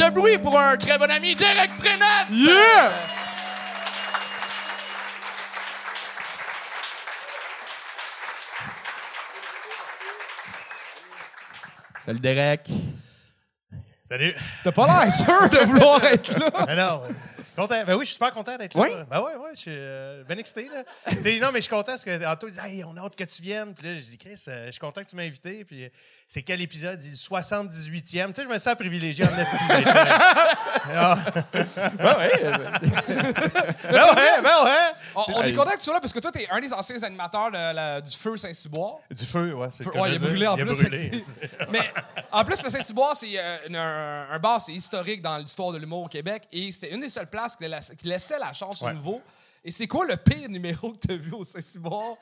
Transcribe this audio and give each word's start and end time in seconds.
de 0.00 0.10
bruit 0.14 0.38
pour 0.38 0.58
un 0.58 0.76
très 0.78 0.98
bon 0.98 1.10
ami, 1.10 1.34
Derek 1.34 1.70
Frenette! 1.72 2.30
Yeah! 2.30 2.90
Salut 11.98 12.20
Derek. 12.20 12.70
Salut. 14.08 14.34
T'as 14.64 14.72
pas 14.72 14.86
l'air 14.86 15.12
sûr 15.12 15.50
de 15.50 15.66
vouloir 15.66 16.02
être 16.04 16.38
là. 16.38 16.50
Ben 16.66 16.76
non. 16.76 17.02
Content. 17.56 17.84
Ben 17.84 17.94
oui, 17.94 18.00
je 18.00 18.10
suis 18.10 18.14
super 18.14 18.32
content 18.32 18.56
d'être 18.56 18.74
là. 18.74 18.82
Oui? 18.82 18.88
Ben 19.10 19.20
oui, 19.20 19.32
oui, 19.38 19.48
je 19.54 19.58
suis 19.60 19.70
euh, 19.74 20.22
bien 20.24 20.36
excité. 20.38 20.68
Là. 20.72 20.82
Non, 21.40 21.50
mais 21.52 21.58
je 21.60 21.62
suis 21.62 21.70
content 21.70 21.92
parce 21.92 22.04
que 22.04 22.26
Anto 22.26 22.48
dit 22.48 22.58
Hey, 22.62 22.84
on 22.84 22.96
a 22.96 23.00
hâte 23.00 23.16
que 23.16 23.24
tu 23.24 23.42
viennes. 23.42 23.74
Puis 23.74 23.86
là, 23.86 23.94
je 23.94 24.00
dis 24.04 24.18
Chris, 24.18 24.36
euh, 24.48 24.66
je 24.66 24.72
suis 24.72 24.80
content 24.80 25.02
que 25.02 25.08
tu 25.08 25.16
m'aies 25.16 25.26
invité. 25.26 25.64
Puis 25.64 25.84
euh, 25.84 25.88
c'est 26.28 26.42
quel 26.42 26.60
épisode? 26.60 27.00
Il 27.02 27.10
dit 27.10 27.16
78e. 27.16 28.02
Tu 28.28 28.34
sais, 28.34 28.42
je 28.42 28.48
me 28.48 28.58
sens 28.58 28.74
privilégié 28.74 29.24
en 29.24 29.28
estime. 29.38 29.84
là. 29.84 30.56
Ah. 30.92 31.16
Ben 31.52 32.18
ouais. 32.18 32.30
euh, 32.44 32.56
Ben 33.90 34.04
ouais, 34.04 34.42
ben 34.42 34.64
ouais. 34.64 34.90
On, 35.14 35.24
on 35.36 35.42
est 35.42 35.52
content 35.52 35.70
que 35.70 35.76
tu 35.76 35.82
sois 35.82 35.94
là 35.94 36.00
parce 36.00 36.12
que 36.12 36.18
toi, 36.20 36.30
t'es 36.32 36.46
un 36.50 36.60
des 36.60 36.72
anciens 36.72 37.02
animateurs 37.02 37.50
de 37.50 37.56
la- 37.56 38.00
du 38.00 38.16
Feu 38.16 38.36
Saint-Cyboire. 38.36 38.96
Du 39.10 39.24
feu, 39.24 39.52
ouais. 39.54 39.68
C'est 39.70 39.86
ouais, 39.86 40.10
il 40.10 40.16
a 40.16 40.18
brûlé 40.18 40.46
en 40.46 40.56
Il 40.56 40.66
plus. 40.66 40.82
brûlé. 40.82 41.24
Mais 41.70 41.80
en 42.32 42.44
plus, 42.44 42.62
le 42.62 42.70
Saint-Cyboire, 42.70 43.16
c'est 43.16 43.28
euh, 43.38 43.56
un, 43.74 44.34
un 44.34 44.38
bar, 44.38 44.60
c'est 44.60 44.72
historique 44.72 45.22
dans 45.22 45.36
l'histoire 45.38 45.72
de 45.72 45.78
l'humour 45.78 46.04
au 46.04 46.08
Québec. 46.08 46.44
Et 46.52 46.70
c'était 46.72 46.92
une 46.94 47.00
des 47.00 47.10
seules 47.10 47.28
places 47.28 47.56
qui, 47.56 47.66
la- 47.66 47.80
qui 47.80 48.06
laissait 48.06 48.38
la 48.38 48.52
chance 48.52 48.80
aux 48.82 48.86
Ouais. 48.86 48.94
nouveaux. 48.94 49.20
Et 49.64 49.70
c'est 49.70 49.86
quoi 49.86 50.06
le 50.06 50.16
pire 50.16 50.48
numéro 50.48 50.90
que 50.92 51.06
t'as 51.06 51.16
vu 51.16 51.32
au 51.32 51.44
Saint-Cyboire? 51.44 52.16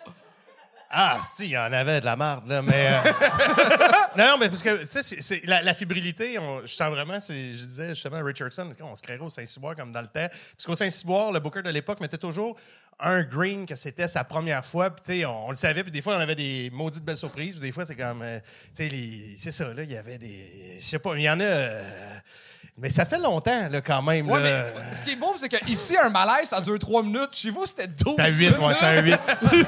Ah, 0.90 1.20
si, 1.34 1.44
il 1.44 1.50
y 1.50 1.58
en 1.58 1.70
avait 1.70 2.00
de 2.00 2.06
la 2.06 2.16
marde, 2.16 2.48
là, 2.48 2.62
mais. 2.62 2.86
euh, 3.04 3.12
non, 4.16 4.24
non, 4.24 4.36
mais 4.40 4.48
parce 4.48 4.62
que, 4.62 4.84
tu 4.86 5.02
sais, 5.02 5.42
la, 5.44 5.62
la 5.62 5.74
fébrilité, 5.74 6.38
on- 6.38 6.62
je 6.62 6.74
sens 6.74 6.88
vraiment, 6.90 7.18
je 7.20 7.32
disais 7.64 7.90
justement 7.90 8.16
à 8.16 8.22
Richardson, 8.22 8.72
on 8.80 8.96
se 8.96 9.02
créerait 9.02 9.22
au 9.22 9.28
Saint-Cyboire 9.28 9.74
comme 9.74 9.92
dans 9.92 10.00
le 10.00 10.06
temps. 10.06 10.26
Parce 10.28 10.64
qu'au 10.64 10.74
Saint-Cyboire, 10.74 11.30
le 11.30 11.40
booker 11.40 11.60
de 11.62 11.68
l'époque 11.68 12.00
mettait 12.00 12.16
toujours 12.16 12.56
un 13.00 13.22
green 13.22 13.66
que 13.66 13.76
c'était 13.76 14.08
sa 14.08 14.24
première 14.24 14.64
fois, 14.64 14.90
puis 14.90 15.18
tu 15.20 15.24
on, 15.24 15.50
le 15.50 15.56
savait, 15.56 15.82
puis 15.82 15.92
des 15.92 16.02
fois, 16.02 16.16
on 16.16 16.20
avait 16.20 16.34
des 16.34 16.70
maudites 16.72 17.04
belles 17.04 17.16
surprises, 17.16 17.52
puis 17.52 17.60
des 17.60 17.72
fois, 17.72 17.86
c'est 17.86 17.94
comme, 17.94 18.22
euh, 18.22 18.40
tu 18.74 18.88
c'est 19.38 19.52
ça, 19.52 19.72
là, 19.72 19.82
il 19.82 19.90
y 19.90 19.96
avait 19.96 20.18
des. 20.18 20.76
Je 20.78 20.84
sais 20.84 20.98
pas, 20.98 21.14
il 21.16 21.22
y 21.22 21.30
en 21.30 21.40
a. 21.40 21.44
euh, 21.44 22.18
mais 22.80 22.88
ça 22.90 23.04
fait 23.04 23.18
longtemps, 23.18 23.68
là, 23.70 23.80
quand 23.80 24.02
même. 24.02 24.30
Ouais, 24.30 24.40
là. 24.42 24.64
mais 24.88 24.94
ce 24.94 25.02
qui 25.02 25.10
est 25.10 25.16
beau, 25.16 25.34
c'est 25.36 25.48
qu'ici, 25.48 25.96
un 25.96 26.10
malaise, 26.10 26.48
ça 26.48 26.60
dure 26.60 26.78
3 26.78 27.02
minutes. 27.02 27.30
Chez 27.32 27.50
vous, 27.50 27.66
c'était 27.66 27.86
12 27.86 28.14
C'était 28.16 28.22
un 28.22 28.26
8, 28.28 28.58
ouais, 28.58 28.74
c'était 28.74 28.86
un 28.86 29.02
8. 29.02 29.18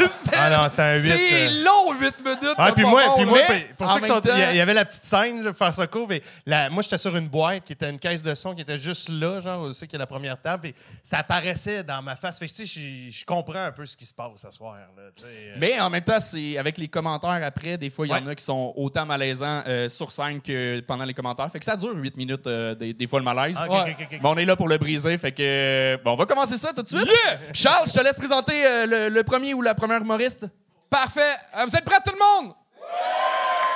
C'était- 0.08 0.36
Ah 0.39 0.50
non, 0.62 0.69
c'était 0.69 0.83
un 0.83 0.94
8. 0.98 1.00
C'est 1.00 1.48
euh. 1.48 1.64
long, 1.64 1.92
8 2.00 2.25
minutes. 2.25 2.55
Ah, 2.56 2.72
puis 2.72 2.84
moi, 2.84 3.03
bon, 3.06 3.16
puis 3.16 3.25
moi 3.27 3.38
pour 3.77 3.91
ceux 3.92 4.00
qui 4.00 4.06
sont. 4.06 4.20
Il 4.25 4.56
y 4.56 4.61
avait 4.61 4.75
la 4.75 4.84
petite 4.84 5.05
scène, 5.05 5.42
là, 5.42 5.50
pour 5.50 5.58
faire 5.58 5.75
ça 5.75 5.86
court. 5.86 6.06
mais 6.08 6.22
la- 6.47 6.70
moi, 6.70 6.83
j'étais 6.83 6.98
sur 6.98 7.16
une 7.16 7.28
boîte 7.28 7.64
qui 7.64 7.72
était 7.72 7.91
une 7.91 7.98
caisse 7.98 8.22
de 8.22 8.34
son 8.34 8.55
qui 8.55 8.61
était 8.62 8.78
juste 8.78 9.08
là, 9.08 9.41
genre, 9.41 9.62
où 9.64 9.72
c'est 9.72 9.86
qu'il 9.86 9.94
y 9.94 9.97
a 9.97 10.00
la 10.00 10.06
première 10.06 10.41
table. 10.41 10.62
Puis 10.62 10.75
ça 11.03 11.19
apparaissait 11.19 11.83
dans 11.83 12.03
ma 12.03 12.16
face. 12.16 12.38
Fait 12.38 12.47
que, 12.48 12.53
tu 12.55 12.66
sais, 12.66 13.11
je- 13.11 13.25
comprends 13.25 13.64
un 13.64 13.72
peu 13.72 13.86
ce 13.86 13.97
qui 13.97 14.06
se 14.06 14.14
passe 14.14 14.31
ce 14.42 14.50
soir. 14.50 14.75
Là, 14.75 15.03
euh. 15.25 15.55
Mais 15.58 15.78
en 15.81 15.88
même 15.91 16.03
temps, 16.03 16.19
c'est 16.20 16.58
avec 16.58 16.78
les 16.78 16.88
commentaires 16.88 17.41
après, 17.44 17.78
des 17.78 17.91
fois, 17.91 18.06
il 18.06 18.11
y 18.11 18.14
en 18.14 18.27
a 18.27 18.34
qui 18.34 18.44
sont 18.44 18.72
autant 18.77 19.06
malaisants 19.06 19.62
euh, 19.66 19.88
sur 19.88 20.11
scène 20.11 20.41
que 20.41 20.81
pendant 20.81 21.05
les 21.05 21.14
commentaires. 21.14 21.50
Fait 21.50 21.58
que 21.58 21.64
ça 21.64 21.77
dure 21.77 21.94
8 21.94 22.16
minutes, 22.16 22.47
euh, 22.47 22.75
des, 22.75 22.92
des 23.01 23.06
fois, 23.06 23.19
le 23.19 23.25
malaise. 23.25 23.56
Ah, 23.59 23.65
ok, 23.67 23.70
Ouais. 23.73 23.81
ok, 23.81 23.97
ok, 23.98 24.09
ok. 24.12 24.19
Mais 24.23 24.29
on 24.29 24.37
est 24.37 24.45
là 24.45 24.55
pour 24.56 24.69
le 24.69 24.77
briser, 24.79 25.17
fait 25.19 25.33
que... 25.33 25.98
Bon, 26.05 26.12
on 26.12 26.17
va 26.17 26.27
commencer 26.27 26.56
ça 26.59 26.73
tout 26.75 26.83
de 26.83 26.89
suite. 26.89 27.09
Charles, 27.55 27.89
je 27.89 27.95
te 27.95 28.01
laisse 28.01 28.17
présenter 28.17 28.53
euh, 28.65 28.87
le, 28.87 29.09
le 29.09 29.25
premier 29.25 29.55
ou 29.55 29.62
la 29.62 29.75
première 29.75 30.03
humoriste. 30.03 30.47
Parfait. 30.91 31.34
Euh, 31.56 31.65
vous 31.67 31.75
êtes 31.75 31.84
prêts, 31.84 31.97
tout 32.05 32.12
le 32.12 32.19
monde? 32.19 32.55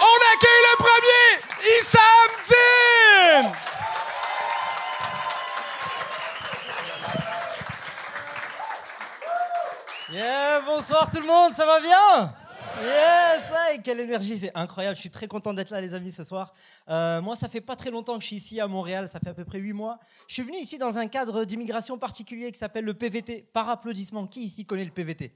On 0.01 0.17
accueille 0.35 0.65
le 0.71 0.77
premier, 0.77 1.81
Issam 1.81 2.31
Din! 3.43 3.53
Yeah, 10.13 10.61
bonsoir 10.67 11.09
tout 11.11 11.21
le 11.21 11.27
monde, 11.27 11.55
ça 11.55 11.65
va 11.65 11.81
bien? 11.81 12.35
Yes, 12.85 13.43
hey, 13.71 13.81
quelle 13.83 14.01
énergie, 14.01 14.39
c'est 14.39 14.53
incroyable. 14.55 14.95
Je 14.97 15.01
suis 15.01 15.11
très 15.11 15.27
content 15.27 15.55
d'être 15.55 15.71
là, 15.71 15.81
les 15.81 15.95
amis, 15.95 16.11
ce 16.11 16.23
soir. 16.23 16.53
Euh, 16.91 17.23
moi, 17.23 17.35
ça 17.35 17.49
fait 17.49 17.63
pas 17.63 17.77
très 17.77 17.91
longtemps 17.91 18.17
que 18.17 18.21
je 18.21 18.27
suis 18.27 18.37
ici 18.37 18.61
à 18.61 18.69
Montréal, 18.69 19.09
ça 19.09 19.21
fait 19.21 19.31
à 19.31 19.35
peu 19.35 19.45
près 19.45 19.59
huit 19.59 19.73
mois. 19.73 19.99
Je 20.29 20.35
suis 20.35 20.43
venu 20.43 20.59
ici 20.59 20.77
dans 20.77 20.99
un 20.99 21.07
cadre 21.07 21.45
d'immigration 21.45 21.97
particulier 21.97 22.53
qui 22.53 22.59
s'appelle 22.59 22.85
le 22.85 22.93
PVT. 22.93 23.49
Par 23.53 23.71
applaudissement, 23.71 24.27
qui 24.27 24.45
ici 24.45 24.67
connaît 24.67 24.85
le 24.85 24.91
PVT 24.91 25.33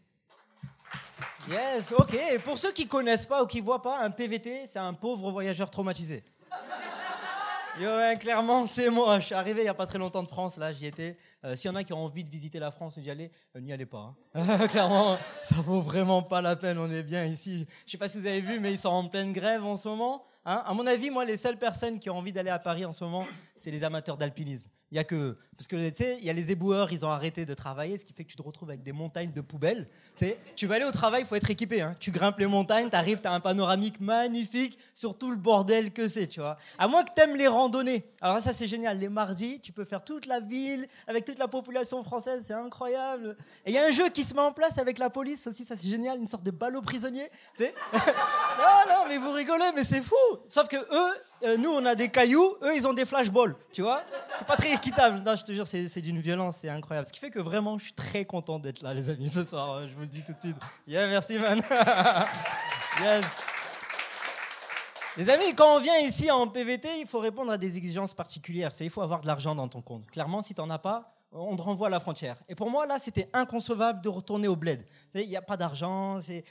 Yes, 1.48 1.92
ok. 1.92 2.16
Pour 2.44 2.58
ceux 2.58 2.72
qui 2.72 2.86
connaissent 2.86 3.26
pas 3.26 3.42
ou 3.42 3.46
qui 3.46 3.60
voient 3.60 3.80
pas, 3.80 4.00
un 4.00 4.10
PVT, 4.10 4.66
c'est 4.66 4.78
un 4.78 4.92
pauvre 4.92 5.30
voyageur 5.30 5.70
traumatisé. 5.70 6.22
Yo, 7.80 7.88
ouais, 7.88 8.16
clairement, 8.18 8.66
c'est 8.66 8.90
moi. 8.90 9.18
Je 9.18 9.26
suis 9.26 9.34
arrivé 9.34 9.60
il 9.60 9.64
n'y 9.64 9.68
a 9.68 9.74
pas 9.74 9.86
très 9.86 9.98
longtemps 9.98 10.22
de 10.22 10.28
France, 10.28 10.56
là, 10.56 10.72
j'y 10.72 10.86
étais. 10.86 11.16
Euh, 11.44 11.54
S'il 11.54 11.70
y 11.70 11.72
en 11.72 11.76
a 11.76 11.84
qui 11.84 11.92
ont 11.92 11.98
envie 12.04 12.24
de 12.24 12.30
visiter 12.30 12.58
la 12.58 12.70
France 12.70 12.96
ou 12.96 13.00
d'y 13.00 13.10
aller, 13.10 13.30
euh, 13.56 13.60
n'y 13.60 13.72
allez 13.72 13.86
pas. 13.86 14.14
hein. 14.34 14.66
clairement, 14.68 15.16
ça 15.42 15.56
vaut 15.56 15.80
vraiment 15.80 16.22
pas 16.22 16.40
la 16.42 16.56
peine, 16.56 16.78
on 16.78 16.90
est 16.90 17.02
bien 17.02 17.24
ici. 17.24 17.66
Je 17.86 17.90
sais 17.92 17.98
pas 17.98 18.08
si 18.08 18.18
vous 18.18 18.26
avez 18.26 18.40
vu, 18.40 18.58
mais 18.60 18.72
ils 18.72 18.78
sont 18.78 18.88
en 18.88 19.08
pleine 19.08 19.32
grève 19.32 19.64
en 19.64 19.76
ce 19.76 19.86
moment. 19.88 20.22
hein. 20.44 20.62
À 20.66 20.74
mon 20.74 20.86
avis, 20.86 21.10
moi, 21.10 21.24
les 21.24 21.36
seules 21.36 21.58
personnes 21.58 21.98
qui 22.00 22.10
ont 22.10 22.16
envie 22.18 22.32
d'aller 22.32 22.50
à 22.50 22.58
Paris 22.58 22.84
en 22.84 22.92
ce 22.92 23.04
moment, 23.04 23.26
c'est 23.54 23.70
les 23.70 23.84
amateurs 23.84 24.16
d'alpinisme. 24.16 24.68
Il 24.90 24.96
y 24.96 24.98
a 24.98 25.04
que. 25.04 25.36
Parce 25.56 25.66
que, 25.66 25.88
tu 25.90 25.96
sais, 25.96 26.18
il 26.20 26.24
y 26.24 26.30
a 26.30 26.32
les 26.32 26.52
éboueurs, 26.52 26.92
ils 26.92 27.04
ont 27.04 27.10
arrêté 27.10 27.44
de 27.44 27.52
travailler, 27.52 27.98
ce 27.98 28.04
qui 28.04 28.12
fait 28.12 28.22
que 28.22 28.30
tu 28.30 28.36
te 28.36 28.42
retrouves 28.42 28.70
avec 28.70 28.84
des 28.84 28.92
montagnes 28.92 29.32
de 29.32 29.40
poubelles. 29.40 29.88
Tu 30.16 30.26
sais, 30.26 30.38
tu 30.54 30.68
vas 30.68 30.76
aller 30.76 30.84
au 30.84 30.92
travail, 30.92 31.22
il 31.22 31.26
faut 31.26 31.34
être 31.34 31.50
équipé. 31.50 31.82
Hein. 31.82 31.96
Tu 31.98 32.12
grimpes 32.12 32.38
les 32.38 32.46
montagnes, 32.46 32.88
tu 32.88 32.94
arrives, 32.94 33.20
tu 33.20 33.26
as 33.26 33.32
un 33.32 33.40
panoramique 33.40 34.00
magnifique 34.00 34.78
sur 34.94 35.18
tout 35.18 35.32
le 35.32 35.36
bordel 35.36 35.92
que 35.92 36.08
c'est, 36.08 36.28
tu 36.28 36.38
vois. 36.38 36.58
À 36.78 36.86
moins 36.86 37.02
que 37.02 37.10
tu 37.12 37.20
aimes 37.20 37.36
les 37.36 37.48
randonnées. 37.48 38.04
Alors 38.20 38.40
ça, 38.40 38.52
c'est 38.52 38.68
génial. 38.68 38.98
Les 38.98 39.08
mardis, 39.08 39.60
tu 39.60 39.72
peux 39.72 39.84
faire 39.84 40.04
toute 40.04 40.26
la 40.26 40.38
ville 40.38 40.86
avec 41.08 41.24
toute 41.24 41.40
la 41.40 41.48
population 41.48 42.04
française, 42.04 42.44
c'est 42.46 42.54
incroyable. 42.54 43.36
Et 43.66 43.70
il 43.70 43.74
y 43.74 43.78
a 43.78 43.84
un 43.84 43.90
jeu 43.90 44.08
qui 44.10 44.22
se 44.22 44.34
met 44.34 44.40
en 44.40 44.52
place 44.52 44.78
avec 44.78 44.98
la 44.98 45.10
police 45.10 45.44
aussi, 45.48 45.64
ça 45.64 45.74
c'est 45.74 45.88
génial, 45.88 46.20
une 46.20 46.28
sorte 46.28 46.44
de 46.44 46.52
ballot 46.52 46.82
prisonnier. 46.82 47.28
Tu 47.56 47.64
sais 47.64 47.74
non, 47.94 48.94
non, 48.94 49.04
mais 49.08 49.18
vous 49.18 49.32
rigolez, 49.32 49.72
mais 49.74 49.82
c'est 49.84 50.02
fou. 50.02 50.14
Sauf 50.46 50.68
que 50.68 50.76
eux, 50.76 51.14
euh, 51.44 51.56
nous, 51.56 51.70
on 51.70 51.84
a 51.86 51.94
des 51.94 52.08
cailloux, 52.08 52.56
eux, 52.62 52.74
ils 52.74 52.86
ont 52.86 52.92
des 52.94 53.04
flashballs, 53.06 53.54
tu 53.72 53.82
vois. 53.82 54.02
C'est 54.36 54.46
pas 54.46 54.56
très 54.56 54.72
équitable. 54.72 55.22
Non, 55.24 55.36
je 55.36 55.44
te 55.44 55.52
jure, 55.52 55.66
c'est 55.66 56.00
d'une 56.00 56.20
violence, 56.20 56.58
c'est 56.60 56.68
incroyable. 56.68 57.06
Ce 57.06 57.12
qui 57.12 57.20
fait 57.20 57.30
que 57.30 57.38
vraiment, 57.38 57.78
je 57.78 57.84
suis 57.84 57.92
très 57.92 58.24
content 58.24 58.58
d'être 58.58 58.82
là, 58.82 58.92
les 58.94 59.08
amis, 59.10 59.28
ce 59.28 59.44
soir. 59.44 59.72
euh, 59.74 59.88
Je 59.88 59.94
vous 59.94 60.00
le 60.00 60.06
dis 60.06 60.22
tout 60.24 60.32
de 60.32 60.40
suite. 60.40 60.56
Yeah, 60.86 61.06
merci, 61.06 61.38
man. 61.38 61.60
yes. 63.02 63.24
Les 65.16 65.30
amis, 65.30 65.52
quand 65.56 65.76
on 65.76 65.80
vient 65.80 65.98
ici 65.98 66.30
en 66.30 66.46
PVT, 66.46 66.88
il 67.00 67.06
faut 67.06 67.18
répondre 67.18 67.50
à 67.50 67.58
des 67.58 67.76
exigences 67.76 68.14
particulières. 68.14 68.70
C'est 68.70 68.84
il 68.84 68.90
faut 68.90 69.02
avoir 69.02 69.20
de 69.20 69.26
l'argent 69.26 69.54
dans 69.54 69.66
ton 69.68 69.82
compte. 69.82 70.08
Clairement, 70.10 70.42
si 70.42 70.54
t'en 70.54 70.70
as 70.70 70.78
pas, 70.78 71.17
on 71.32 71.56
te 71.56 71.62
renvoie 71.62 71.88
à 71.88 71.90
la 71.90 72.00
frontière. 72.00 72.36
Et 72.48 72.54
pour 72.54 72.70
moi, 72.70 72.86
là, 72.86 72.98
c'était 72.98 73.28
inconcevable 73.32 74.00
de 74.00 74.08
retourner 74.08 74.48
au 74.48 74.56
bled. 74.56 74.84
Il 75.14 75.28
n'y 75.28 75.36
a 75.36 75.42
pas 75.42 75.56
d'argent, 75.56 76.20
c'est- 76.20 76.44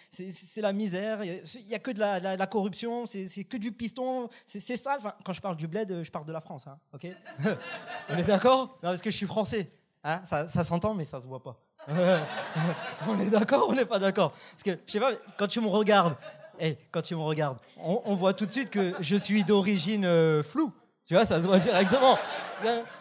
la 0.58 0.74
misère, 0.74 1.24
il 1.24 1.68
n'y 1.68 1.76
a 1.76 1.80
que 1.80 1.92
de 1.92 2.00
la, 2.00 2.48
corruption, 2.48 3.06
c'est 3.06 3.44
que 3.44 3.58
du 3.58 3.72
piston, 3.72 4.30
c'est 4.46 4.60
ça. 4.78 4.96
Enfin, 4.98 5.14
quand 5.24 5.34
je 5.34 5.42
parle 5.42 5.56
du 5.56 5.68
bled, 5.68 6.04
je 6.04 6.12
parle 6.12 6.26
de 6.26 6.34
la 6.34 6.42
France, 6.42 6.68
hein, 6.68 6.80
ok 6.94 7.08
On 8.10 8.18
est 8.18 8.24
d'accord? 8.24 8.78
Non, 8.84 8.90
parce 8.90 9.02
que 9.02 9.12
je 9.12 9.18
suis 9.18 9.26
français. 9.26 9.70
Hein 10.04 10.22
ça 10.26 10.64
s'entend, 10.64 10.94
mais 10.94 11.06
ça 11.06 11.20
se 11.20 11.28
voit 11.28 11.42
pas. 11.44 11.60
on 13.08 13.20
est 13.20 13.30
d'accord, 13.30 13.68
on 13.70 13.74
n'est 13.74 13.86
pas 13.86 14.00
d'accord? 14.00 14.32
Parce 14.52 14.64
que, 14.64 14.80
je 14.86 14.92
sais 14.92 15.00
pas, 15.00 15.12
quand 15.38 15.48
tu 15.48 15.62
me 15.62 15.68
regardes, 15.68 16.16
hey, 16.60 16.78
quand 16.92 17.02
tu 17.02 17.16
me 17.16 17.22
regardes, 17.22 17.58
on, 17.78 18.02
on 18.06 18.16
voit 18.16 18.34
tout 18.34 18.46
de 18.46 18.52
suite 18.52 18.70
que 18.70 18.94
je 19.00 19.16
suis 19.16 19.44
d'origine 19.44 20.06
euh, 20.06 20.44
floue. 20.44 20.74
Tu 21.08 21.14
vois, 21.14 21.26
ça 21.26 21.42
se 21.42 21.48
voit 21.48 21.58
directement. 21.58 22.20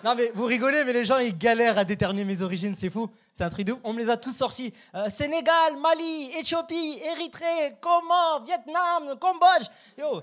Non, 0.05 0.15
mais 0.17 0.31
vous 0.35 0.45
rigolez, 0.45 0.85
mais 0.85 0.93
les 0.93 1.05
gens, 1.05 1.19
ils 1.19 1.37
galèrent 1.37 1.77
à 1.77 1.85
déterminer 1.85 2.25
mes 2.25 2.41
origines, 2.41 2.77
c'est 2.79 2.91
fou. 2.91 3.11
C'est 3.33 3.43
un 3.43 3.51
truc 3.51 3.67
de 3.67 3.73
ouf. 3.73 3.81
On 3.83 3.93
me 3.93 3.99
les 3.99 4.11
a 4.11 4.17
tous 4.17 4.31
sortis. 4.31 4.73
Euh, 4.95 5.09
Sénégal, 5.09 5.77
Mali, 5.83 6.31
Éthiopie, 6.39 7.01
Érythrée, 7.13 7.77
Comores, 7.81 8.45
Vietnam, 8.47 9.19
Cambodge. 9.19 9.67
Yo, 9.99 10.23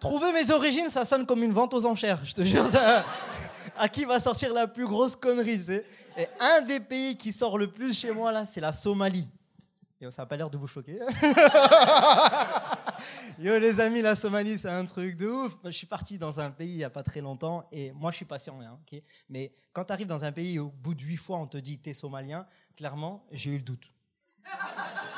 trouver 0.00 0.32
mes 0.32 0.50
origines, 0.50 0.88
ça 0.88 1.04
sonne 1.04 1.26
comme 1.26 1.42
une 1.42 1.52
vente 1.52 1.74
aux 1.74 1.84
enchères. 1.84 2.20
Je 2.24 2.32
te 2.32 2.42
jure, 2.42 2.66
ça... 2.66 3.04
à 3.76 3.88
qui 3.88 4.06
va 4.06 4.18
sortir 4.20 4.54
la 4.54 4.66
plus 4.66 4.86
grosse 4.86 5.14
connerie. 5.14 5.60
Et 6.16 6.28
un 6.40 6.62
des 6.62 6.80
pays 6.80 7.16
qui 7.16 7.32
sort 7.32 7.58
le 7.58 7.70
plus 7.70 7.98
chez 7.98 8.10
moi, 8.10 8.32
là, 8.32 8.46
c'est 8.46 8.60
la 8.60 8.72
Somalie. 8.72 9.28
Yo, 10.00 10.12
ça 10.12 10.22
n'a 10.22 10.26
pas 10.26 10.36
l'air 10.36 10.48
de 10.48 10.56
vous 10.56 10.68
choquer. 10.68 10.98
Yo, 13.40 13.58
les 13.58 13.80
amis, 13.80 14.00
la 14.00 14.14
Somalie, 14.14 14.56
c'est 14.56 14.68
un 14.68 14.84
truc 14.84 15.16
de 15.16 15.26
ouf. 15.26 15.56
Je 15.64 15.70
suis 15.70 15.88
parti 15.88 16.18
dans 16.18 16.38
un 16.38 16.52
pays 16.52 16.70
il 16.70 16.76
n'y 16.76 16.84
a 16.84 16.90
pas 16.90 17.02
très 17.02 17.20
longtemps 17.20 17.66
et 17.72 17.90
moi, 17.92 18.12
je 18.12 18.16
suis 18.16 18.24
patient. 18.24 18.60
Hein, 18.60 18.78
ok 18.80 19.02
Mais 19.28 19.52
quand 19.72 19.86
tu 19.86 19.92
arrives 19.92 20.06
dans 20.06 20.24
un 20.24 20.30
pays 20.30 20.60
au 20.60 20.68
bout 20.68 20.94
de 20.94 21.02
huit 21.02 21.16
fois, 21.16 21.38
on 21.38 21.48
te 21.48 21.56
dit 21.56 21.80
t'es 21.80 21.94
somalien, 21.94 22.46
clairement, 22.76 23.26
j'ai 23.32 23.50
eu 23.50 23.56
le 23.56 23.64
doute. 23.64 23.90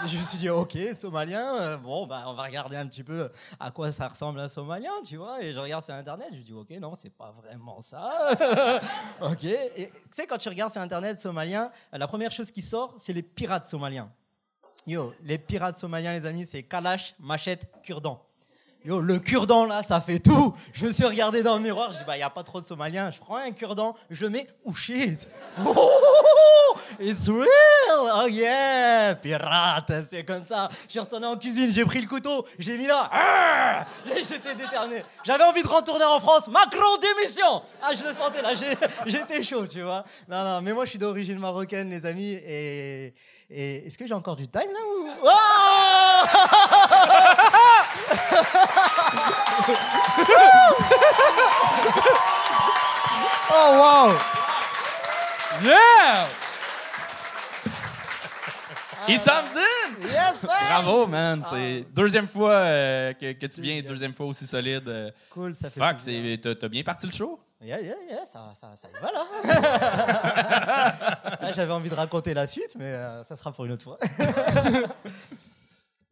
Je 0.07 0.17
me 0.17 0.25
suis 0.25 0.39
dit, 0.39 0.49
ok, 0.49 0.79
somalien, 0.95 1.61
euh, 1.61 1.77
bon, 1.77 2.07
bah, 2.07 2.25
on 2.29 2.33
va 2.33 2.45
regarder 2.45 2.77
un 2.77 2.87
petit 2.87 3.05
peu 3.05 3.31
à 3.61 3.71
quoi 3.71 3.93
ça 3.93 4.09
ressemble 4.09 4.41
un 4.41 4.49
somalien, 4.49 4.93
tu 5.05 5.19
vois. 5.19 5.45
Et 5.45 5.53
je 5.53 5.59
regarde 5.59 5.85
sur 5.85 5.93
Internet, 5.93 6.29
je 6.33 6.41
dis, 6.41 6.55
ok, 6.55 6.71
non, 6.81 6.95
c'est 6.95 7.11
pas 7.11 7.33
vraiment 7.33 7.83
ça. 7.83 8.31
ok. 9.21 9.41
Tu 9.41 9.89
sais, 10.11 10.27
quand 10.27 10.39
tu 10.39 10.49
regardes 10.49 10.73
sur 10.73 10.81
Internet 10.81 11.19
somalien, 11.19 11.71
la 11.93 12.09
première 12.09 12.31
chose 12.31 12.51
qui 12.51 12.63
sort, 12.63 12.95
c'est 12.97 13.13
les 13.13 13.23
pirates 13.23 13.67
somaliens. 13.67 14.11
Yo, 14.87 15.13
les 15.23 15.39
pirates 15.39 15.77
somaliens, 15.77 16.13
les 16.13 16.27
amis, 16.27 16.47
c'est 16.47 16.63
Kalash, 16.63 17.15
Machette, 17.19 17.71
Kurdan. 17.83 18.21
Yo, 18.83 18.99
le 19.01 19.19
cure-dent 19.19 19.67
là, 19.67 19.83
ça 19.83 20.01
fait 20.01 20.21
tout. 20.21 20.55
Je 20.73 20.87
me 20.87 20.93
suis 20.93 21.05
regardé 21.05 21.43
dans 21.43 21.57
le 21.57 21.61
miroir, 21.61 21.93
je 21.93 21.99
dis 21.99 22.05
bah 22.07 22.17
y 22.17 22.23
a 22.23 22.31
pas 22.31 22.43
trop 22.43 22.63
de 22.63 22.65
Somaliens. 22.65 23.11
Je 23.11 23.19
prends 23.19 23.37
un 23.37 23.51
cure-dent, 23.51 23.95
je 24.09 24.27
mets. 24.27 24.47
Oh 24.65 24.75
shit. 24.75 25.29
Oh, 26.73 26.77
it's 27.01 27.29
real. 27.29 27.47
Oh 27.91 28.27
yeah, 28.29 29.15
pirate, 29.17 29.93
c'est 30.09 30.25
comme 30.25 30.45
ça. 30.45 30.69
Je 30.89 31.01
retourné 31.01 31.27
en 31.27 31.37
cuisine, 31.37 31.73
j'ai 31.73 31.85
pris 31.85 32.01
le 32.01 32.07
couteau, 32.07 32.47
j'ai 32.59 32.79
mis 32.79 32.87
là. 32.87 33.09
Ah 33.13 33.85
Et 34.07 34.25
j'étais 34.25 34.55
déterminé. 34.55 35.03
J'avais 35.25 35.45
envie 35.45 35.63
de 35.63 35.69
retourner 35.69 36.05
en 36.05 36.21
France. 36.21 36.49
Macron 36.49 36.97
démission. 37.01 37.63
Ah 37.83 37.93
je 37.93 38.05
le 38.05 38.15
sentais 38.15 38.41
là, 38.41 38.51
j'étais 39.05 39.43
chaud, 39.43 39.67
tu 39.67 39.83
vois. 39.83 40.05
Non 40.29 40.45
non, 40.45 40.61
mais 40.63 40.73
moi 40.73 40.85
je 40.85 40.91
suis 40.91 40.99
d'origine 40.99 41.39
marocaine, 41.39 41.91
les 41.91 42.07
amis. 42.07 42.33
Et, 42.33 43.15
est-ce 43.51 43.99
que 43.99 44.07
j'ai 44.07 44.15
encore 44.15 44.37
du 44.37 44.47
time 44.47 44.71
là 44.73 44.79
ou... 44.87 45.09
Oh 45.25 45.29
Oh 53.53 53.77
wow 53.79 54.17
Yeah! 55.65 56.27
S'en 59.19 59.43
dit! 59.43 60.07
Yes, 60.07 60.37
sir! 60.41 60.49
Bravo, 60.69 61.07
man. 61.07 61.43
C'est 61.51 61.85
deuxième 61.93 62.29
fois 62.29 62.53
euh, 62.53 63.13
que, 63.15 63.33
que 63.33 63.47
tu 63.47 63.61
viens, 63.61 63.83
deuxième 63.83 64.15
fois 64.15 64.27
aussi 64.27 64.47
solide. 64.47 64.87
euh. 64.89 65.11
Cool, 65.31 65.55
ça 65.55 65.69
fait 65.69 65.81
Fuck, 65.81 65.97
plaisir. 65.99 66.23
c'est- 66.23 66.41
t'as 66.41 66.55
t'as 66.55 66.69
bien 66.69 66.83
parti 66.85 67.07
le 67.07 67.13
show? 67.13 67.39
Yeah, 67.61 67.81
yeah, 67.81 67.95
yeah, 68.09 68.25
ça, 68.25 68.53
ça, 68.59 68.69
ça 68.77 68.89
y 68.89 68.93
va 69.03 69.11
là. 69.13 69.25
Ah, 71.43 71.53
J'avais 71.55 71.73
envie 71.73 71.91
de 71.91 71.95
raconter 71.95 72.33
la 72.35 72.47
suite, 72.47 72.75
mais 72.79 72.87
euh, 72.87 73.23
ça 73.25 73.37
sera 73.37 73.51
pour 73.53 73.65
une 73.67 73.73
autre 73.73 73.85
fois. 73.85 73.99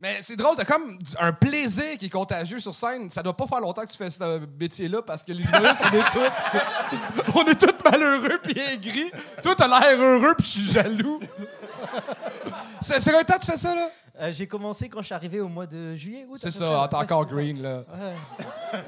Mais 0.01 0.19
c'est 0.23 0.37
drôle, 0.37 0.55
t'as 0.57 0.65
comme 0.65 0.97
un 1.19 1.33
plaisir 1.33 1.97
qui 1.99 2.07
est 2.07 2.11
contagieux 2.11 2.61
sur 2.61 2.73
scène. 2.73 3.11
Ça 3.11 3.21
doit 3.21 3.37
pas 3.37 3.49
faire 3.49 3.59
longtemps 3.61 3.83
que 3.83 3.91
tu 3.91 3.97
fais 3.97 4.09
ce 4.11 4.41
métier-là 4.61 5.03
parce 5.03 5.25
que 5.25 5.33
les 5.33 5.43
humoristes, 5.45 5.83
on 5.85 5.97
est 5.97 6.11
tous, 6.13 7.33
on 7.35 7.45
est 7.47 7.55
tous 7.57 7.91
malheureux 7.91 8.39
puis 8.41 8.57
aigris. 8.61 9.11
Toi, 9.43 9.57
t'as 9.57 9.67
l'air 9.67 10.01
heureux 10.01 10.35
puis 10.39 10.47
je 10.47 10.51
suis 10.61 10.71
jaloux. 10.71 11.19
C'est 12.81 13.03
combien 13.05 13.23
de 13.23 13.27
temps 13.27 13.39
que 13.39 13.45
tu 13.45 13.51
fais 13.51 13.57
ça, 13.57 13.75
là? 13.75 13.89
Euh, 14.21 14.33
J'ai 14.33 14.47
commencé 14.47 14.89
quand 14.89 15.01
je 15.01 15.07
suis 15.07 15.15
arrivé 15.15 15.41
au 15.41 15.49
mois 15.49 15.67
de 15.67 15.97
juillet, 15.97 16.27
août. 16.29 16.37
à 16.37 16.39
C'est 16.39 16.51
ça, 16.59 16.87
t'es 16.89 16.97
encore 16.97 17.25
ça. 17.29 17.35
green, 17.35 17.61
là. 17.61 17.83
Ouais, 17.93 18.15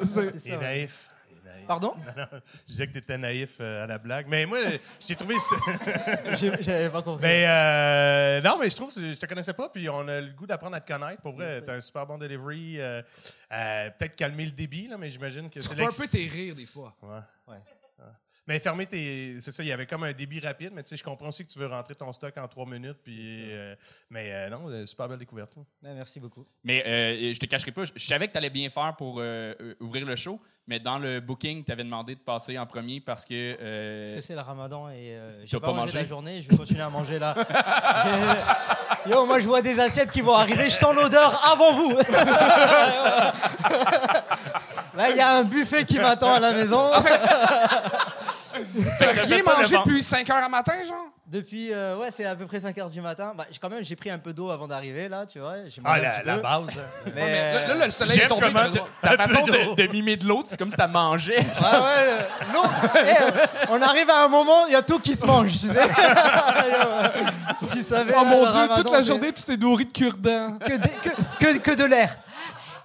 C'est- 0.05 0.39
ça, 0.39 0.57
naïf. 0.59 1.10
Pardon? 1.71 1.95
Non, 2.17 2.25
je 2.67 2.73
disais 2.73 2.89
que 2.89 2.95
t'étais 2.95 3.17
naïf 3.17 3.59
euh, 3.61 3.85
à 3.85 3.87
la 3.87 3.99
blague. 3.99 4.27
Mais 4.27 4.45
moi, 4.45 4.59
j'ai 5.07 5.15
trouvé 5.15 5.37
J'avais 6.61 6.91
pas 6.91 7.01
compris. 7.01 7.23
Mais 7.23 7.45
euh, 7.47 8.41
non, 8.41 8.59
mais 8.59 8.69
je 8.69 8.75
trouve 8.75 8.93
que 8.93 9.01
je 9.01 9.17
te 9.17 9.27
connaissais 9.27 9.53
pas, 9.53 9.69
puis 9.69 9.89
on 9.89 10.01
a 10.09 10.21
le 10.21 10.33
goût 10.33 10.49
d'apprendre 10.49 10.75
à 10.75 10.81
te 10.81 10.93
connaître. 10.93 11.23
Pour 11.23 11.35
vrai, 11.35 11.63
t'as 11.63 11.77
un 11.77 11.81
super 11.81 12.05
bon 12.09 12.19
delivery. 12.19 12.81
euh, 12.81 13.03
euh, 13.53 13.91
Peut-être 13.97 14.17
calmer 14.17 14.47
le 14.47 14.51
débit, 14.51 14.89
là, 14.89 14.99
mais 14.99 15.11
j'imagine 15.11 15.49
que 15.49 15.61
Tu 15.61 15.63
c'est 15.63 15.69
reprends 15.69 15.87
un 15.87 15.97
peu 15.97 16.09
tes 16.09 16.27
rires, 16.27 16.57
des 16.57 16.67
fois. 16.67 16.93
Ouais. 17.03 17.21
Ouais. 17.47 17.61
Mais 18.51 18.59
fermer 18.59 18.85
tes. 18.85 19.41
C'est 19.41 19.53
ça, 19.53 19.63
il 19.63 19.69
y 19.69 19.73
avait 19.73 19.87
comme 19.87 20.03
un 20.03 20.13
débit 20.13 20.41
rapide, 20.41 20.73
mais 20.75 20.83
tu 20.83 20.89
sais, 20.89 20.97
je 20.97 21.05
comprends 21.05 21.29
aussi 21.29 21.47
que 21.47 21.53
tu 21.53 21.59
veux 21.61 21.69
rentrer 21.69 21.95
ton 21.95 22.13
stock 22.13 22.37
en 22.37 22.49
trois 22.49 22.67
minutes. 22.67 22.97
Puis, 23.05 23.53
euh, 23.53 23.77
mais 24.09 24.33
euh, 24.33 24.49
non, 24.51 24.87
super 24.89 25.09
belle 25.09 25.21
découverte. 25.21 25.55
Ouais, 25.57 25.95
merci 25.95 26.19
beaucoup. 26.19 26.45
Mais 26.65 26.85
euh, 26.85 27.33
je 27.33 27.39
te 27.39 27.47
cacherai 27.47 27.71
pas, 27.71 27.85
je, 27.85 27.93
je 27.95 28.05
savais 28.05 28.27
que 28.27 28.33
tu 28.33 28.39
allais 28.39 28.51
bien 28.51 28.69
faire 28.69 28.97
pour 28.97 29.23
ouvrir 29.79 30.05
le 30.05 30.17
show, 30.17 30.41
mais 30.67 30.79
dans 30.79 30.99
le 30.99 31.21
booking, 31.21 31.65
tu 31.65 31.73
avais 31.73 31.83
demandé 31.85 32.15
de 32.15 32.21
passer 32.21 32.59
en 32.59 32.67
premier 32.67 33.01
parce 33.01 33.25
que. 33.25 33.57
euh, 33.61 34.05
Parce 34.05 34.15
que 34.17 34.21
c'est 34.21 34.35
le 34.35 34.41
ramadan 34.41 34.89
et 34.89 35.17
euh, 35.17 35.29
Tu 35.41 35.47
j'ai 35.47 35.57
vas 35.57 35.61
pas, 35.61 35.67
pas 35.69 35.73
mangé 35.73 35.87
manger? 35.87 35.99
la 35.99 36.05
journée, 36.05 36.43
je 36.43 36.49
vais 36.49 36.57
continuer 36.57 36.83
à 36.83 36.89
manger 36.91 37.19
là. 37.19 37.35
Yo, 39.07 39.25
moi 39.27 39.39
je 39.41 39.47
vois 39.49 39.63
des 39.63 39.81
assiettes 39.81 40.11
qui 40.11 40.21
vont 40.21 40.35
arriver, 40.37 40.65
je 40.71 40.77
sens 40.77 40.95
l'odeur 40.95 41.41
avant 41.51 41.73
vous. 41.73 41.97
Là, 44.97 45.09
il 45.11 45.17
y 45.17 45.21
a 45.21 45.37
un 45.37 45.45
buffet 45.45 45.85
qui 45.85 45.99
m'attend 45.99 46.35
à 46.35 46.41
la 46.41 46.53
maison. 46.53 46.91
T'as 48.99 49.13
rien 49.13 49.43
mangé 49.45 49.77
depuis 49.77 50.03
5 50.03 50.29
heures 50.31 50.45
à 50.45 50.49
matin, 50.49 50.73
genre? 50.87 51.07
Depuis, 51.31 51.73
euh, 51.73 51.97
ouais, 51.97 52.09
c'est 52.17 52.25
à 52.25 52.35
peu 52.35 52.45
près 52.47 52.59
5 52.59 52.77
heures 52.79 52.91
du 52.91 53.01
matin. 53.01 53.35
Bah, 53.39 53.47
j'ai- 53.53 53.59
quand 53.61 53.69
même, 53.71 53.85
j'ai 53.85 53.95
pris 53.95 54.11
un 54.11 54.19
peu 54.19 54.33
d'eau 54.33 54.51
avant 54.51 54.67
d'arriver 54.67 55.09
là, 55.09 55.27
tu 55.27 55.39
vois. 55.39 55.55
J'ai 55.69 55.81
Ah, 55.85 55.91
mangé 55.97 56.01
un 56.01 56.03
la, 56.03 56.11
petit 56.19 56.27
la 56.27 56.35
peu. 56.35 56.41
base. 56.43 56.61
Mais, 57.15 57.53
là, 57.69 57.75
là, 57.75 57.85
le 57.87 57.91
soleil 57.93 58.17
est 58.17 58.21
J'aime 58.23 58.29
tombé. 58.31 58.47
comment 58.47 58.65
t'as- 59.01 59.17
ta, 59.17 59.29
façon 59.29 59.45
de, 59.45 59.75
de 59.87 59.93
mimer 59.93 60.17
de 60.17 60.27
l'autre, 60.27 60.49
c'est 60.51 60.59
comme 60.59 60.71
si 60.71 60.77
tu 60.77 60.87
mangeais. 60.89 61.39
Ouais, 61.39 61.45
ouais, 61.45 62.07
le-. 62.53 62.59
Eh, 62.97 62.99
euh, 63.23 63.47
on 63.71 63.81
arrive 63.81 64.11
à 64.11 64.25
un 64.25 64.29
moment, 64.29 64.67
il 64.67 64.73
y 64.73 64.77
a 64.77 64.83
tout 64.83 64.99
qui 64.99 65.15
se 65.15 65.25
mange, 65.25 65.53
tu 65.53 65.69
sais. 65.69 65.75
tu 67.73 67.79
savais, 67.85 68.13
Oh 68.17 68.25
là, 68.25 68.25
mon 68.25 68.41
le 68.45 68.51
dieu, 68.51 68.59
ramadan, 68.61 68.75
toute 68.83 68.91
la 68.91 68.99
c'est 69.03 69.09
journée, 69.09 69.33
tu 69.33 69.43
t'es 69.45 69.57
nourri 69.57 69.85
de 69.87 69.93
cure-dents. 69.93 70.57
Que, 70.59 70.77
des- 70.77 70.89
que, 70.89 71.09
que, 71.39 71.59
que 71.59 71.75
de 71.77 71.85
l'air. 71.85 72.17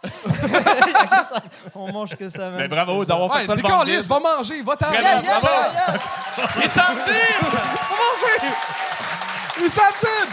On 1.75 1.91
mange 1.91 2.15
que 2.15 2.29
ça, 2.29 2.49
même. 2.49 2.55
Mais 2.61 2.67
bravo 2.67 3.03
d'avoir 3.05 3.29
Ouais, 3.31 3.41
fait 3.41 3.45
ça 3.47 3.55
le 3.55 3.61
vide. 3.61 4.07
va 4.07 4.19
manger, 4.19 4.61
va 4.61 4.75
t'en 4.75 4.87
Vraiment, 4.87 5.01
Yeah, 5.09 5.21
yeah, 5.21 5.39
bravo. 5.39 5.47
yeah! 5.73 5.93
Les! 9.59 10.27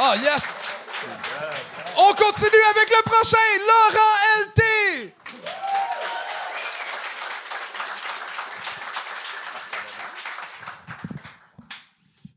Oh, 0.00 0.14
yes! 0.22 0.54
On 1.96 2.14
continue 2.14 2.64
avec 2.70 2.88
le 2.90 3.02
prochain, 3.04 3.36
Laurent 3.66 4.16
LT! 4.46 5.12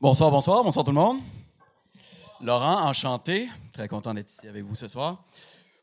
Bonsoir, 0.02 0.32
bonsoir, 0.32 0.64
bonsoir 0.64 0.84
tout 0.84 0.92
le 0.92 0.96
monde. 0.98 1.20
Laurent, 2.42 2.82
enchanté. 2.88 3.50
Très 3.74 3.88
content 3.88 4.14
d'être 4.14 4.32
ici 4.32 4.48
avec 4.48 4.64
vous 4.64 4.76
ce 4.76 4.88
soir. 4.88 5.26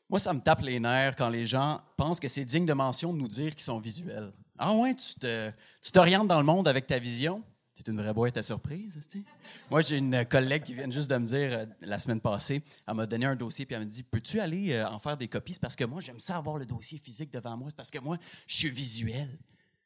Moi, 0.08 0.20
ça 0.20 0.32
me 0.32 0.40
tape 0.40 0.62
les 0.62 0.78
nerfs 0.78 1.16
quand 1.16 1.28
les 1.28 1.44
gens 1.44 1.80
pensent 1.96 2.20
que 2.20 2.28
c'est 2.28 2.44
digne 2.44 2.64
de 2.64 2.72
mention 2.72 3.12
de 3.12 3.18
nous 3.18 3.28
dire 3.28 3.52
qu'ils 3.54 3.64
sont 3.64 3.80
visuels. 3.80 4.32
Ah 4.58 4.74
ouais, 4.74 4.94
tu 4.94 5.14
te, 5.14 5.50
tu 5.82 5.90
t'orientes 5.90 6.28
dans 6.28 6.38
le 6.38 6.44
monde 6.44 6.68
avec 6.68 6.86
ta 6.86 6.98
vision. 7.00 7.42
C'est 7.74 7.88
une 7.88 8.00
vraie 8.00 8.12
boîte 8.12 8.36
à 8.36 8.42
surprise, 8.42 9.00
Moi, 9.70 9.80
j'ai 9.80 9.96
une 9.96 10.24
collègue 10.26 10.64
qui 10.64 10.74
vient 10.74 10.90
juste 10.90 11.10
de 11.10 11.16
me 11.16 11.26
dire 11.26 11.50
euh, 11.52 11.66
la 11.80 11.98
semaine 11.98 12.20
passée, 12.20 12.62
elle 12.86 12.94
m'a 12.94 13.06
donné 13.06 13.24
un 13.24 13.34
dossier 13.36 13.64
puis 13.64 13.74
elle 13.74 13.86
me 13.86 13.90
dit 13.90 14.02
"Peux-tu 14.02 14.38
aller 14.38 14.72
euh, 14.72 14.86
en 14.86 14.98
faire 14.98 15.16
des 15.16 15.28
copies? 15.28 15.54
C'est 15.54 15.62
parce 15.62 15.76
que 15.76 15.84
moi, 15.84 16.02
j'aime 16.02 16.20
ça 16.20 16.36
avoir 16.36 16.58
le 16.58 16.66
dossier 16.66 16.98
physique 16.98 17.32
devant 17.32 17.56
moi, 17.56 17.68
c'est 17.70 17.76
parce 17.76 17.90
que 17.90 17.98
moi, 17.98 18.18
je 18.46 18.54
suis 18.54 18.70
visuel." 18.70 19.38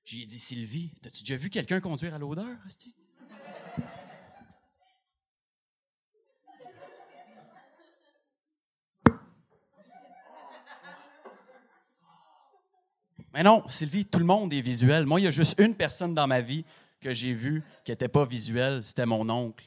J'ai 0.05 0.27
dit 0.27 0.39
"Sylvie, 0.39 0.93
t'as-tu 1.03 1.23
déjà 1.23 1.37
vu 1.37 1.51
quelqu'un 1.51 1.81
conduire 1.81 2.15
à 2.15 2.19
l'odeur? 2.19 2.57
Mais 13.35 13.43
non, 13.43 13.65
Sylvie, 13.67 14.07
tout 14.07 14.21
le 14.21 14.25
monde 14.25 14.55
est 14.55 14.61
visuel. 14.61 15.07
Moi, 15.07 15.19
il 15.19 15.25
y 15.25 15.27
a 15.27 15.33
juste 15.33 15.59
une 15.59 15.75
personne 15.75 16.15
dans 16.15 16.29
ma 16.29 16.41
vie 16.41 16.65
que 17.01 17.13
j'ai 17.13 17.33
vue 17.33 17.65
qui 17.85 17.91
n'était 17.91 18.07
pas 18.07 18.25
visuelle, 18.25 18.85
c'était 18.85 19.07
mon 19.07 19.29
oncle. 19.29 19.65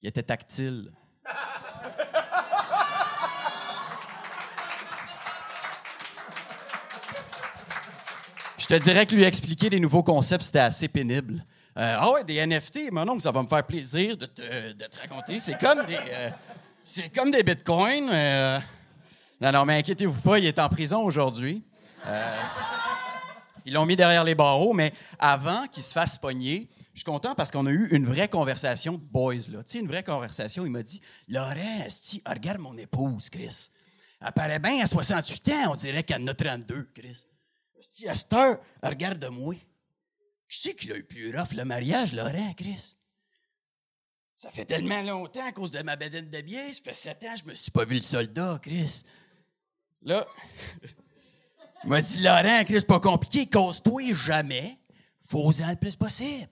Il 0.00 0.08
était 0.08 0.22
tactile. 0.22 0.90
Je 8.56 8.66
te 8.66 8.74
dirais 8.82 9.04
que 9.04 9.14
lui 9.14 9.24
expliquer 9.24 9.68
des 9.68 9.78
nouveaux 9.78 10.02
concepts, 10.02 10.44
c'était 10.44 10.60
assez 10.60 10.88
pénible. 10.88 11.44
Euh, 11.76 11.96
ah 11.98 12.10
ouais, 12.12 12.24
des 12.24 12.46
NFT, 12.46 12.90
mon 12.92 13.06
oncle, 13.06 13.20
ça 13.20 13.30
va 13.30 13.42
me 13.42 13.48
faire 13.48 13.64
plaisir 13.64 14.16
de 14.16 14.24
te, 14.24 14.42
raconter. 15.02 15.38
C'est 15.38 15.58
comme 15.58 15.84
des, 15.84 15.96
euh, 15.96 16.30
c'est 16.82 17.14
comme 17.14 17.30
des 17.30 17.42
bitcoins. 17.42 18.08
euh. 18.10 18.58
Non, 19.38 19.52
non, 19.52 19.64
mais 19.66 19.80
inquiétez-vous 19.80 20.20
pas, 20.22 20.38
il 20.38 20.46
est 20.46 20.58
en 20.58 20.70
prison 20.70 21.02
aujourd'hui. 21.02 21.62
Ils 23.64 23.72
l'ont 23.72 23.86
mis 23.86 23.96
derrière 23.96 24.24
les 24.24 24.34
barreaux, 24.34 24.72
mais 24.72 24.92
avant 25.18 25.66
qu'il 25.68 25.82
se 25.82 25.92
fasse 25.92 26.18
pogner, 26.18 26.68
je 26.94 27.00
suis 27.00 27.04
content 27.04 27.34
parce 27.34 27.50
qu'on 27.50 27.66
a 27.66 27.70
eu 27.70 27.88
une 27.90 28.06
vraie 28.06 28.28
conversation 28.28 28.94
de 28.94 29.04
boys, 29.04 29.34
là. 29.50 29.62
Tu 29.62 29.72
sais, 29.72 29.78
une 29.78 29.88
vraie 29.88 30.02
conversation. 30.02 30.66
Il 30.66 30.72
m'a 30.72 30.82
dit 30.82 31.00
Laurent, 31.28 31.86
regarde 32.26 32.60
mon 32.60 32.76
épouse, 32.76 33.30
Chris. 33.30 33.70
Elle 34.20 34.32
paraît 34.32 34.58
bien 34.58 34.82
à 34.82 34.86
68 34.86 35.48
ans, 35.48 35.72
on 35.72 35.74
dirait 35.74 36.02
qu'elle 36.02 36.22
en 36.22 36.26
a 36.28 36.34
32, 36.34 36.90
Chris. 36.94 37.26
Esti, 37.78 38.08
à 38.08 38.14
cette 38.14 38.32
heure, 38.32 38.58
regarde-moi. 38.82 39.54
Je 40.48 40.58
sais 40.58 40.74
qu'il 40.74 40.92
a 40.92 40.96
eu 40.96 41.04
plus 41.04 41.36
rough 41.36 41.52
le 41.56 41.64
mariage, 41.64 42.12
Laurent, 42.12 42.52
Chris. 42.54 42.96
Ça 44.36 44.50
fait 44.50 44.64
tellement 44.64 45.02
longtemps 45.02 45.46
à 45.46 45.52
cause 45.52 45.70
de 45.70 45.82
ma 45.82 45.96
bedaine 45.96 46.28
de 46.28 46.40
bière, 46.40 46.72
ça 46.74 46.80
fait 46.82 46.94
7 46.94 47.24
ans, 47.24 47.34
je 47.36 47.44
me 47.44 47.54
suis 47.54 47.70
pas 47.70 47.84
vu 47.84 47.96
le 47.96 48.02
soldat, 48.02 48.58
Chris. 48.60 49.02
Là, 50.02 50.26
il 51.84 51.90
m'a 51.90 52.00
dit, 52.00 52.22
Laurent, 52.22 52.62
c'est 52.68 52.86
pas 52.86 53.00
compliqué, 53.00 53.46
cause-toi 53.46 54.12
jamais. 54.14 54.78
Faut-en 55.28 55.70
le 55.70 55.76
plus 55.76 55.96
possible. 55.96 56.48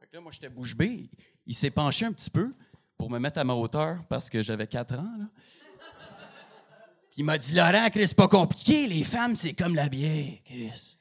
Fait 0.00 0.06
que 0.06 0.16
là, 0.16 0.20
moi, 0.20 0.32
j'étais 0.32 0.48
bouche 0.48 0.74
bée. 0.74 1.10
Il 1.46 1.54
s'est 1.54 1.70
penché 1.70 2.04
un 2.04 2.12
petit 2.12 2.30
peu 2.30 2.54
pour 2.96 3.10
me 3.10 3.18
mettre 3.18 3.40
à 3.40 3.44
ma 3.44 3.52
hauteur 3.52 3.98
parce 4.08 4.30
que 4.30 4.42
j'avais 4.42 4.66
4 4.66 4.94
ans, 4.98 5.16
là. 5.18 5.26
Puis 7.10 7.20
il 7.20 7.24
m'a 7.24 7.36
dit, 7.36 7.52
Laurent, 7.52 7.90
Chris, 7.90 8.08
c'est 8.08 8.16
pas 8.16 8.28
compliqué. 8.28 8.88
Les 8.88 9.04
femmes, 9.04 9.36
c'est 9.36 9.52
comme 9.52 9.74
la 9.74 9.90
bière, 9.90 10.38
Chris. 10.46 10.96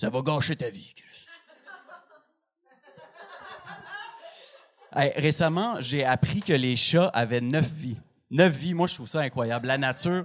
Ça 0.00 0.08
va 0.08 0.22
gâcher 0.22 0.54
ta 0.54 0.70
vie, 0.70 0.94
Chris. 0.94 1.26
Récemment, 5.16 5.80
j'ai 5.80 6.04
appris 6.04 6.42
que 6.42 6.52
les 6.52 6.76
chats 6.76 7.08
avaient 7.08 7.40
neuf 7.40 7.68
vies. 7.68 7.98
Neuf 8.30 8.54
vies, 8.54 8.74
moi, 8.74 8.86
je 8.86 8.94
trouve 8.94 9.08
ça 9.08 9.20
incroyable. 9.20 9.66
La 9.66 9.78
nature. 9.78 10.24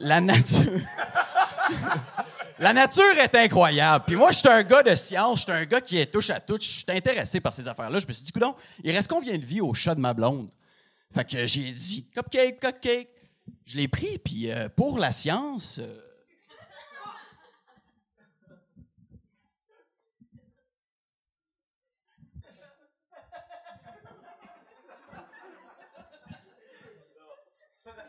La 0.00 0.20
nature. 0.20 0.80
la 2.58 2.72
nature 2.72 3.18
est 3.18 3.34
incroyable. 3.34 4.04
Puis 4.06 4.16
moi, 4.16 4.32
je 4.32 4.38
suis 4.38 4.48
un 4.48 4.62
gars 4.62 4.82
de 4.82 4.94
science, 4.94 5.38
je 5.38 5.42
suis 5.44 5.52
un 5.52 5.64
gars 5.64 5.80
qui 5.80 5.98
est 5.98 6.06
touche 6.06 6.30
à 6.30 6.40
touche. 6.40 6.64
Je 6.64 6.70
suis 6.70 6.84
intéressé 6.88 7.40
par 7.40 7.54
ces 7.54 7.66
affaires-là. 7.66 7.98
Je 7.98 8.06
me 8.06 8.12
suis 8.12 8.24
dit, 8.24 8.32
coudon, 8.32 8.54
il 8.82 8.94
reste 8.94 9.08
combien 9.08 9.36
de 9.38 9.44
vie 9.44 9.60
au 9.60 9.74
chat 9.74 9.94
de 9.94 10.00
ma 10.00 10.14
blonde? 10.14 10.50
Fait 11.14 11.24
que 11.24 11.46
j'ai 11.46 11.70
dit, 11.70 12.06
cupcake, 12.14 12.60
cupcake. 12.60 13.08
Je 13.64 13.76
l'ai 13.76 13.88
pris, 13.88 14.18
puis 14.18 14.50
euh, 14.50 14.68
pour 14.68 14.98
la 14.98 15.12
science. 15.12 15.78
euh, 15.80 16.02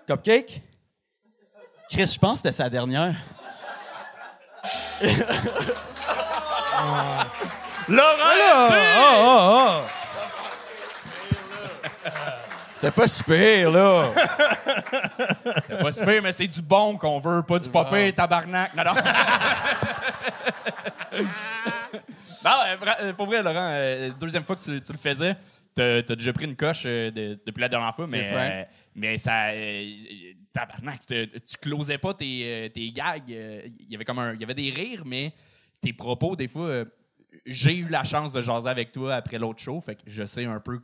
Cupcake? 0.08 0.62
Chris, 1.90 2.12
je 2.14 2.20
pense 2.20 2.34
que 2.42 2.50
c'était 2.50 2.52
sa 2.52 2.70
dernière. 2.70 3.16
Laurent! 7.90 8.74
Ah, 9.00 9.82
C'était 12.76 12.92
pas 12.92 13.08
super, 13.08 13.72
là. 13.72 14.04
C'est 15.68 15.80
pas 15.82 15.92
super, 15.92 16.22
mais 16.22 16.32
c'est 16.32 16.48
du 16.48 16.62
bon 16.62 16.98
qu'on 16.98 17.20
veut, 17.20 17.42
pas 17.44 17.60
du 17.60 17.70
popé, 17.70 18.12
tabarnak. 18.14 18.76
Non, 18.76 18.84
non. 18.84 18.94
non, 22.46 22.52
euh, 22.68 22.76
euh, 23.02 23.14
pour 23.14 23.26
vrai, 23.28 23.42
Laurent, 23.42 23.72
euh, 23.74 24.10
deuxième 24.20 24.44
fois 24.44 24.56
que 24.58 24.64
tu, 24.66 24.82
tu 24.82 24.92
le 24.92 24.98
faisais, 24.98 25.36
t'as 25.74 26.04
t'as 26.04 26.16
déjà 26.16 26.34
pris 26.34 26.46
une 26.46 26.56
coche 26.56 26.84
euh, 26.86 27.10
de- 27.12 27.40
depuis 27.46 27.62
la 27.62 27.70
dernière 27.70 27.96
fois, 27.96 28.06
euh, 28.06 28.64
mais 28.96 29.18
ça. 29.18 29.32
Euh, 30.58 30.66
tabarnak, 30.66 31.02
tu 31.08 31.58
closais 31.62 31.98
pas 31.98 32.14
tes, 32.14 32.44
euh, 32.46 32.70
tes 32.70 32.92
gags. 32.92 33.24
euh, 33.32 33.62
Il 33.80 33.92
y 33.92 33.96
avait 33.96 34.06
comme 34.06 34.20
un. 34.20 34.34
Il 34.34 34.42
y 34.42 34.44
avait 34.44 34.54
des 34.54 34.70
rires, 34.70 35.04
mais 35.06 35.34
tes 35.82 35.94
propos, 35.94 36.36
des 36.36 36.48
fois, 36.48 36.66
euh, 36.68 36.86
j'ai 37.46 37.76
eu 37.76 37.88
la 37.90 38.04
chance 38.04 38.34
de 38.34 38.42
jaser 38.42 38.70
avec 38.70 38.92
toi 38.92 39.16
après 39.16 39.38
l'autre 39.38 39.60
show, 39.62 39.80
fait 39.82 39.96
que 39.96 40.02
je 40.08 40.24
sais 40.24 40.46
un 40.46 40.60
peu 40.60 40.80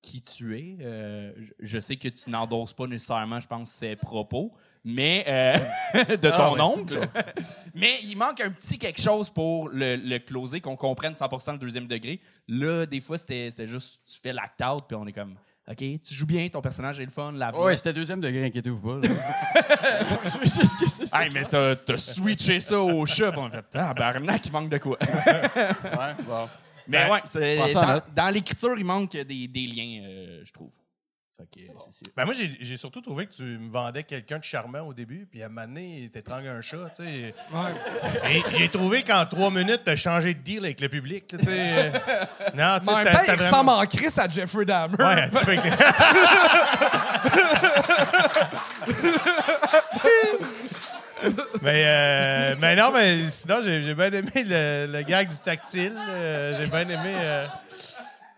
qui 0.00 0.20
tu 0.20 0.58
es. 0.58 0.78
Euh, 0.82 1.32
je- 1.60 1.78
sais 1.78 1.94
que 1.96 2.08
tu 2.08 2.28
n'endosses 2.30 2.72
pas 2.72 2.88
nécessairement, 2.88 3.38
je 3.38 3.46
pense, 3.46 3.70
ses 3.70 3.94
propos, 3.94 4.52
mais 4.84 5.24
euh, 5.28 5.56
de 6.16 6.28
ton 6.36 6.54
ouais, 6.54 6.60
oncle. 6.60 6.98
mais 7.76 7.98
il 8.02 8.16
manque 8.16 8.40
un 8.40 8.50
petit 8.50 8.78
quelque 8.80 9.00
chose 9.00 9.30
pour 9.30 9.68
le, 9.68 9.94
le 9.94 10.18
closer, 10.18 10.60
qu'on 10.60 10.74
comprenne 10.74 11.12
100% 11.12 11.52
le 11.52 11.58
deuxième 11.58 11.86
degré. 11.86 12.20
Là, 12.48 12.84
des 12.84 13.00
fois, 13.00 13.16
c'était 13.16 13.48
c'était 13.50 13.68
juste, 13.68 14.00
tu 14.12 14.18
fais 14.20 14.32
l'act-out, 14.32 14.82
puis 14.88 14.96
on 14.96 15.06
est 15.06 15.12
comme, 15.12 15.36
OK, 15.72 15.78
tu 15.78 16.14
joues 16.14 16.26
bien, 16.26 16.48
ton 16.48 16.60
personnage 16.60 17.00
est 17.00 17.04
le 17.04 17.10
fun, 17.10 17.32
la 17.32 17.50
voix. 17.50 17.66
Ouais, 17.66 17.76
c'était 17.76 17.92
deuxième 17.92 18.20
degré, 18.20 18.44
inquiétez-vous 18.46 18.78
pas. 19.00 19.00
Je 19.08 20.38
veux 20.38 20.44
juste 20.44 20.78
que 20.78 20.88
c'est 20.88 21.06
ça. 21.06 21.22
Hey, 21.24 21.30
mais 21.32 21.44
t'as 21.44 21.74
t'as 21.76 21.96
switché 21.96 22.60
ça 22.60 22.78
au 22.80 23.04
chat, 23.06 23.30
puis 23.32 23.40
on 23.40 23.46
a 23.46 23.50
fait, 23.50 23.62
tabarnak, 23.70 24.44
il 24.46 24.52
manque 24.52 24.68
de 24.68 24.78
quoi. 24.78 24.98
Ouais, 25.00 26.14
bon. 26.26 26.48
Mais 26.88 27.04
Ben, 27.06 27.12
ouais, 27.12 27.20
c'est- 27.26 27.76
en 27.76 28.00
dans, 28.14 28.34
l'écriture, 28.34 28.74
il 28.76 28.84
manque 28.84 29.12
des, 29.12 29.46
des 29.48 29.66
liens, 29.66 30.02
euh, 30.04 30.42
je 30.44 30.52
trouve. 30.52 30.72
Ben 32.16 32.24
moi, 32.24 32.34
j'ai 32.34 32.76
surtout 32.76 33.00
trouvé 33.00 33.26
que 33.26 33.32
tu 33.32 33.42
me 33.42 33.70
vendais 33.70 34.02
quelqu'un 34.02 34.38
de 34.38 34.44
charmant 34.44 34.80
au 34.80 34.94
début, 34.94 35.26
puis 35.30 35.42
à 35.42 35.46
un 35.46 35.48
moment 35.48 35.66
donné, 35.66 36.08
t'étrangles 36.12 36.48
un 36.48 36.62
chat, 36.62 36.90
tu 36.96 37.04
sais. 37.04 37.34
Et 38.30 38.42
j'ai 38.56 38.68
trouvé 38.68 39.02
qu'en 39.02 39.24
trois 39.26 39.50
minutes, 39.50 39.82
t'as 39.84 39.96
changé 39.96 40.34
de 40.34 40.40
deal 40.40 40.64
avec 40.64 40.80
le 40.80 40.88
public, 40.88 41.26
tu 41.28 41.36
sais. 41.44 41.92
Non, 42.54 42.78
tu 42.80 42.86
sais, 42.86 42.90
En 42.92 42.96
même 42.96 43.06
c'était 43.06 43.24
il 43.26 43.30
ressemble 43.32 43.70
vraiment... 43.70 43.78
en 43.78 43.86
Chris 43.86 44.12
à 44.18 44.28
Jeffrey 44.28 44.64
Dahmer. 44.64 44.96
Ouais, 44.98 45.30
tu 45.30 45.36
fais 45.38 45.56
que... 45.56 45.62
mais, 51.62 51.84
euh, 51.86 52.54
mais 52.60 52.76
non, 52.76 52.92
mais 52.92 53.18
sinon, 53.30 53.60
j'ai 53.62 53.94
bien 53.94 54.10
aimé 54.12 54.30
le, 54.34 54.86
le 54.90 55.02
gag 55.02 55.28
du 55.28 55.36
tactile. 55.38 55.96
euh, 56.10 56.58
j'ai 56.60 56.66
bien 56.70 56.88
aimé. 56.88 57.14
euh, 57.16 57.46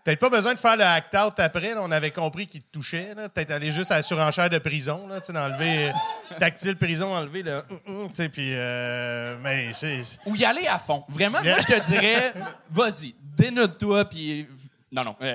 Peut-être 0.05 0.19
pas 0.19 0.29
besoin 0.29 0.53
de 0.53 0.59
faire 0.59 0.77
le 0.77 0.83
act-out 0.83 1.33
après. 1.39 1.73
là, 1.73 1.81
on 1.81 1.89
avait 1.89 2.11
compris 2.11 2.45
qu'il 2.45 2.61
te 2.61 2.71
touchait. 2.71 3.15
là. 3.15 3.27
Peut-être 3.27 3.49
aller 3.49 3.71
juste 3.71 3.89
à 3.89 3.95
la 3.95 4.03
surenchère 4.03 4.51
de 4.51 4.59
prison, 4.59 5.07
là, 5.07 5.19
d'enlever 5.19 5.87
euh, 5.87 5.91
tactile 6.39 6.77
prison, 6.77 7.11
enlever 7.11 7.41
le. 7.41 7.55
hum, 7.87 8.03
hum, 8.03 8.11
puis. 8.29 8.53
euh, 8.53 9.35
mais 9.41 9.73
c'est. 9.73 10.01
Ou 10.27 10.35
y 10.35 10.45
aller 10.45 10.67
à 10.67 10.77
fond. 10.77 11.03
Vraiment, 11.09 11.41
moi, 11.41 11.57
je 11.59 11.65
te 11.65 11.85
dirais, 11.87 12.35
vas-y, 12.69 13.15
dénude-toi, 13.19 14.05
puis... 14.05 14.47
Non, 14.91 15.03
non. 15.03 15.15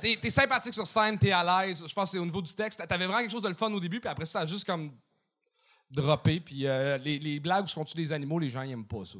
T'es 0.00 0.16
t'es 0.20 0.30
sympathique 0.30 0.72
sur 0.74 0.86
scène, 0.86 1.18
t'es 1.18 1.32
à 1.32 1.42
l'aise. 1.66 1.84
Je 1.86 1.92
pense 1.92 2.10
que 2.10 2.12
c'est 2.12 2.18
au 2.18 2.24
niveau 2.24 2.40
du 2.42 2.54
texte. 2.54 2.80
T'avais 2.88 3.06
vraiment 3.06 3.20
quelque 3.20 3.32
chose 3.32 3.42
de 3.42 3.48
le 3.48 3.54
fun 3.54 3.72
au 3.72 3.80
début, 3.80 3.98
puis 4.00 4.08
après 4.08 4.24
ça, 4.24 4.46
juste 4.46 4.64
comme 4.64 4.92
droppé. 5.90 6.38
Puis 6.40 6.66
euh, 6.66 6.96
les, 6.98 7.18
les 7.18 7.40
blagues 7.40 7.64
où 7.64 7.68
sont 7.68 7.84
tu 7.84 7.96
des 7.96 8.12
animaux, 8.12 8.38
les 8.38 8.50
gens, 8.50 8.62
ils 8.62 8.70
aiment 8.70 8.86
pas 8.86 9.04
ça. 9.04 9.18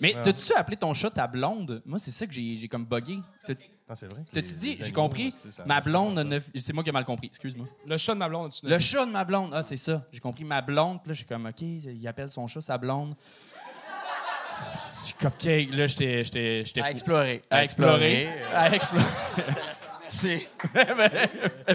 Mais 0.00 0.14
t'as-tu 0.24 0.52
appelé 0.54 0.76
ton 0.76 0.92
chat 0.94 1.10
ta 1.10 1.26
blonde? 1.26 1.82
Moi, 1.86 1.98
c'est 1.98 2.10
ça 2.10 2.26
que 2.26 2.32
j'ai 2.32 2.56
j'ai 2.56 2.68
comme 2.68 2.84
buggé. 2.84 3.18
T'as- 3.46 3.54
Non, 3.88 3.94
c'est 3.94 4.12
vrai. 4.12 4.22
T'as-tu 4.32 4.54
dit, 4.54 4.76
j'ai 4.76 4.92
compris, 4.92 5.32
ma 5.64 5.80
blonde, 5.80 6.40
c'est 6.56 6.72
moi 6.72 6.82
qui 6.82 6.90
ai 6.90 6.92
mal 6.92 7.04
compris, 7.04 7.28
excuse-moi. 7.28 7.66
Le 7.86 7.96
chat 7.96 8.14
de 8.14 8.18
ma 8.18 8.28
blonde, 8.28 8.52
tu 8.52 8.66
Le 8.66 8.78
chat 8.78 9.06
de 9.06 9.10
ma 9.12 9.24
blonde, 9.24 9.52
ah, 9.54 9.62
c'est 9.62 9.76
ça. 9.76 10.04
J'ai 10.12 10.20
compris 10.20 10.44
ma 10.44 10.60
blonde, 10.60 11.00
puis 11.02 11.10
là, 11.10 11.14
j'ai 11.14 11.24
comme, 11.24 11.46
OK, 11.46 11.60
il 11.62 12.06
appelle 12.08 12.30
son 12.30 12.46
chat 12.48 12.60
sa 12.60 12.78
blonde. 12.78 13.14
C'est 14.80 15.14
Cupcake, 15.18 15.70
là, 15.72 15.86
j'étais 15.86 16.24
j'étais- 16.24 16.64
j'étais 16.64 16.80
À 16.80 16.84
fou. 16.86 16.90
explorer. 16.92 17.42
À 17.50 17.62
explorer. 17.62 18.26
À 18.54 18.74
explorer. 18.74 19.04
C'est. 20.10 20.48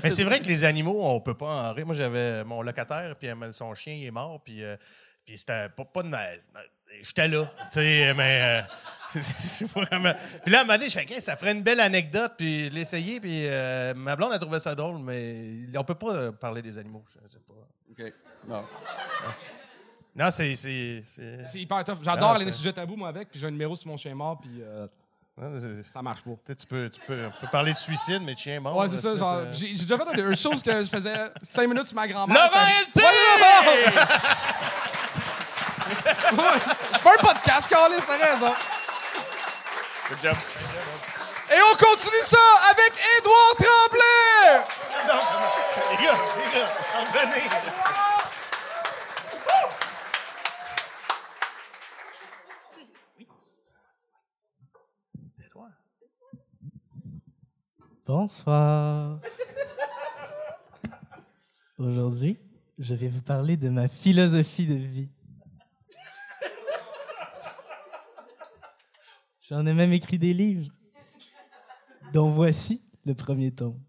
Mais 0.01 0.09
c'est 0.09 0.23
vrai 0.23 0.39
que 0.41 0.47
les 0.47 0.63
animaux, 0.63 0.99
on 1.03 1.19
peut 1.21 1.35
pas 1.35 1.69
en 1.69 1.73
rire. 1.73 1.85
Moi, 1.85 1.93
j'avais 1.95 2.43
mon 2.43 2.61
locataire, 2.61 3.13
puis 3.19 3.27
son 3.51 3.73
chien 3.75 3.93
il 3.93 4.05
est 4.05 4.11
mort, 4.11 4.41
puis, 4.43 4.63
euh, 4.63 4.77
puis 5.25 5.37
c'était 5.37 5.69
pas, 5.69 5.85
pas 5.85 6.01
de 6.01 6.07
J'étais 7.01 7.27
là, 7.27 7.45
tu 7.45 7.79
sais, 7.79 8.13
mais... 8.13 8.41
euh, 8.43 8.61
c'est 9.21 9.69
vraiment... 9.69 10.13
Puis 10.43 10.51
là, 10.51 10.59
à 10.59 10.61
un 10.61 10.63
moment 10.65 10.77
donné, 10.77 10.89
je 10.89 10.97
fais, 10.99 11.21
ça 11.21 11.35
ferait 11.35 11.51
une 11.51 11.63
belle 11.63 11.79
anecdote, 11.79 12.33
puis 12.37 12.69
l'essayer, 12.69 13.19
puis 13.19 13.45
euh, 13.47 13.93
ma 13.93 14.15
blonde 14.15 14.31
a 14.33 14.39
trouvé 14.39 14.59
ça 14.59 14.73
drôle, 14.73 14.99
mais 14.99 15.65
on 15.75 15.83
peut 15.83 15.95
pas 15.95 16.13
euh, 16.13 16.31
parler 16.31 16.61
des 16.61 16.77
animaux. 16.77 17.03
je 17.07 17.33
sais 17.33 17.39
pas. 17.39 17.53
OK. 18.05 18.13
Non. 18.47 18.63
Non, 20.13 20.29
c'est... 20.29 20.55
c'est, 20.57 21.01
hyper 21.55 21.85
tough. 21.85 21.99
J'adore 22.03 22.31
aller 22.31 22.43
les 22.43 22.51
sujets 22.51 22.73
tabous, 22.73 22.97
moi, 22.97 23.07
avec. 23.07 23.29
Puis 23.29 23.39
j'ai 23.39 23.47
un 23.47 23.51
numéro 23.51 23.77
sur 23.77 23.87
mon 23.87 23.95
chien 23.95 24.13
mort, 24.13 24.41
puis 24.41 24.61
euh, 24.61 24.85
non, 25.37 25.57
ça 25.83 26.01
marche 26.01 26.21
pas. 26.21 26.31
tu 26.31 26.39
sais, 26.47 26.55
tu 26.55 26.67
peux, 26.67 26.89
tu 26.89 26.99
peux, 26.99 27.27
on 27.27 27.41
peut 27.41 27.47
parler 27.49 27.71
de 27.71 27.77
suicide, 27.77 28.21
mais 28.25 28.33
de 28.33 28.37
chien 28.39 28.59
mort. 28.59 28.75
Ouais, 28.75 28.89
c'est 28.89 28.97
ça. 28.97 29.15
Genre, 29.15 29.43
j'ai 29.53 29.71
déjà 29.71 29.97
fait 29.97 30.03
une, 30.21 30.27
une 30.27 30.35
chose 30.35 30.61
que 30.61 30.81
je 30.83 30.89
faisais 30.89 31.15
5 31.49 31.67
minutes 31.67 31.87
sur 31.87 31.95
ma 31.95 32.07
grand-mère. 32.07 32.35
Laurent 32.35 32.49
ça- 32.49 33.01
Ouais, 33.01 33.85
c'est 36.31 37.03
pas 37.03 37.13
un 37.13 37.17
podcast, 37.17 37.67
Carlis, 37.67 37.95
t'as 38.07 38.17
raison. 38.17 38.53
Good 40.09 40.17
job. 40.23 40.35
Et 41.49 41.59
on 41.61 41.75
continue 41.75 42.23
ça 42.23 42.37
avec 42.69 42.93
Édouard 43.17 43.55
Tremblay! 43.57 44.63
Les 45.91 46.05
gars, 46.05 46.17
les 46.37 46.59
gars, 46.59 46.69
revenez. 46.97 47.49
C'est 55.37 55.49
toi. 55.49 55.67
Bonsoir. 58.05 59.19
Aujourd'hui, 61.77 62.37
je 62.77 62.93
vais 62.93 63.07
vous 63.07 63.21
parler 63.21 63.57
de 63.57 63.69
ma 63.69 63.87
philosophie 63.87 64.65
de 64.65 64.75
vie. 64.75 65.09
J'en 69.51 69.65
ai 69.65 69.73
même 69.73 69.91
écrit 69.91 70.17
des 70.17 70.33
livres, 70.33 70.71
dont 72.13 72.29
voici 72.31 72.81
le 73.03 73.13
premier 73.13 73.53
tome. 73.53 73.83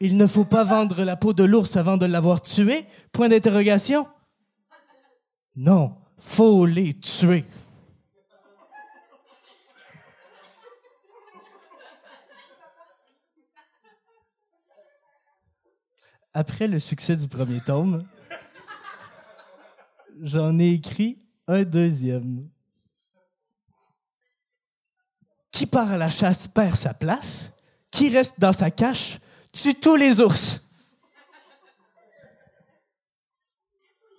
Il 0.00 0.16
ne 0.16 0.26
faut 0.26 0.46
pas 0.46 0.64
vendre 0.64 1.04
la 1.04 1.16
peau 1.16 1.34
de 1.34 1.44
l'ours 1.44 1.76
avant 1.76 1.98
de 1.98 2.06
l'avoir 2.06 2.40
tué? 2.40 2.86
Point 3.12 3.28
d'interrogation. 3.28 4.08
Non, 5.54 5.98
faut 6.16 6.64
les 6.64 6.98
tuer. 6.98 7.44
Après 16.32 16.68
le 16.68 16.78
succès 16.78 17.16
du 17.16 17.28
premier 17.28 17.60
tome, 17.60 18.06
j'en 20.22 20.58
ai 20.58 20.70
écrit 20.70 21.18
un 21.46 21.64
deuxième. 21.64 22.48
Qui 25.56 25.64
part 25.64 25.90
à 25.90 25.96
la 25.96 26.10
chasse 26.10 26.48
perd 26.48 26.76
sa 26.76 26.92
place, 26.92 27.54
qui 27.90 28.10
reste 28.10 28.38
dans 28.38 28.52
sa 28.52 28.70
cache 28.70 29.18
tue 29.54 29.74
tous 29.74 29.96
les 29.96 30.20
ours. 30.20 30.62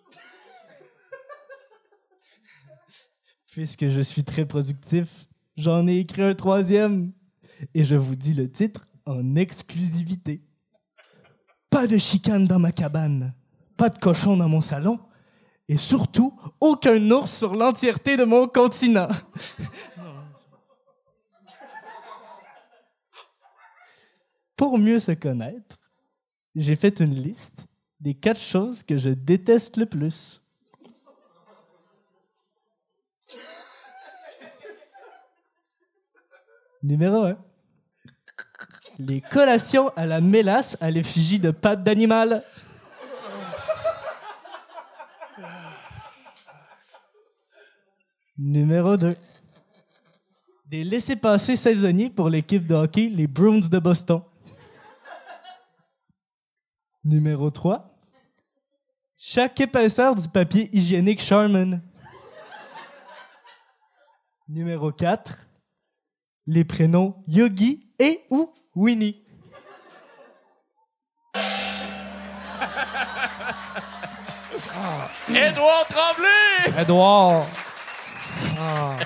Puisque 3.51 3.87
je 3.87 4.01
suis 4.01 4.23
très 4.23 4.47
productif, 4.47 5.27
j'en 5.57 5.87
ai 5.87 5.99
écrit 5.99 6.23
un 6.23 6.33
troisième 6.33 7.11
et 7.75 7.83
je 7.83 7.95
vous 7.95 8.15
dis 8.15 8.33
le 8.33 8.49
titre 8.49 8.87
en 9.05 9.35
exclusivité. 9.35 10.41
pas 11.69 11.85
de 11.85 11.99
chicane 11.99 12.47
dans 12.47 12.57
ma 12.57 12.71
cabane, 12.71 13.35
pas 13.77 13.89
de 13.89 13.99
cochon 13.99 14.37
dans 14.37 14.49
mon 14.49 14.63
salon, 14.63 14.99
et 15.69 15.77
surtout, 15.77 16.35
aucun 16.59 17.11
ours 17.11 17.31
sur 17.31 17.53
l'entièreté 17.53 18.17
de 18.17 18.23
mon 18.23 18.47
continent. 18.47 19.09
Pour 24.67 24.77
mieux 24.77 24.99
se 24.99 25.13
connaître, 25.13 25.79
j'ai 26.53 26.75
fait 26.75 26.99
une 26.99 27.15
liste 27.15 27.67
des 28.01 28.13
quatre 28.13 28.41
choses 28.41 28.83
que 28.83 28.97
je 28.97 29.11
déteste 29.11 29.77
le 29.77 29.85
plus. 29.85 30.41
Numéro 36.83 37.23
1. 37.23 37.37
Les 38.99 39.21
collations 39.21 39.87
à 39.95 40.05
la 40.05 40.19
mélasse 40.19 40.77
à 40.81 40.91
l'effigie 40.91 41.39
de 41.39 41.51
pâtes 41.51 41.85
d'animal. 41.85 42.43
Numéro 48.37 48.97
2. 48.97 49.15
Des 50.65 50.83
laissés-passer 50.83 51.55
saisonniers 51.55 52.09
pour 52.09 52.27
l'équipe 52.27 52.65
de 52.65 52.75
hockey, 52.75 53.07
les 53.07 53.27
Bruins 53.27 53.69
de 53.71 53.79
Boston. 53.79 54.23
Numéro 57.07 57.49
3. 57.49 57.89
Chaque 59.17 59.61
épaisseur 59.61 60.13
du 60.13 60.27
papier 60.27 60.69
hygiénique 60.73 61.21
Charmin. 61.21 61.79
Numéro 64.49 64.91
4. 64.91 65.47
Les 66.47 66.65
prénoms 66.65 67.23
Yogi 67.29 67.87
et 67.97 68.25
ou 68.29 68.53
Winnie. 68.75 69.23
Édouard 75.29 75.87
Tremblay! 75.87 76.81
Edouard. 76.81 77.45
Ah. 78.59 78.97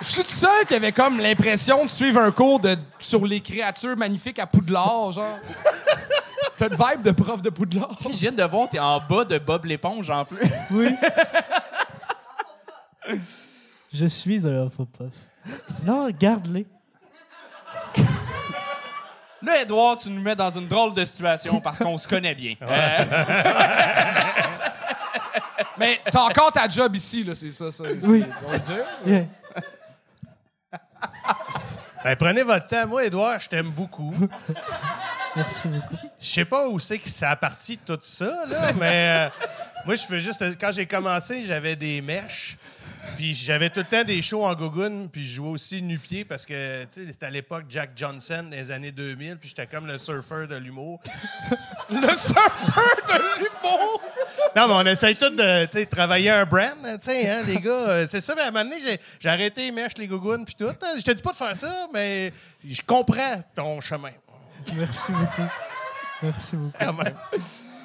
Je 0.00 0.06
suis 0.06 0.24
tout 0.24 0.30
seul 0.30 0.66
qui 0.66 0.74
avait 0.74 0.90
comme 0.90 1.20
l'impression 1.20 1.84
de 1.84 1.88
suivre 1.88 2.20
un 2.20 2.32
cours 2.32 2.58
de, 2.58 2.76
sur 2.98 3.24
les 3.24 3.40
créatures 3.40 3.96
magnifiques 3.96 4.40
à 4.40 4.48
Poudlard, 4.48 5.12
genre. 5.12 5.38
T'as 6.56 6.68
une 6.68 6.74
vibe 6.74 7.02
de 7.02 7.10
prof 7.10 7.42
de 7.42 7.50
Poudlard. 7.50 7.90
Je 8.04 8.08
viens 8.16 8.32
de 8.32 8.42
voir, 8.44 8.68
t'es 8.68 8.78
en 8.78 8.98
bas 9.00 9.24
de 9.24 9.38
Bob 9.38 9.66
l'éponge 9.66 10.08
en 10.10 10.24
plus. 10.24 10.40
Oui. 10.70 10.88
Je 13.92 14.06
suis 14.06 14.46
un 14.46 14.66
Hufflepuff. 14.66 15.12
Non, 15.86 16.08
garde-les. 16.10 16.66
Là, 19.42 19.60
Edouard, 19.62 19.96
tu 19.98 20.10
nous 20.10 20.20
mets 20.20 20.34
dans 20.34 20.50
une 20.50 20.66
drôle 20.66 20.92
de 20.94 21.04
situation 21.04 21.60
parce 21.60 21.78
qu'on 21.78 21.96
se 21.98 22.08
connaît 22.08 22.34
bien. 22.34 22.54
Euh, 22.62 22.98
Mais 25.78 26.00
t'as 26.10 26.22
encore 26.22 26.50
ta 26.52 26.66
job 26.68 26.96
ici, 26.96 27.22
là, 27.22 27.34
c'est 27.34 27.50
ça, 27.52 27.70
ça. 27.70 27.84
Oui. 28.04 28.24
c'est- 28.26 28.44
on 28.44 28.50
va 28.50 28.56
le 28.56 28.62
dire. 28.62 28.84
Yeah. 29.06 29.24
Ben, 32.02 32.16
prenez 32.16 32.42
votre 32.42 32.66
temps. 32.66 32.86
Moi, 32.86 33.04
Edouard, 33.04 33.38
je 33.40 33.48
t'aime 33.48 33.70
beaucoup. 33.70 34.14
Merci 35.36 35.68
beaucoup. 35.68 35.96
Je 36.20 36.26
sais 36.26 36.44
pas 36.44 36.66
où 36.68 36.78
c'est 36.78 36.98
que 36.98 37.08
ça 37.08 37.30
a 37.30 37.36
parti 37.36 37.78
tout 37.78 37.98
ça, 38.00 38.44
là, 38.48 38.72
mais 38.72 39.28
euh, 39.28 39.28
moi, 39.84 39.94
je 39.94 40.02
fais 40.02 40.20
juste. 40.20 40.42
Quand 40.60 40.72
j'ai 40.72 40.86
commencé, 40.86 41.44
j'avais 41.44 41.76
des 41.76 42.00
mèches. 42.00 42.56
Puis 43.16 43.34
j'avais 43.36 43.70
tout 43.70 43.78
le 43.80 43.86
temps 43.86 44.02
des 44.02 44.20
shows 44.20 44.44
en 44.44 44.52
gogoune, 44.56 45.08
puis 45.08 45.24
je 45.24 45.34
jouais 45.36 45.50
aussi 45.50 45.80
nu-pied 45.80 46.24
parce 46.24 46.44
que, 46.44 46.82
tu 46.86 46.88
sais, 46.90 47.06
c'était 47.12 47.26
à 47.26 47.30
l'époque 47.30 47.64
Jack 47.68 47.90
Johnson 47.94 48.48
des 48.50 48.72
années 48.72 48.90
2000, 48.90 49.36
puis 49.36 49.48
j'étais 49.48 49.66
comme 49.68 49.86
le 49.86 49.96
surfeur 49.96 50.48
de 50.48 50.56
l'humour. 50.56 51.00
Le 51.88 52.08
surfeur 52.16 52.96
de 53.06 53.38
l'humour! 53.38 54.04
Non, 54.56 54.66
mais 54.66 54.74
on 54.74 54.86
essaye 54.92 55.14
tous 55.14 55.30
de, 55.30 55.64
tu 55.66 55.78
sais, 55.78 55.86
travailler 55.86 56.30
un 56.30 56.44
brand, 56.44 56.72
tu 56.82 57.04
sais, 57.10 57.30
hein, 57.30 57.42
les 57.46 57.58
gars. 57.58 57.70
euh, 57.70 58.06
C'est 58.08 58.20
ça, 58.20 58.34
mais 58.34 58.42
à 58.42 58.48
un 58.48 58.50
moment 58.50 58.64
donné, 58.64 58.76
j'ai- 59.20 59.28
arrêté 59.28 59.66
les 59.66 59.70
mèches, 59.70 59.92
les 59.98 60.08
gougounes, 60.08 60.44
puis 60.44 60.56
tout. 60.56 60.66
hein. 60.66 60.74
Je 60.98 61.02
te 61.04 61.12
dis 61.12 61.22
pas 61.22 61.30
de 61.30 61.36
faire 61.36 61.54
ça, 61.54 61.86
mais 61.94 62.32
je 62.68 62.82
comprends 62.84 63.40
ton 63.54 63.80
chemin, 63.80 64.10
Merci 64.74 65.12
beaucoup. 65.12 65.48
Merci 66.22 66.56
beaucoup. 66.56 66.78
quand 66.78 66.92
même. 66.92 67.14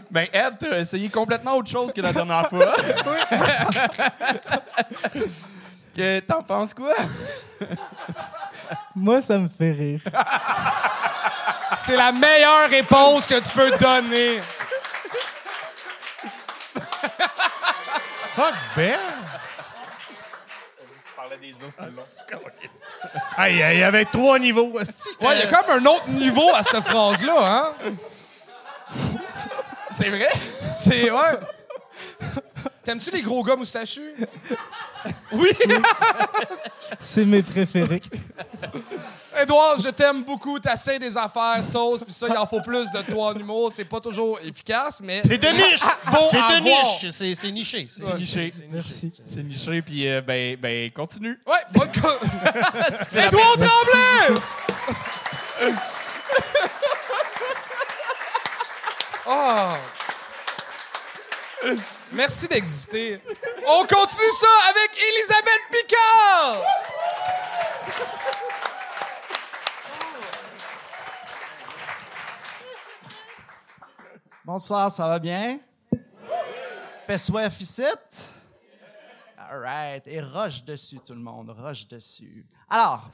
ben, 0.10 0.28
Ed, 0.34 0.56
t'as 0.60 0.80
essayé 0.80 1.10
complètement 1.10 1.56
autre 1.56 1.70
chose 1.70 1.94
que 1.94 2.02
la 2.02 2.13
dernière 2.13 2.50
fois. 2.50 2.74
que 5.96 6.20
t'en 6.22 6.41
penses 6.41 6.74
quoi? 6.74 6.94
Moi, 8.96 9.22
ça 9.22 9.38
me 9.38 9.50
fait 9.50 9.72
rire. 9.72 10.02
C'est 11.76 11.96
la 11.96 12.12
meilleure 12.12 12.70
réponse 12.70 13.28
que 13.28 13.39
tu 13.39 13.54
peux 13.54 13.72
donner. 13.78 14.39
Fuck 18.34 18.54
Ben! 18.76 19.21
Parlais 21.69 21.91
des 21.91 22.00
os, 22.00 22.24
Aïe, 23.38 23.54
il 23.74 23.80
y 23.80 23.84
avait 23.84 24.06
trois 24.06 24.39
niveaux. 24.39 24.71
Ouais, 24.71 24.84
il 25.21 25.39
y 25.39 25.41
a 25.41 25.47
comme 25.47 25.69
un 25.69 25.86
autre 25.86 26.08
niveau 26.10 26.50
à 26.54 26.63
cette 26.63 26.84
phrase-là, 26.84 27.36
hein? 27.39 27.74
C'est 29.91 30.10
vrai? 30.10 30.30
C'est. 30.76 31.12
Ouais. 31.12 31.39
T'aimes-tu 32.84 33.12
les 33.12 33.21
gros 33.21 33.43
gars 33.43 33.56
moustachus? 33.56 34.15
Oui! 35.32 35.50
C'est 37.00 37.26
mes 37.26 37.41
préférés. 37.41 38.02
Edouard, 39.41 39.80
je 39.80 39.89
t'aime 39.89 40.24
beaucoup. 40.24 40.60
T'essaies 40.60 41.00
des 41.00 41.15
affaires, 41.17 41.63
toast, 41.72 42.04
puis 42.04 42.13
ça, 42.13 42.28
il 42.30 42.38
en 42.38 42.46
faut 42.46 42.62
plus 42.62 42.91
de 42.91 43.02
toi 43.02 43.28
en 43.28 43.36
humour. 43.36 43.72
C'est 43.74 43.86
pas 43.86 44.00
toujours 44.00 44.39
efficace, 44.44 45.00
mais. 45.02 45.22
C'est 45.24 45.38
de 45.38 45.48
niche! 45.48 45.82
Bon 46.12 46.28
C'est 46.30 46.38
à 46.38 46.60
de 46.60 46.63
niche! 46.63 47.12
C'est 47.12 47.36
c'est 47.36 47.52
niché. 47.52 47.88
C'est 47.89 48.15
niché. 48.15 48.54
Merci. 48.72 49.12
C'est 49.26 49.44
niché, 49.44 49.82
puis 49.82 50.08
euh, 50.08 50.22
ben, 50.22 50.58
ben, 50.58 50.91
continue. 50.91 51.39
Ouais, 51.48 51.54
bonne 51.74 51.89
C'est 53.10 53.28
Edouard 53.28 53.58
Tremblay! 53.58 54.41
Oh. 59.28 59.74
Merci 62.13 62.48
d'exister. 62.48 63.20
On 63.67 63.86
continue 63.86 64.32
ça 64.34 64.47
avec 64.69 64.91
Elisabeth 64.97 65.62
Picard! 65.71 66.63
Bonsoir, 74.43 74.89
ça 74.89 75.08
va 75.08 75.19
bien? 75.19 75.60
Fait 77.06 77.17
soif 77.17 77.62
ici? 77.62 77.84
All 79.38 79.60
right. 79.60 80.08
Et 80.08 80.21
roche 80.21 80.63
dessus, 80.63 81.00
tout 81.00 81.13
le 81.13 81.19
monde. 81.19 81.52
Roche 81.52 81.88
dessus. 81.88 82.45
Alors, 82.67 83.10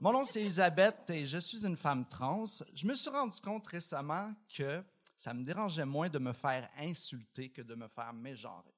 mon 0.00 0.12
nom, 0.12 0.24
c'est 0.24 0.40
Elisabeth 0.40 1.08
et 1.10 1.24
je 1.24 1.38
suis 1.38 1.64
une 1.64 1.76
femme 1.76 2.04
trans. 2.08 2.44
Je 2.74 2.86
me 2.86 2.94
suis 2.94 3.10
rendu 3.10 3.40
compte 3.40 3.66
récemment 3.68 4.32
que 4.54 4.82
ça 5.16 5.32
me 5.32 5.44
dérangeait 5.44 5.86
moins 5.86 6.08
de 6.08 6.18
me 6.18 6.32
faire 6.32 6.68
insulter 6.78 7.50
que 7.50 7.62
de 7.62 7.74
me 7.74 7.88
faire 7.88 8.12
mégenrer. 8.12 8.75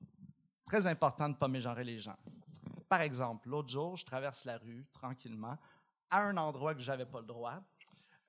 Très 0.68 0.86
important 0.86 1.24
de 1.24 1.30
ne 1.30 1.38
pas 1.38 1.48
mégenrer 1.48 1.82
les 1.82 1.98
gens. 1.98 2.16
Par 2.90 3.00
exemple, 3.00 3.48
l'autre 3.48 3.70
jour, 3.70 3.96
je 3.96 4.04
traverse 4.04 4.44
la 4.44 4.58
rue 4.58 4.84
tranquillement 4.92 5.56
à 6.10 6.20
un 6.20 6.36
endroit 6.36 6.74
que 6.74 6.80
j'avais 6.80 7.06
pas 7.06 7.20
le 7.20 7.26
droit. 7.26 7.54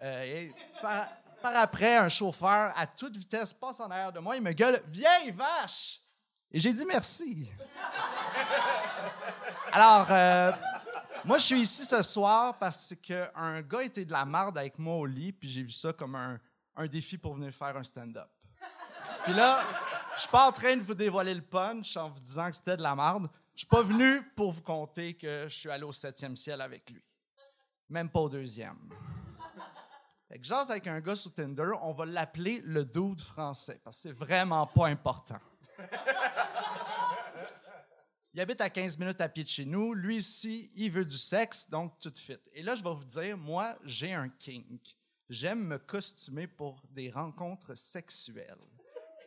Euh, 0.02 0.24
et 0.24 0.54
par, 0.82 1.10
après, 1.44 1.98
un 1.98 2.08
chauffeur 2.08 2.72
à 2.78 2.88
toute 2.88 3.18
vitesse 3.18 3.54
passe 3.54 3.82
en 3.82 3.92
arrière 3.92 4.14
de 4.14 4.20
moi. 4.20 4.38
Il 4.38 4.42
me 4.42 4.54
gueule 4.54 4.82
Vieille 4.88 5.32
vache! 5.32 6.02
Et 6.50 6.62
j'ai 6.62 6.72
dit 6.72 6.86
merci. 6.86 7.52
Alors, 9.74 10.08
euh, 10.10 10.52
moi, 11.26 11.38
je 11.40 11.44
suis 11.44 11.60
ici 11.60 11.86
ce 11.86 12.02
soir 12.02 12.58
parce 12.58 12.96
qu'un 13.02 13.62
gars 13.64 13.84
était 13.84 14.06
de 14.06 14.14
la 14.14 14.24
marde 14.24 14.58
avec 14.58 14.80
moi 14.80 14.96
au 14.96 15.06
lit, 15.06 15.34
puis 15.34 15.50
j'ai 15.50 15.64
vu 15.64 15.72
ça 15.72 15.92
comme 15.92 16.16
un, 16.16 16.40
un 16.78 16.88
défi 16.88 17.18
pour 17.18 17.34
venir 17.34 17.54
faire 17.54 17.76
un 17.76 17.84
stand-up. 17.84 18.30
Puis 19.26 19.34
là, 19.34 19.62
je 20.20 20.24
suis 20.24 20.32
pas 20.32 20.50
en 20.50 20.52
train 20.52 20.76
de 20.76 20.82
vous 20.82 20.96
dévoiler 20.96 21.34
le 21.34 21.42
punch 21.42 21.96
en 21.96 22.10
vous 22.10 22.20
disant 22.20 22.50
que 22.50 22.56
c'était 22.58 22.76
de 22.76 22.82
la 22.82 22.94
marde. 22.94 23.30
Je 23.54 23.60
suis 23.60 23.68
pas 23.68 23.82
venu 23.82 24.22
pour 24.36 24.52
vous 24.52 24.62
conter 24.62 25.14
que 25.14 25.46
je 25.48 25.58
suis 25.58 25.70
allé 25.70 25.84
au 25.84 25.94
septième 25.94 26.36
ciel 26.36 26.60
avec 26.60 26.90
lui. 26.90 27.02
Même 27.88 28.10
pas 28.10 28.20
au 28.20 28.28
deuxième. 28.28 28.78
Fait 30.28 30.38
que 30.38 30.72
avec 30.72 30.88
un 30.88 31.00
gars 31.00 31.16
sur 31.16 31.34
Tinder, 31.34 31.72
on 31.82 31.94
va 31.94 32.06
l'appeler 32.06 32.60
le 32.66 32.84
dude 32.84 33.22
français, 33.22 33.80
parce 33.82 33.96
que 33.96 34.02
c'est 34.02 34.12
vraiment 34.12 34.68
pas 34.68 34.88
important. 34.88 35.40
Il 38.34 38.42
habite 38.42 38.60
à 38.60 38.70
15 38.70 38.98
minutes 38.98 39.22
à 39.22 39.30
pied 39.30 39.46
de 39.46 39.50
chez 39.50 39.66
nous. 39.66 39.94
Lui 39.94 40.18
aussi, 40.18 40.70
il 40.76 40.92
veut 40.92 41.06
du 41.06 41.18
sexe, 41.18 41.70
donc 41.70 41.98
tout 41.98 42.10
de 42.10 42.18
suite. 42.18 42.42
Et 42.52 42.62
là, 42.62 42.76
je 42.76 42.84
vais 42.84 42.94
vous 42.94 43.06
dire, 43.06 43.38
moi, 43.38 43.74
j'ai 43.86 44.14
un 44.14 44.28
kink. 44.28 44.98
J'aime 45.30 45.66
me 45.66 45.78
costumer 45.78 46.46
pour 46.46 46.82
des 46.90 47.10
rencontres 47.10 47.76
sexuelles. 47.76 48.58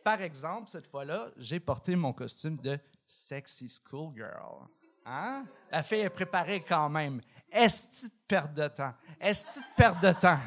Par 0.03 0.21
exemple, 0.21 0.69
cette 0.69 0.87
fois-là, 0.87 1.27
j'ai 1.37 1.59
porté 1.59 1.95
mon 1.95 2.13
costume 2.13 2.57
de 2.57 2.77
sexy 3.05 3.69
schoolgirl. 3.69 4.67
Hein? 5.05 5.45
La 5.71 5.83
fille 5.83 5.99
est 5.99 6.09
préparée 6.09 6.63
quand 6.67 6.89
même. 6.89 7.21
Esti 7.51 8.07
de 8.07 8.13
perte 8.27 8.53
de 8.53 8.67
temps. 8.67 8.93
Esti 9.19 9.59
de 9.59 9.65
perte 9.75 10.01
de 10.03 10.11
temps. 10.11 10.39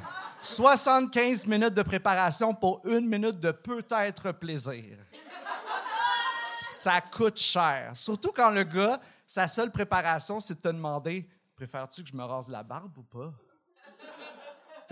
75 0.42 1.46
minutes 1.46 1.74
de 1.74 1.82
préparation 1.82 2.54
pour 2.54 2.80
une 2.84 3.08
minute 3.08 3.38
de 3.38 3.52
peut-être 3.52 4.32
plaisir. 4.32 4.98
Ça 6.50 7.00
coûte 7.00 7.38
cher. 7.38 7.92
Surtout 7.94 8.32
quand 8.32 8.50
le 8.50 8.64
gars, 8.64 9.00
sa 9.26 9.48
seule 9.48 9.70
préparation, 9.70 10.40
c'est 10.40 10.54
de 10.54 10.60
te 10.60 10.68
demander 10.68 11.28
Préfères-tu 11.56 12.02
que 12.02 12.10
je 12.10 12.14
me 12.14 12.22
rase 12.22 12.50
la 12.50 12.62
barbe 12.62 12.98
ou 12.98 13.02
pas? 13.02 13.32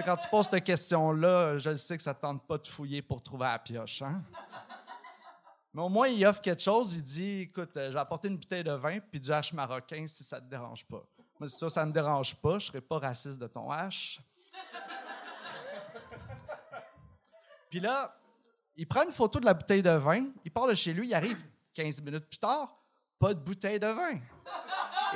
Quand 0.03 0.17
tu 0.17 0.29
poses 0.29 0.49
cette 0.49 0.65
question-là, 0.65 1.59
je 1.59 1.75
sais 1.75 1.97
que 1.97 2.03
ça 2.03 2.13
ne 2.13 2.19
tente 2.19 2.47
pas 2.47 2.59
de 2.59 2.67
fouiller 2.67 3.03
pour 3.03 3.23
trouver 3.23 3.45
la 3.45 3.59
pioche, 3.59 4.03
hein? 4.03 4.23
Mais 5.73 5.83
au 5.83 5.89
moins, 5.89 6.07
il 6.07 6.25
offre 6.25 6.41
quelque 6.41 6.63
chose. 6.63 6.95
Il 6.95 7.03
dit 7.03 7.41
Écoute, 7.43 7.77
euh, 7.77 7.89
je 7.89 7.93
vais 7.93 7.99
apporter 7.99 8.29
une 8.29 8.37
bouteille 8.39 8.63
de 8.63 8.73
vin 8.73 9.01
puis 9.01 9.19
du 9.19 9.31
hache 9.33 9.53
marocain 9.53 10.07
si 10.07 10.23
ça 10.23 10.37
ne 10.37 10.47
te 10.47 10.51
dérange 10.51 10.85
pas. 10.87 11.03
Moi, 11.41 11.49
si 11.49 11.59
ça, 11.59 11.69
ça 11.69 11.83
ne 11.83 11.89
me 11.89 11.93
dérange 11.93 12.37
pas, 12.37 12.51
je 12.51 12.55
ne 12.55 12.61
serai 12.61 12.81
pas 12.81 12.99
raciste 12.99 13.41
de 13.41 13.49
ton 13.49 13.71
hache. 13.71 14.21
Puis 17.71 17.81
là, 17.81 18.17
il 18.77 18.87
prend 18.87 19.03
une 19.05 19.11
photo 19.11 19.41
de 19.41 19.45
la 19.45 19.55
bouteille 19.55 19.83
de 19.83 19.91
vin, 19.91 20.27
il 20.45 20.53
part 20.53 20.69
de 20.69 20.77
chez 20.77 20.93
lui, 20.93 21.09
il 21.09 21.15
arrive 21.15 21.45
15 21.75 22.03
minutes 22.03 22.29
plus 22.29 22.39
tard, 22.39 22.77
pas 23.19 23.35
de 23.35 23.41
bouteille 23.41 23.81
de 23.81 23.89
vin. 23.89 24.21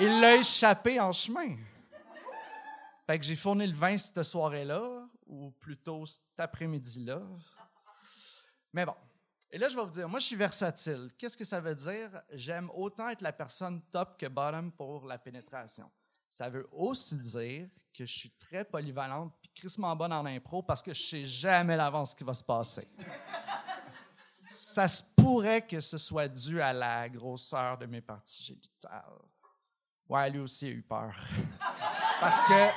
Il 0.00 0.20
l'a 0.20 0.36
échappé 0.36 0.98
en 1.00 1.12
chemin. 1.12 1.56
Fait 3.08 3.18
que 3.18 3.24
j'ai 3.24 3.36
fourni 3.36 3.66
le 3.66 3.72
vin 3.72 3.96
cette 3.96 4.22
soirée-là, 4.22 5.08
ou 5.26 5.50
plutôt 5.52 6.04
cet 6.04 6.38
après-midi-là. 6.38 7.22
Mais 8.74 8.84
bon. 8.84 8.94
Et 9.50 9.56
là, 9.56 9.70
je 9.70 9.76
vais 9.76 9.82
vous 9.82 9.90
dire, 9.90 10.06
moi, 10.10 10.20
je 10.20 10.26
suis 10.26 10.36
versatile. 10.36 11.10
Qu'est-ce 11.16 11.34
que 11.34 11.46
ça 11.46 11.58
veut 11.58 11.74
dire? 11.74 12.10
J'aime 12.34 12.68
autant 12.74 13.08
être 13.08 13.22
la 13.22 13.32
personne 13.32 13.80
top 13.90 14.18
que 14.20 14.26
bottom 14.26 14.70
pour 14.72 15.06
la 15.06 15.16
pénétration. 15.16 15.90
Ça 16.28 16.50
veut 16.50 16.68
aussi 16.70 17.16
dire 17.16 17.70
que 17.94 18.04
je 18.04 18.14
suis 18.14 18.30
très 18.32 18.62
polyvalente 18.62 19.32
puis 19.40 19.52
crissement 19.54 19.96
bonne 19.96 20.12
en 20.12 20.26
impro 20.26 20.62
parce 20.62 20.82
que 20.82 20.92
je 20.92 21.02
sais 21.02 21.24
jamais 21.24 21.78
l'avance 21.78 22.10
ce 22.10 22.16
qui 22.16 22.24
va 22.24 22.34
se 22.34 22.44
passer. 22.44 22.86
ça 24.50 24.86
se 24.86 25.02
pourrait 25.16 25.66
que 25.66 25.80
ce 25.80 25.96
soit 25.96 26.28
dû 26.28 26.60
à 26.60 26.74
la 26.74 27.08
grosseur 27.08 27.78
de 27.78 27.86
mes 27.86 28.02
parties 28.02 28.44
génitales. 28.44 29.27
Ouais, 30.08 30.30
lui 30.30 30.38
aussi 30.40 30.66
a 30.66 30.70
eu 30.70 30.82
peur. 30.82 31.14
Parce 32.20 32.42
que, 32.42 32.70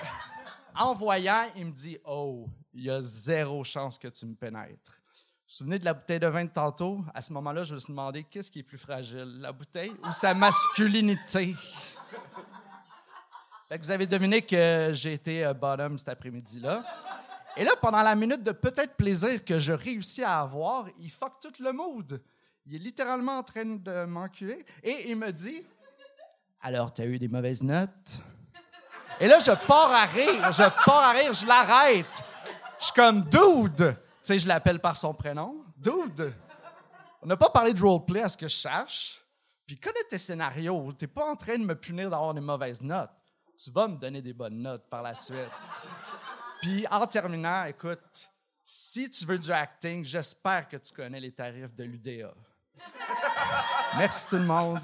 en 0.76 0.94
voyant, 0.94 1.46
il 1.56 1.68
me 1.68 1.72
dit 1.72 1.98
Oh, 2.06 2.48
il 2.74 2.84
y 2.84 2.90
a 2.90 3.02
zéro 3.02 3.64
chance 3.64 3.98
que 3.98 4.10
tu 4.10 4.26
me 4.26 4.36
pénètres. 4.36 4.92
Vous 4.92 5.20
vous 5.48 5.56
souvenez 5.58 5.80
de 5.80 5.86
la 5.86 5.94
bouteille 5.94 6.20
de 6.20 6.28
vin 6.28 6.46
de 6.46 6.50
tantôt? 6.50 7.04
À 7.14 7.22
ce 7.22 7.32
moment-là, 7.34 7.64
je 7.64 7.74
me 7.76 7.80
suis 7.80 7.92
demandé 7.92 8.24
qu'est-ce 8.24 8.52
qui 8.52 8.60
est 8.60 8.64
plus 8.64 8.78
fragile, 8.78 9.40
la 9.40 9.52
bouteille 9.52 9.94
ou 10.08 10.12
sa 10.12 10.34
masculinité? 10.34 11.56
Fait 13.70 13.80
que 13.80 13.84
vous 13.86 13.92
avez 13.92 14.08
deviné 14.08 14.42
que 14.42 14.90
j'ai 14.92 15.14
été 15.14 15.46
euh, 15.46 15.54
bottom 15.54 15.98
cet 15.98 16.10
après-midi-là. 16.10 16.84
Et 17.56 17.64
là, 17.64 17.72
pendant 17.82 18.02
la 18.02 18.16
minute 18.16 18.44
de 18.44 18.52
peut-être 18.52 18.96
plaisir 18.96 19.44
que 19.46 19.60
je 19.60 19.72
réussis 19.72 20.24
à 20.24 20.42
avoir, 20.42 20.86
il 21.00 21.10
fuck 21.10 21.40
tout 21.42 21.54
le 21.62 21.72
mood. 21.72 22.22
Il 22.66 22.76
est 22.76 22.80
littéralement 22.80 23.38
en 23.38 23.44
train 23.44 23.66
de 23.66 24.06
m'enculer 24.06 24.66
et 24.84 25.10
il 25.10 25.16
me 25.16 25.32
dit 25.32 25.64
Alors, 26.62 26.94
t'as 26.94 27.06
eu 27.06 27.18
des 27.18 27.28
mauvaises 27.28 27.64
notes? 27.64 28.22
Et 29.20 29.28
là, 29.28 29.40
je 29.40 29.52
pars 29.68 29.92
à 29.92 30.06
rire, 30.06 30.52
je 30.52 30.86
pars 30.86 31.04
à 31.04 31.12
rire, 31.12 31.34
je 31.34 31.46
l'arrête. 31.48 32.24
Je 32.80 32.86
suis 32.86 32.94
comme 32.94 33.22
Dude! 33.22 33.76
Tu 33.78 33.98
sais, 34.22 34.40
je 34.40 34.48
l'appelle 34.48 34.80
par 34.80 34.96
son 34.96 35.14
prénom. 35.14 35.64
Dude! 35.78 36.34
On 37.22 37.28
n'a 37.28 37.38
pas 37.38 37.50
parlé 37.50 37.74
de 37.74 37.82
roleplay 37.82 38.22
à 38.22 38.30
ce 38.30 38.38
que 38.38 38.48
je 38.48 38.56
sache. 38.56 39.24
Puis 39.66 39.80
connais 39.80 40.04
tes 40.10 40.18
scénarios. 40.18 40.92
T'es 40.94 41.08
pas 41.08 41.26
en 41.26 41.36
train 41.36 41.58
de 41.58 41.66
me 41.66 41.76
punir 41.76 42.10
d'avoir 42.10 42.34
des 42.34 42.42
mauvaises 42.42 42.82
notes. 42.82 43.12
Tu 43.58 43.72
vas 43.72 43.88
me 43.88 43.98
donner 43.98 44.22
des 44.22 44.34
bonnes 44.34 44.62
notes 44.62 44.90
par 44.90 45.02
la 45.02 45.14
suite. 45.14 45.38
Puis 46.62 46.86
en 46.90 47.06
terminant, 47.06 47.66
écoute, 47.66 48.30
si 48.64 49.10
tu 49.10 49.26
veux 49.26 49.38
du 49.38 49.52
acting, 49.52 50.04
j'espère 50.04 50.68
que 50.68 50.78
tu 50.78 50.94
connais 50.94 51.20
les 51.20 51.32
tarifs 51.32 51.76
de 51.76 51.84
l'UDA. 51.84 52.34
Merci 53.98 54.30
tout 54.30 54.38
le 54.38 54.46
monde. 54.46 54.80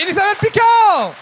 Elisabeth 0.00 0.38
Picard! 0.40 1.14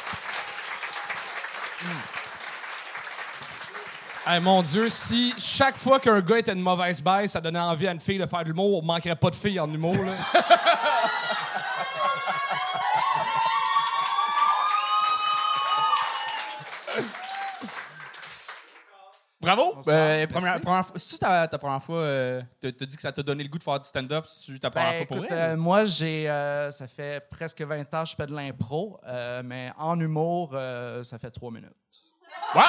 Hey, 4.24 4.40
mon 4.40 4.62
Dieu, 4.62 4.88
si 4.88 5.34
chaque 5.36 5.78
fois 5.78 5.98
qu'un 5.98 6.20
gars 6.20 6.38
était 6.38 6.52
une 6.52 6.60
mauvaise 6.60 7.00
baisse, 7.00 7.32
ça 7.32 7.40
donnait 7.40 7.58
envie 7.58 7.88
à 7.88 7.92
une 7.92 8.00
fille 8.00 8.18
de 8.18 8.26
faire 8.26 8.44
de 8.44 8.48
l'humour, 8.48 8.78
on 8.78 8.82
manquerait 8.86 9.16
pas 9.16 9.30
de 9.30 9.34
filles 9.34 9.58
en 9.58 9.72
humour. 9.72 9.96
Là. 9.96 10.12
Bravo! 19.56 19.78
Euh, 19.88 20.16
merci. 20.18 20.26
première, 20.26 20.60
première 20.60 20.84
fois. 20.86 20.98
C'est-tu 20.98 21.18
ta, 21.18 21.48
ta 21.48 21.56
première 21.58 21.82
fois? 21.82 21.96
Euh, 22.00 22.42
t'as 22.60 22.70
t'as 22.72 22.84
dit 22.84 22.96
que 22.96 23.00
ça 23.02 23.12
t'a 23.12 23.22
donné 23.22 23.42
le 23.42 23.48
goût 23.48 23.56
de 23.58 23.62
faire 23.62 23.80
du 23.80 23.88
stand-up? 23.88 24.26
C'est-tu 24.26 24.60
ta 24.60 24.70
première 24.70 24.90
Ben, 24.90 24.96
fois 24.98 25.06
pour 25.06 25.16
écoute, 25.24 25.32
euh, 25.32 25.56
moi, 25.56 25.84
j'ai, 25.86 26.28
euh, 26.28 26.70
ça 26.70 26.86
fait 26.86 27.26
presque 27.30 27.62
20 27.62 27.94
ans 27.94 28.02
que 28.04 28.10
je 28.10 28.14
fais 28.14 28.26
de 28.26 28.34
l'impro, 28.34 29.00
euh, 29.06 29.40
mais 29.44 29.70
en 29.78 29.98
humour, 29.98 30.50
euh, 30.52 31.02
ça 31.02 31.18
fait 31.18 31.30
trois 31.30 31.50
minutes. 31.50 31.72
Wow! 32.54 32.62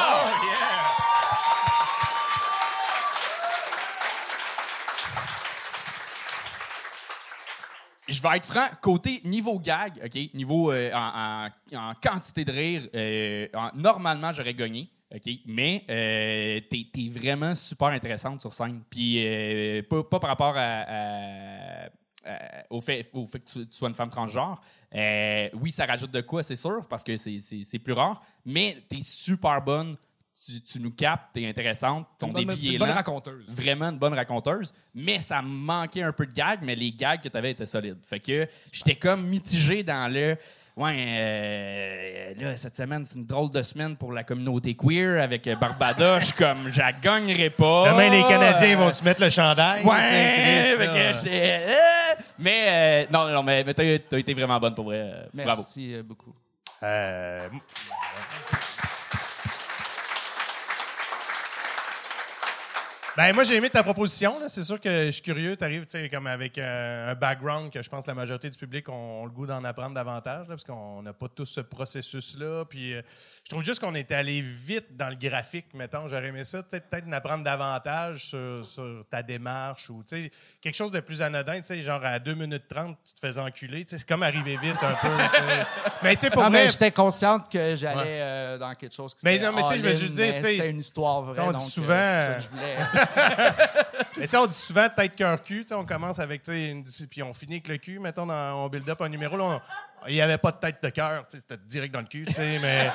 Je 8.08 8.22
vais 8.24 8.38
être 8.38 8.46
franc, 8.46 8.66
côté 8.82 9.22
niveau 9.26 9.60
gag, 9.60 10.02
OK, 10.04 10.34
niveau 10.34 10.72
euh, 10.72 10.92
en, 10.94 11.48
en- 11.76 11.78
en 11.78 11.94
quantité 12.02 12.44
de 12.44 12.52
rire, 12.52 12.88
euh, 12.96 13.48
en- 13.54 13.70
normalement, 13.76 14.34
j'aurais 14.34 14.56
gagné, 14.56 14.90
OK, 15.16 15.32
mais 15.48 15.84
euh, 15.90 16.60
t'es, 16.70 16.86
t'es 16.94 17.10
vraiment 17.10 17.56
super 17.56 17.88
intéressante 17.88 18.42
sur 18.42 18.54
scène. 18.54 18.82
Puis, 18.90 19.16
euh, 19.26 19.82
pas, 19.90 20.04
pas 20.04 20.20
par 20.20 20.30
rapport 20.30 20.56
à- 20.56 20.84
à- 20.88 21.86
à- 22.26 22.64
au, 22.70 22.80
fait, 22.80 23.08
au 23.14 23.26
fait 23.26 23.40
que 23.40 23.46
tu, 23.46 23.68
tu 23.68 23.76
sois 23.76 23.90
une 23.90 23.96
femme 23.96 24.10
transgenre. 24.12 24.62
Euh, 24.94 25.50
oui, 25.54 25.72
ça 25.72 25.86
rajoute 25.88 26.12
de 26.12 26.22
quoi, 26.22 26.44
c'est 26.44 26.56
sûr, 26.56 26.86
parce 26.88 27.04
que 27.04 27.18
c'est, 27.18 27.80
plus 27.80 27.94
rare, 27.94 28.22
mais 28.46 28.78
t'es 28.88 29.02
super 29.02 29.62
bonne. 29.62 29.96
Tu, 30.46 30.62
tu 30.62 30.80
nous 30.80 30.92
captes, 30.92 31.34
t'es 31.34 31.46
intéressante, 31.46 32.08
ton 32.18 32.28
débit 32.46 32.68
est 32.70 32.72
une 32.74 32.80
bonne 32.80 32.88
raconteuse. 32.96 33.44
vraiment 33.50 33.90
une 33.90 33.98
bonne 33.98 34.14
raconteuse, 34.14 34.74
mais 34.96 35.20
ça 35.20 35.42
me 35.42 35.50
manquait 35.50 36.02
un 36.04 36.14
peu 36.14 36.26
de 36.26 36.32
gags, 36.32 36.62
mais 36.62 36.76
les 36.76 36.92
gags 36.94 37.20
que 37.22 37.28
tu 37.28 37.36
avais 37.36 37.52
étaient 37.52 37.66
solides. 37.66 37.98
Fait 38.04 38.22
que 38.22 38.48
j'étais 38.72 38.96
comme 38.96 39.28
mitigé 39.28 39.84
dans 39.84 40.10
le. 40.10 40.38
Ouais, 40.80 40.96
euh, 40.98 42.34
là, 42.40 42.56
cette 42.56 42.78
semaine, 42.78 43.04
c'est 43.06 43.18
une 43.18 43.26
drôle 43.26 43.52
de 43.52 43.62
semaine 43.64 43.98
pour 43.98 44.14
la 44.14 44.24
communauté 44.24 44.76
queer 44.76 45.22
avec 45.22 45.46
euh, 45.46 45.58
Barbada. 45.58 46.22
Je 46.22 46.28
suis 46.28 46.34
comme, 46.34 46.72
je 46.72 46.80
la 46.80 46.94
gagnerai 46.94 47.50
pas. 47.50 47.92
Demain, 47.92 48.10
les 48.10 48.24
Canadiens 48.24 48.78
vont-tu 48.78 49.04
mettre 49.04 49.22
le 49.22 49.30
chandail? 49.30 49.84
Ouais, 49.84 49.98
euh, 50.10 51.14
mais 52.40 52.66
euh, 52.66 53.06
non, 53.12 53.28
non, 53.28 53.44
mais, 53.44 53.66
mais 53.66 53.74
t'as, 53.74 54.00
t'as 54.00 54.20
été 54.20 54.34
vraiment 54.34 54.58
bonne 54.58 54.74
pour 54.74 54.86
vrai. 54.86 55.28
Bravo. 55.34 55.58
Merci 55.58 55.98
beaucoup. 56.02 56.34
Euh, 56.82 57.50
Ben, 63.20 63.36
moi, 63.36 63.44
j'ai 63.44 63.58
aimé 63.58 63.70
ta 63.70 63.84
proposition. 63.84 64.40
là. 64.40 64.48
C'est 64.48 64.64
sûr 64.64 64.80
que 64.80 65.08
je 65.08 65.12
suis 65.12 65.22
curieux. 65.22 65.58
Tu 65.58 65.64
arrives 65.66 65.86
comme 66.10 66.26
avec 66.26 66.58
euh, 66.58 67.12
un 67.12 67.16
background 67.16 67.70
que 67.70 67.84
je 67.84 67.90
pense 67.90 68.06
que 68.06 68.12
la 68.12 68.16
majorité 68.16 68.50
du 68.50 68.58
public 68.58 68.88
ont, 68.88 68.94
ont 68.94 69.26
le 69.26 69.32
goût 69.32 69.46
d'en 69.46 69.62
apprendre 69.66 69.94
davantage, 69.94 70.48
là, 70.48 70.56
parce 70.56 70.64
qu'on 70.64 71.02
n'a 71.02 71.12
pas 71.12 71.28
tous 71.28 71.46
ce 71.46 71.60
processus-là. 71.60 72.64
Puis, 72.70 72.94
euh, 72.94 73.02
je 73.44 73.50
trouve 73.50 73.66
juste 73.66 73.82
qu'on 73.82 73.94
était 73.96 74.16
allé 74.16 74.40
vite 74.40 74.96
dans 74.96 75.10
le 75.10 75.16
graphique, 75.16 75.66
mettons. 75.74 76.08
J'aurais 76.08 76.28
aimé 76.28 76.46
ça, 76.46 76.64
peut-être 76.64 77.08
en 77.10 77.12
apprendre 77.12 77.44
davantage 77.44 78.28
sur, 78.28 78.66
sur 78.66 79.04
ta 79.10 79.22
démarche 79.22 79.90
ou 79.90 80.02
tu 80.08 80.16
sais, 80.24 80.32
quelque 80.62 80.76
chose 80.78 80.92
de 80.94 81.02
plus 81.02 81.22
anodin. 81.22 81.60
tu 81.60 81.66
sais, 81.66 81.82
Genre, 81.82 82.00
à 82.02 82.20
2 82.20 82.36
minutes 82.36 82.70
30, 82.70 82.98
tu 83.06 83.14
te 83.16 83.20
faisais 83.20 83.42
enculer. 83.42 83.84
C'est 83.86 84.08
comme 84.08 84.24
arriver 84.24 84.56
vite 84.56 84.78
un 84.82 84.94
peu. 84.94 85.10
Mais 86.04 86.16
tu 86.16 86.22
sais, 86.22 86.30
pour 86.30 86.44
Non, 86.44 86.50
vrai, 86.52 86.64
mais 86.64 86.70
j'étais 86.72 86.92
consciente 86.92 87.52
que 87.52 87.76
j'allais 87.76 88.00
Ouais. 88.00 88.22
euh, 88.22 88.58
dans 88.58 88.74
quelque 88.76 88.96
chose 88.96 89.14
qui 89.14 89.26
Mais 89.26 89.38
non, 89.40 89.52
mais 89.52 89.64
tu 89.64 89.70
sais, 89.70 89.78
je 89.80 89.84
veux 89.84 89.94
juste 89.94 90.14
dire, 90.14 90.36
C'était 90.40 90.70
une 90.70 90.80
histoire 90.80 91.22
vraie. 91.24 91.42
on 91.42 91.48
dit 91.52 91.58
donc, 91.58 91.70
souvent, 91.70 92.38
Mais 94.18 94.24
tu 94.26 94.28
sais, 94.28 94.38
on 94.38 94.46
dit 94.48 94.54
souvent 94.54 94.88
tête 94.90 95.16
cœur 95.16 95.42
cul. 95.44 95.62
Tu 95.62 95.70
sais, 95.70 95.74
on 95.76 95.86
commence 95.86 96.20
avec, 96.20 96.44
tu 96.44 96.52
sais, 96.52 96.70
une- 96.72 96.84
puis 97.10 97.24
on 97.24 97.34
finit 97.34 97.56
avec 97.56 97.68
le 97.68 97.78
cul. 97.78 98.00
Mettons, 98.00 98.26
dans- 98.26 98.66
on 98.66 98.70
build 98.70 98.90
up 98.90 99.02
un 99.02 99.10
numéro. 99.10 99.38
Là, 99.38 99.44
on- 99.46 99.62
il 100.08 100.14
n'y 100.14 100.22
avait 100.22 100.38
pas 100.38 100.52
de 100.52 100.58
tête 100.58 100.78
de 100.84 100.90
cœur. 100.90 101.26
tu 101.30 101.38
sais, 101.38 101.44
C'était 101.48 101.62
direct 101.66 101.94
dans 101.94 102.02
le 102.02 102.08
cul. 102.08 102.26
tu 102.26 102.34
sais, 102.34 102.60
Mais 102.62 102.90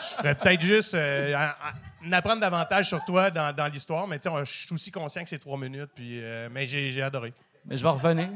je 0.00 0.14
ferais 0.16 0.34
peut-être 0.34 0.60
juste 0.60 0.94
euh, 0.94 1.34
en- 1.36 2.08
en 2.08 2.12
apprendre 2.12 2.40
davantage 2.40 2.86
sur 2.88 3.04
toi 3.04 3.30
dans, 3.30 3.54
dans 3.54 3.66
l'histoire. 3.66 4.06
Mais 4.06 4.18
tu 4.18 4.28
sais, 4.30 4.36
je 4.44 4.52
suis 4.66 4.74
aussi 4.74 4.90
conscient 4.90 5.22
que 5.22 5.28
c'est 5.28 5.38
trois 5.38 5.58
minutes. 5.58 5.90
Puis, 5.94 6.20
euh, 6.22 6.48
mais 6.50 6.66
j'ai 6.66 7.02
adoré. 7.02 7.32
Mais 7.66 7.76
je 7.76 7.82
vais 7.82 7.88
revenir. 7.90 8.28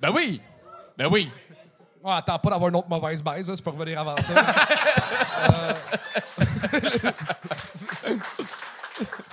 Ben 0.00 0.10
oui! 0.10 0.40
Ben 0.96 1.06
oui! 1.10 1.30
Attends 2.04 2.38
pas 2.38 2.50
d'avoir 2.50 2.68
une 2.70 2.76
autre 2.76 2.88
mauvaise 2.88 3.22
baise, 3.22 3.48
là, 3.48 3.54
c'est 3.56 3.62
pour 3.62 3.74
revenir 3.74 4.00
avant 4.00 4.16
ça. 4.20 4.32
Euh, 5.42 5.74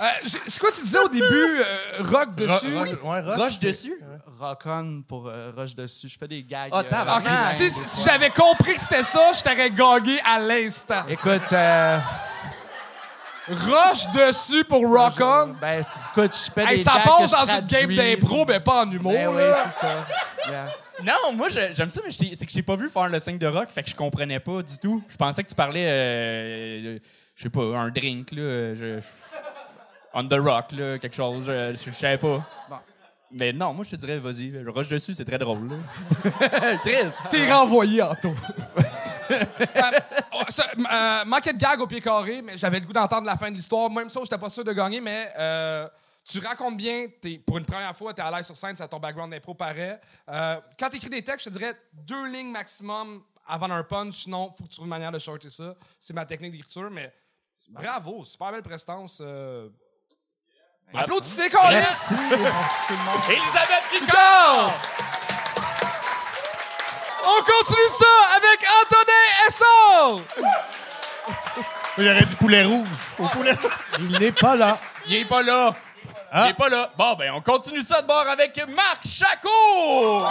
euh, 0.02 0.06
c'est 0.48 0.60
quoi 0.60 0.72
tu 0.72 0.82
disais 0.84 0.98
au 1.00 1.08
début? 1.10 1.26
euh, 1.60 1.64
rock 2.04 2.36
dessus? 2.36 2.76
Ro- 2.78 2.86
ro- 3.04 3.12
ouais, 3.14 3.22
roche, 3.22 3.38
Roche 3.38 3.58
c'est- 3.60 3.68
dessus? 3.68 4.00
rock 4.40 4.60
on 4.66 5.02
pour 5.08 5.28
euh, 5.28 5.52
rush 5.56 5.76
dessus. 5.76 6.10
Je 6.10 6.18
fais 6.18 6.28
des 6.28 6.44
gags. 6.44 6.70
Ah, 6.72 6.82
euh, 7.26 7.68
si, 7.70 8.04
j'avais 8.06 8.30
compris 8.30 8.74
que 8.76 8.82
c'était 8.82 9.04
ça, 9.04 9.32
je 9.34 9.42
t'aurais 9.44 9.70
gagné 9.72 10.20
à 10.26 10.40
l'instant. 10.40 11.04
Écoute, 11.10 11.52
euh, 11.54 11.98
Roche 13.50 14.06
dessus 14.14 14.64
pour 14.64 14.88
rock 14.88 15.16
on? 15.22 15.56
ben, 15.60 15.82
écoute, 15.82 16.36
je 16.36 16.52
fais 16.52 16.62
Hey, 16.66 16.78
des 16.78 16.84
ça 16.84 17.02
passe 17.04 17.32
je 17.32 17.48
dans 17.48 17.56
une 17.60 17.66
game 17.66 17.96
d'impro, 17.96 18.46
mais 18.46 18.60
pas 18.60 18.86
en 18.86 18.92
humour. 18.92 19.12
Ben 19.12 19.28
oui, 19.30 19.42
là. 19.42 19.58
c'est 19.64 19.80
ça. 19.88 20.06
Yeah. 20.48 20.68
Non, 21.04 21.34
moi 21.34 21.50
je- 21.50 21.74
j'aime 21.74 21.90
ça, 21.90 22.02
mais 22.06 22.12
je 22.12 22.18
t'ai- 22.20 22.36
c'est 22.36 22.46
que 22.46 22.52
j'ai 22.52 22.62
pas 22.62 22.76
vu 22.76 22.90
faire 22.90 23.10
le 23.10 23.18
signe 23.20 23.40
de 23.40 23.48
rock, 23.48 23.70
fait 23.72 23.82
que 23.82 23.90
je 23.90 23.96
comprenais 23.96 24.40
pas 24.40 24.62
du 24.62 24.78
tout. 24.78 25.02
Je 25.10 25.18
pensais 25.18 25.44
que 25.44 25.50
tu 25.50 25.56
parlais, 25.56 25.86
euh, 25.88 27.00
je 27.36 27.42
sais 27.44 27.50
pas, 27.50 27.62
un 27.62 27.90
drink 27.90 28.32
là, 28.34 28.76
je, 28.76 29.00
on 30.14 30.28
the 30.28 30.34
rock 30.34 30.72
là, 30.72 30.98
quelque 31.00 31.16
chose, 31.16 31.46
je, 31.46 31.74
je, 31.76 31.92
je 31.92 31.96
savais 31.96 32.18
pas. 32.18 32.46
Mais 33.32 33.54
non, 33.54 33.74
moi 33.74 33.86
je 33.86 33.92
te 33.92 33.96
dirais, 33.96 34.18
vas-y, 34.18 34.52
je 34.52 34.70
rush 34.70 34.88
dessus, 34.88 35.14
c'est 35.14 35.26
très 35.26 35.38
drôle. 35.38 35.70
Chris. 36.82 37.12
T'es 37.30 37.52
renvoyé, 37.52 38.02
Anto. 38.02 38.34
Euh, 39.32 39.92
oh, 40.34 40.42
euh, 40.92 41.26
manquait 41.26 41.54
de 41.54 41.60
gag 41.60 41.80
au 41.80 41.86
pied 41.86 42.02
carré, 42.02 42.42
mais 42.42 42.58
j'avais 42.58 42.80
le 42.80 42.86
goût 42.88 42.94
d'entendre 42.94 43.28
la 43.28 43.38
fin 43.38 43.52
de 43.52 43.56
l'histoire. 43.56 43.88
Même 43.92 44.10
ça, 44.10 44.20
j'étais 44.24 44.40
pas 44.40 44.50
sûr 44.50 44.64
de 44.64 44.74
gagner, 44.74 45.00
mais 45.00 45.32
euh, 45.38 45.88
tu 46.26 46.40
racontes 46.40 46.76
bien. 46.78 47.06
t'es- 47.22 47.38
pour 47.38 47.60
une 47.60 47.66
première 47.66 47.96
fois, 47.96 48.12
t'es 48.12 48.24
à 48.24 48.32
l'aise 48.32 48.48
sur 48.48 48.58
scène, 48.58 48.76
ça 48.76 48.88
ton 48.88 49.00
background 49.00 49.32
d'impro 49.32 49.54
paraît. 49.54 50.02
Euh, 50.30 50.60
quand 50.80 50.90
t'écris 50.90 51.12
des 51.12 51.22
textes, 51.22 51.46
je 51.46 51.50
te 51.54 51.58
dirais 51.60 51.74
deux 51.94 52.28
lignes 52.32 52.50
maximum 52.52 53.22
avant 53.48 53.70
un 53.70 53.84
punch. 53.84 54.24
Sinon, 54.24 54.52
faut 54.58 54.64
que 54.64 54.70
tu 54.70 54.76
trouves 54.78 54.86
une 54.86 54.90
manière 54.90 55.12
de 55.12 55.20
shorter 55.20 55.52
ça. 55.52 55.76
C'est 56.00 56.14
ma 56.14 56.26
technique 56.26 56.54
d'écriture, 56.54 56.90
mais 56.90 57.14
bravo, 57.70 58.24
super 58.26 58.52
belle 58.52 58.64
prestance. 58.64 59.20
Euh... 59.22 59.70
Applaudissez, 60.94 61.50
Colin! 61.50 61.70
Merci, 61.72 62.16
merci 62.16 62.78
tout 62.88 62.94
le 62.94 62.98
monde. 62.98 63.22
Elisabeth 63.30 63.84
Picard! 63.92 64.72
On 67.24 67.44
continue 67.44 67.90
ça 67.90 68.06
avec 68.38 68.66
Antonin 68.82 69.24
Essor! 69.48 70.22
J'aurais 71.98 72.26
dit 72.26 72.36
poulet 72.36 72.64
rouge. 72.64 72.88
Au 73.20 73.28
poulet 73.28 73.54
Il 74.00 74.20
n'est 74.20 74.32
pas 74.32 74.56
là. 74.56 74.80
Il 75.06 75.16
est 75.16 75.26
pas 75.26 75.44
là. 75.44 75.76
Ah. 76.32 76.46
Il 76.46 76.52
est 76.52 76.54
pas 76.54 76.70
là. 76.70 76.90
Bon, 76.98 77.14
ben, 77.16 77.32
on 77.36 77.42
continue 77.42 77.82
ça 77.82 78.02
de 78.02 78.08
bord 78.08 78.26
avec 78.28 78.58
Marc 78.70 79.06
Chaco! 79.06 80.26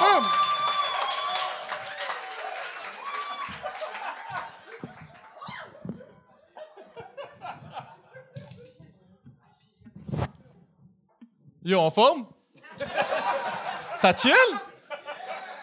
Yo, 11.68 11.78
en 11.78 11.90
forme? 11.90 12.24
Ça 13.94 14.14
chill? 14.14 14.32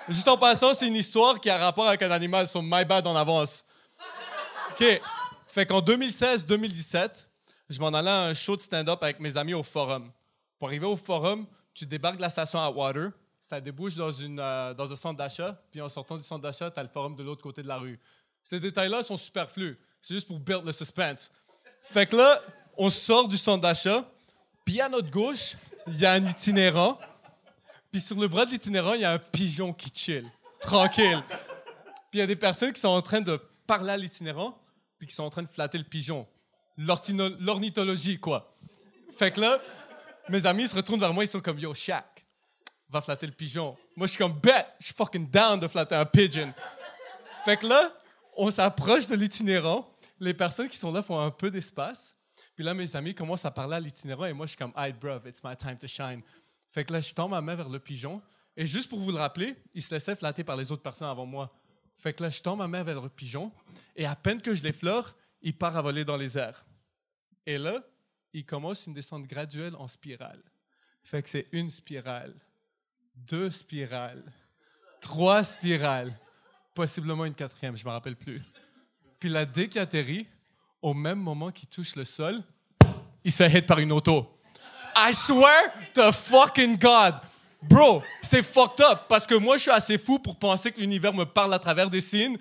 Juste 0.07 0.27
en 0.27 0.37
passant, 0.37 0.75
c'est 0.75 0.87
une 0.87 0.95
histoire 0.95 1.39
qui 1.39 1.49
a 1.49 1.57
rapport 1.57 1.87
avec 1.87 1.99
un 2.03 2.11
animal, 2.11 2.47
son 2.47 2.61
My 2.61 2.85
Bad 2.85 3.07
en 3.07 3.15
avance. 3.15 3.65
OK. 4.69 5.01
Fait 5.47 5.65
qu'en 5.65 5.81
2016-2017, 5.81 7.25
je 7.71 7.79
m'en 7.79 7.87
allais 7.87 8.11
à 8.11 8.21
un 8.25 8.35
show 8.35 8.55
de 8.55 8.61
stand-up 8.61 9.01
avec 9.01 9.19
mes 9.19 9.35
amis 9.35 9.55
au 9.55 9.63
Forum. 9.63 10.11
Pour 10.59 10.67
arriver 10.67 10.85
au 10.85 10.95
Forum, 10.95 11.47
tu 11.73 11.87
débarques 11.87 12.17
de 12.17 12.21
la 12.21 12.29
station 12.29 12.59
à 12.59 12.69
Water, 12.69 13.09
ça 13.41 13.59
débouche 13.59 13.95
dans, 13.95 14.11
une, 14.11 14.39
euh, 14.39 14.75
dans 14.75 14.93
un 14.93 14.95
centre 14.95 15.17
d'achat, 15.17 15.59
puis 15.71 15.81
en 15.81 15.89
sortant 15.89 16.17
du 16.17 16.23
centre 16.23 16.43
d'achat, 16.43 16.69
tu 16.69 16.79
as 16.79 16.83
le 16.83 16.89
Forum 16.89 17.15
de 17.15 17.23
l'autre 17.23 17.41
côté 17.41 17.63
de 17.63 17.67
la 17.67 17.77
rue. 17.77 17.99
Ces 18.43 18.59
détails-là 18.59 19.01
sont 19.01 19.17
superflus. 19.17 19.79
C'est 19.99 20.13
juste 20.13 20.27
pour 20.27 20.37
build 20.37 20.67
le 20.67 20.71
suspense. 20.71 21.31
Fait 21.81 22.05
que 22.05 22.15
là, 22.15 22.43
on 22.77 22.91
sort 22.91 23.27
du 23.27 23.37
centre 23.37 23.63
d'achat, 23.63 24.07
puis 24.63 24.79
à 24.79 24.87
notre 24.87 25.09
gauche, 25.09 25.55
il 25.87 25.99
y 25.99 26.05
a 26.05 26.13
un 26.13 26.23
itinérant. 26.23 26.99
Puis 27.91 28.01
sur 28.01 28.19
le 28.19 28.27
bras 28.27 28.45
de 28.45 28.51
l'itinérant, 28.51 28.93
il 28.93 29.01
y 29.01 29.05
a 29.05 29.13
un 29.13 29.19
pigeon 29.19 29.73
qui 29.73 29.89
chill, 29.93 30.25
tranquille. 30.59 31.23
Puis 31.29 31.39
il 32.13 32.19
y 32.19 32.21
a 32.21 32.27
des 32.27 32.35
personnes 32.35 32.73
qui 32.73 32.81
sont 32.81 32.89
en 32.89 33.01
train 33.01 33.21
de 33.21 33.39
parler 33.67 33.91
à 33.91 33.97
l'itinérant, 33.97 34.57
puis 34.97 35.07
qui 35.07 35.15
sont 35.15 35.23
en 35.23 35.29
train 35.29 35.43
de 35.43 35.47
flatter 35.47 35.77
le 35.77 35.83
pigeon. 35.83 36.27
L'ornithologie, 36.77 38.19
quoi. 38.19 38.53
Fait 39.17 39.31
que 39.31 39.39
là, 39.39 39.59
mes 40.29 40.45
amis 40.45 40.63
ils 40.63 40.69
se 40.69 40.75
retournent 40.75 40.99
vers 40.99 41.13
moi, 41.13 41.23
ils 41.23 41.29
sont 41.29 41.39
comme 41.39 41.59
Yo, 41.59 41.73
Shaq, 41.73 42.25
va 42.89 43.01
flatter 43.01 43.27
le 43.27 43.33
pigeon. 43.33 43.77
Moi, 43.95 44.07
je 44.07 44.11
suis 44.11 44.17
comme 44.17 44.33
Bet, 44.33 44.65
je 44.79 44.85
suis 44.85 44.93
fucking 44.93 45.29
down 45.29 45.59
de 45.59 45.67
flatter 45.67 45.95
un 45.95 46.05
pigeon. 46.05 46.53
Fait 47.45 47.57
que 47.57 47.67
là, 47.67 47.91
on 48.35 48.51
s'approche 48.51 49.07
de 49.07 49.15
l'itinérant. 49.15 49.89
Les 50.19 50.33
personnes 50.33 50.67
qui 50.67 50.77
sont 50.77 50.91
là 50.91 51.01
font 51.01 51.19
un 51.19 51.31
peu 51.31 51.51
d'espace. 51.51 52.14
Puis 52.55 52.63
là, 52.63 52.73
mes 52.73 52.95
amis 52.95 53.13
commencent 53.13 53.45
à 53.45 53.51
parler 53.51 53.75
à 53.75 53.79
l'itinérant 53.79 54.25
et 54.25 54.33
moi, 54.33 54.45
je 54.45 54.51
suis 54.51 54.57
comme, 54.57 54.73
hey, 54.77 54.93
bro, 54.93 55.19
it's 55.25 55.43
my 55.43 55.55
time 55.55 55.77
to 55.77 55.87
shine. 55.87 56.21
Fait 56.69 56.85
que 56.85 56.93
là, 56.93 57.01
je 57.01 57.13
tends 57.13 57.27
ma 57.27 57.41
main 57.41 57.55
vers 57.55 57.69
le 57.69 57.79
pigeon. 57.79 58.21
Et 58.57 58.65
juste 58.65 58.89
pour 58.89 58.99
vous 58.99 59.11
le 59.11 59.17
rappeler, 59.17 59.55
il 59.73 59.81
se 59.81 59.93
laissait 59.93 60.15
flatter 60.15 60.43
par 60.43 60.55
les 60.55 60.71
autres 60.71 60.81
personnes 60.81 61.09
avant 61.09 61.25
moi. 61.25 61.53
Fait 61.97 62.13
que 62.13 62.23
là, 62.23 62.29
je 62.29 62.41
tends 62.41 62.55
ma 62.55 62.67
main 62.67 62.83
vers 62.83 63.01
le 63.01 63.09
pigeon. 63.09 63.51
Et 63.95 64.05
à 64.05 64.15
peine 64.15 64.41
que 64.41 64.55
je 64.55 64.63
l'effleure, 64.63 65.15
il 65.41 65.57
part 65.57 65.75
à 65.75 65.81
voler 65.81 66.05
dans 66.05 66.17
les 66.17 66.37
airs. 66.37 66.65
Et 67.45 67.57
là, 67.57 67.83
il 68.33 68.45
commence 68.45 68.87
une 68.87 68.93
descente 68.93 69.27
graduelle 69.27 69.75
en 69.75 69.87
spirale. 69.87 70.41
Fait 71.03 71.21
que 71.21 71.29
c'est 71.29 71.47
une 71.51 71.69
spirale, 71.69 72.33
deux 73.15 73.51
spirales, 73.51 74.23
trois 75.01 75.43
spirales, 75.43 76.17
possiblement 76.73 77.25
une 77.25 77.35
quatrième, 77.35 77.77
je 77.77 77.85
me 77.85 77.91
rappelle 77.91 78.15
plus. 78.15 78.41
Puis 79.19 79.29
là, 79.29 79.45
dès 79.45 79.69
qu'il 79.69 79.79
atterrit, 79.79 80.27
au 80.81 80.93
même 80.93 81.19
moment 81.19 81.51
qu'il 81.51 81.67
touche 81.67 81.95
le 81.95 82.05
sol, 82.05 82.41
il 83.23 83.31
se 83.31 83.37
fait 83.37 83.59
hit 83.59 83.65
par 83.65 83.79
une 83.79 83.91
auto. 83.91 84.27
I 84.95 85.13
swear 85.13 85.71
to 85.93 86.11
fucking 86.11 86.77
God. 86.77 87.15
Bro, 87.61 88.03
c'est 88.21 88.43
fucked 88.43 88.85
up 88.85 89.01
parce 89.09 89.25
que 89.25 89.35
moi, 89.35 89.57
je 89.57 89.63
suis 89.63 89.71
assez 89.71 89.97
fou 89.97 90.19
pour 90.19 90.37
penser 90.37 90.71
que 90.71 90.79
l'univers 90.79 91.13
me 91.13 91.25
parle 91.25 91.53
à 91.53 91.59
travers 91.59 91.89
des 91.89 92.01
signes. 92.01 92.37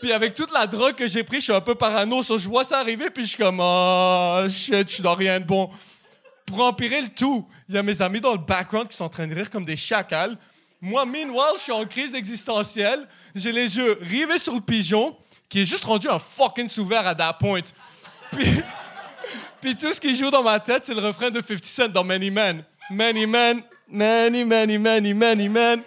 Puis 0.00 0.12
avec 0.12 0.34
toute 0.34 0.52
la 0.52 0.66
drogue 0.66 0.94
que 0.94 1.08
j'ai 1.08 1.24
pris, 1.24 1.38
je 1.38 1.44
suis 1.44 1.52
un 1.52 1.60
peu 1.60 1.74
parano. 1.74 2.22
So, 2.22 2.38
je 2.38 2.48
vois 2.48 2.64
ça 2.64 2.78
arriver, 2.78 3.10
puis 3.10 3.24
je 3.24 3.30
suis 3.30 3.38
comme, 3.38 3.58
oh 3.60 4.46
shit, 4.48 4.88
je 4.88 4.94
suis 4.94 5.02
dans 5.02 5.14
rien 5.14 5.40
de 5.40 5.44
bon. 5.44 5.70
Pour 6.46 6.60
empirer 6.60 7.02
le 7.02 7.08
tout, 7.08 7.46
il 7.68 7.74
y 7.74 7.78
a 7.78 7.82
mes 7.82 8.00
amis 8.00 8.20
dans 8.20 8.32
le 8.32 8.38
background 8.38 8.88
qui 8.88 8.96
sont 8.96 9.04
en 9.04 9.08
train 9.08 9.26
de 9.26 9.34
rire 9.34 9.50
comme 9.50 9.64
des 9.64 9.76
chacals. 9.76 10.38
Moi, 10.80 11.04
meanwhile, 11.04 11.56
je 11.56 11.62
suis 11.62 11.72
en 11.72 11.84
crise 11.84 12.14
existentielle. 12.14 13.06
J'ai 13.34 13.50
les 13.50 13.76
yeux 13.76 13.98
rivés 14.00 14.38
sur 14.38 14.54
le 14.54 14.60
pigeon, 14.60 15.16
qui 15.48 15.62
est 15.62 15.66
juste 15.66 15.84
rendu 15.84 16.08
un 16.08 16.18
fucking 16.18 16.68
souverain 16.68 17.04
à 17.04 17.14
that 17.14 17.34
point. 17.34 17.62
Puis, 19.60 19.76
tout 19.76 19.92
ce 19.92 20.00
qui 20.00 20.14
joue 20.14 20.30
dans 20.30 20.42
ma 20.42 20.60
tête, 20.60 20.84
c'est 20.84 20.94
le 20.94 21.00
refrain 21.00 21.30
de 21.30 21.40
50 21.40 21.64
Cent 21.64 21.88
dans 21.88 22.04
Many 22.04 22.30
Men. 22.30 22.64
Many 22.90 23.26
Men, 23.26 23.62
many, 23.88 24.44
many, 24.44 24.78
many, 24.78 25.14
many 25.14 25.48
men. 25.48 25.82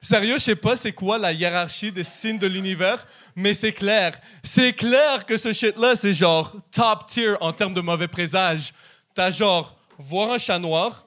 Sérieux, 0.00 0.38
je 0.38 0.44
sais 0.44 0.56
pas 0.56 0.76
c'est 0.76 0.92
quoi 0.92 1.18
la 1.18 1.32
hiérarchie 1.32 1.90
des 1.90 2.04
signes 2.04 2.38
de 2.38 2.46
l'univers, 2.46 3.06
mais 3.34 3.52
c'est 3.52 3.72
clair. 3.72 4.18
C'est 4.44 4.72
clair 4.72 5.26
que 5.26 5.36
ce 5.36 5.52
shit-là, 5.52 5.96
c'est 5.96 6.14
genre 6.14 6.54
top 6.70 7.06
tier 7.06 7.34
en 7.40 7.52
termes 7.52 7.74
de 7.74 7.80
mauvais 7.80 8.06
présage. 8.06 8.72
T'as 9.14 9.30
genre 9.30 9.76
voir 9.98 10.30
un 10.32 10.38
chat 10.38 10.58
noir, 10.58 11.06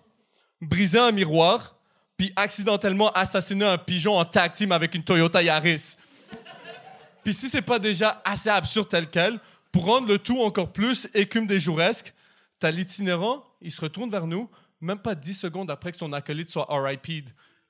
briser 0.59 0.99
un 0.99 1.11
miroir, 1.11 1.75
puis 2.17 2.33
accidentellement 2.35 3.11
assassiner 3.13 3.65
un 3.65 3.77
pigeon 3.77 4.17
en 4.17 4.25
tag 4.25 4.53
team 4.53 4.71
avec 4.71 4.93
une 4.93 5.03
Toyota 5.03 5.41
Yaris. 5.41 5.95
Puis 7.23 7.33
si 7.33 7.49
c'est 7.49 7.61
pas 7.61 7.79
déjà 7.79 8.21
assez 8.25 8.49
absurde 8.49 8.89
tel 8.89 9.09
quel, 9.09 9.39
pour 9.71 9.85
rendre 9.85 10.07
le 10.07 10.19
tout 10.19 10.41
encore 10.41 10.71
plus 10.71 11.07
écume 11.13 11.47
des 11.47 11.59
jouresques, 11.59 12.13
t'as 12.59 12.71
l'itinérant, 12.71 13.43
il 13.61 13.71
se 13.71 13.81
retourne 13.81 14.09
vers 14.09 14.27
nous, 14.27 14.49
même 14.81 14.99
pas 14.99 15.15
10 15.15 15.33
secondes 15.33 15.71
après 15.71 15.91
que 15.91 15.97
son 15.97 16.11
acolyte 16.13 16.49
soit 16.49 16.67
RIP'd. 16.69 17.29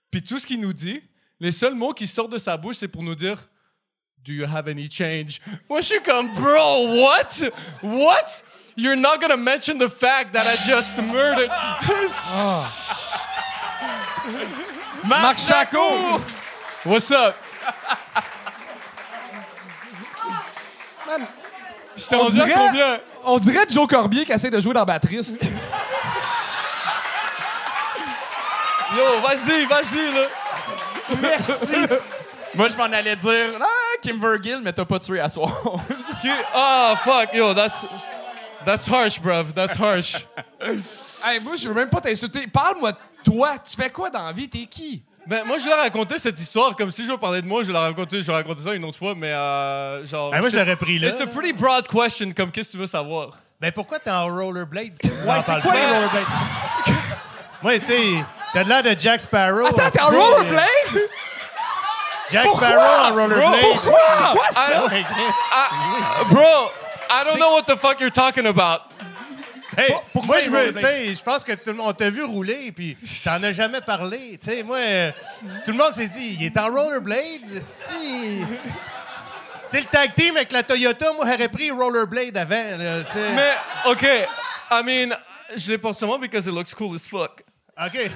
Puis 0.10 0.24
tout 0.24 0.40
ce 0.40 0.48
qu'il 0.48 0.60
nous 0.60 0.74
dit, 0.74 1.02
les 1.40 1.52
seuls 1.52 1.76
mots 1.76 1.94
qui 1.94 2.08
sortent 2.08 2.32
de 2.32 2.38
sa 2.38 2.58
bouche, 2.58 2.78
c'est 2.78 2.88
pour 2.88 3.04
nous 3.04 3.16
dire 3.16 3.48
Do 4.24 4.32
you 4.32 4.46
have 4.46 4.68
any 4.68 4.90
change? 4.90 5.42
Moi, 5.68 5.82
je 5.82 5.88
suis 5.88 6.02
comme, 6.04 6.32
bro, 6.34 7.02
what? 7.02 7.50
What? 7.82 8.44
You're 8.78 8.96
not 8.96 9.18
gonna 9.20 9.38
mention 9.38 9.80
the 9.80 9.90
fact 9.90 10.34
that 10.34 10.46
I 10.46 10.56
just 10.70 10.96
murdered. 10.98 11.50
Marc 15.08 15.40
Chaco! 15.40 16.22
What's 16.86 17.10
up? 17.12 17.36
On 22.12 22.18
rendu 22.18 22.42
à 22.42 22.46
dirait, 22.46 22.58
combien? 22.58 23.00
on 23.26 23.38
dirait 23.38 23.66
Joe 23.70 23.88
Corbier 23.88 24.26
qui 24.26 24.32
essaie 24.32 24.50
de 24.50 24.60
jouer 24.62 24.74
dans 24.74 24.86
Batrice. 24.86 25.38
Yo, 28.96 29.22
vas-y, 29.22 29.66
vas-y, 29.66 30.14
là. 30.14 30.28
Moi, 32.56 32.68
je 32.68 32.76
m'en 32.76 32.84
allais 32.84 33.16
dire, 33.16 33.58
ah, 33.62 33.98
Kim 34.02 34.20
Vergil, 34.20 34.60
mais 34.62 34.74
t'as 34.74 34.84
pas 34.84 35.00
tué 35.00 35.20
à 35.20 35.30
soir. 35.30 35.52
Ah, 36.54 36.94
fuck, 37.04 37.34
yo, 37.34 37.52
that's... 37.56 37.84
That's 38.64 38.88
harsh, 38.88 39.20
bruv. 39.20 39.54
That's 39.56 39.76
harsh. 39.76 40.24
hey, 40.62 41.40
moi, 41.42 41.56
je 41.56 41.68
veux 41.68 41.74
même 41.74 41.90
pas 41.90 42.00
t'insulter. 42.00 42.46
Parle-moi 42.46 42.92
de 42.92 42.98
toi. 43.24 43.58
Tu 43.58 43.76
fais 43.76 43.90
quoi 43.90 44.12
dans 44.12 44.24
la 44.28 44.32
vie? 44.32 44.48
T'es 44.48 44.68
qui? 44.68 45.02
Ben, 45.28 45.44
moi, 45.46 45.58
je 45.60 45.66
vais 45.66 45.74
raconter 45.74 46.18
cette 46.18 46.40
histoire 46.40 46.76
comme 46.76 46.92
si 46.92 47.06
je 47.06 47.12
veux 47.12 47.18
parler 47.18 47.42
de 47.42 47.48
moi. 47.48 47.62
Je 47.62 47.68
vais 47.68 47.74
la 47.74 47.82
raconter, 47.82 48.22
je 48.22 48.28
vais 48.28 48.34
raconter 48.34 48.62
ça 48.62 48.74
une 48.74 48.84
autre 48.86 48.98
fois, 48.98 49.14
mais 49.16 49.32
euh, 49.32 50.06
genre. 50.06 50.32
Ben, 50.32 50.40
moi, 50.42 50.50
je 50.50 50.58
l'aurais 50.58 50.76
pris 50.76 50.98
là. 51.00 51.10
It's 51.10 51.22
a 51.22 51.28
pretty 51.28 51.54
broad 51.54 51.88
question, 51.88 52.32
comme 52.36 52.52
qu'est-ce 52.52 52.70
que 52.70 52.72
tu 52.74 52.78
veux 52.80 52.88
savoir? 52.88 53.30
Ben 53.60 53.72
pourquoi 53.72 54.00
t'es 54.00 54.10
en 54.10 54.26
rollerblade? 54.26 54.94
Ouais, 55.04 55.42
c'est 55.46 55.62
quoi 55.62 55.74
les 55.74 55.86
rollerblades? 55.86 56.26
Moi, 57.62 57.78
tu 57.78 57.86
sais, 57.86 58.02
T'as 58.54 58.64
de 58.64 58.70
l'air 58.70 58.82
de 58.82 58.96
Jack 59.00 59.22
Sparrow. 59.22 59.68
Attends, 59.68 59.92
t'es 59.92 60.02
en 60.02 60.08
rollerblade? 60.08 61.02
Jack 62.32 62.50
Sparrow 62.50 63.12
en 63.12 63.14
rollerblade. 63.14 63.62
Pourquoi? 63.62 63.92
I 64.56 64.74
don't- 64.74 64.92
I- 64.92 66.34
bro, 66.34 66.42
I 67.12 67.24
don't 67.26 67.38
know 67.40 67.52
what 67.54 67.64
the 67.68 67.78
fuck 67.78 68.00
you're 68.00 68.10
talking 68.12 68.48
about. 68.48 68.82
Hey, 69.78 69.94
moi, 70.26 70.40
je, 70.42 70.78
sais, 70.80 71.16
je 71.16 71.24
pense 71.24 71.44
que 71.46 71.54
tout 71.54 71.70
le 71.72 71.76
monde 71.76 71.96
t'a 71.96 72.10
vu 72.10 72.24
rouler, 72.24 72.72
puis 72.74 72.98
t'en 73.24 73.42
as 73.42 73.54
jamais 73.54 73.80
parlé. 73.82 74.38
Tu 74.38 74.50
sais, 74.52 74.64
moi, 74.64 74.78
euh, 74.78 75.12
tout 75.64 75.72
le 75.72 75.78
monde 75.78 75.94
s'est 75.94 76.08
dit, 76.08 76.38
il 76.40 76.46
est 76.46 76.58
en 76.58 76.68
rollerblade. 76.74 77.62
Si. 77.62 78.44
Tu 79.70 79.78
le 79.78 79.84
tag 79.86 80.14
team 80.14 80.36
avec 80.36 80.52
la 80.52 80.64
Toyota, 80.64 81.14
moi, 81.14 81.26
j'aurais 81.30 81.48
pris 81.48 81.72
rollerblade 81.72 82.36
avant. 82.38 82.78
là. 82.78 82.98
Mais, 83.36 83.54
OK, 83.86 84.04
I 84.72 84.82
mean, 84.84 85.16
je 85.56 85.72
l'ai 85.72 85.78
porte 85.78 85.98
seulement 85.98 86.20
because 86.20 86.46
it 86.46 86.54
looks 86.54 86.74
cool 86.76 86.96
as 86.96 87.08
fuck. 87.08 87.42
OK. 87.82 88.12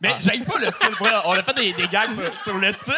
Mais 0.00 0.14
j'aime 0.20 0.44
pas 0.44 0.58
le 0.58 0.70
style. 0.70 0.88
On 1.24 1.32
a 1.32 1.42
fait 1.42 1.54
des, 1.54 1.72
des 1.72 1.88
gags 1.88 2.12
sur, 2.14 2.42
sur 2.42 2.58
le 2.58 2.72
style. 2.72 2.94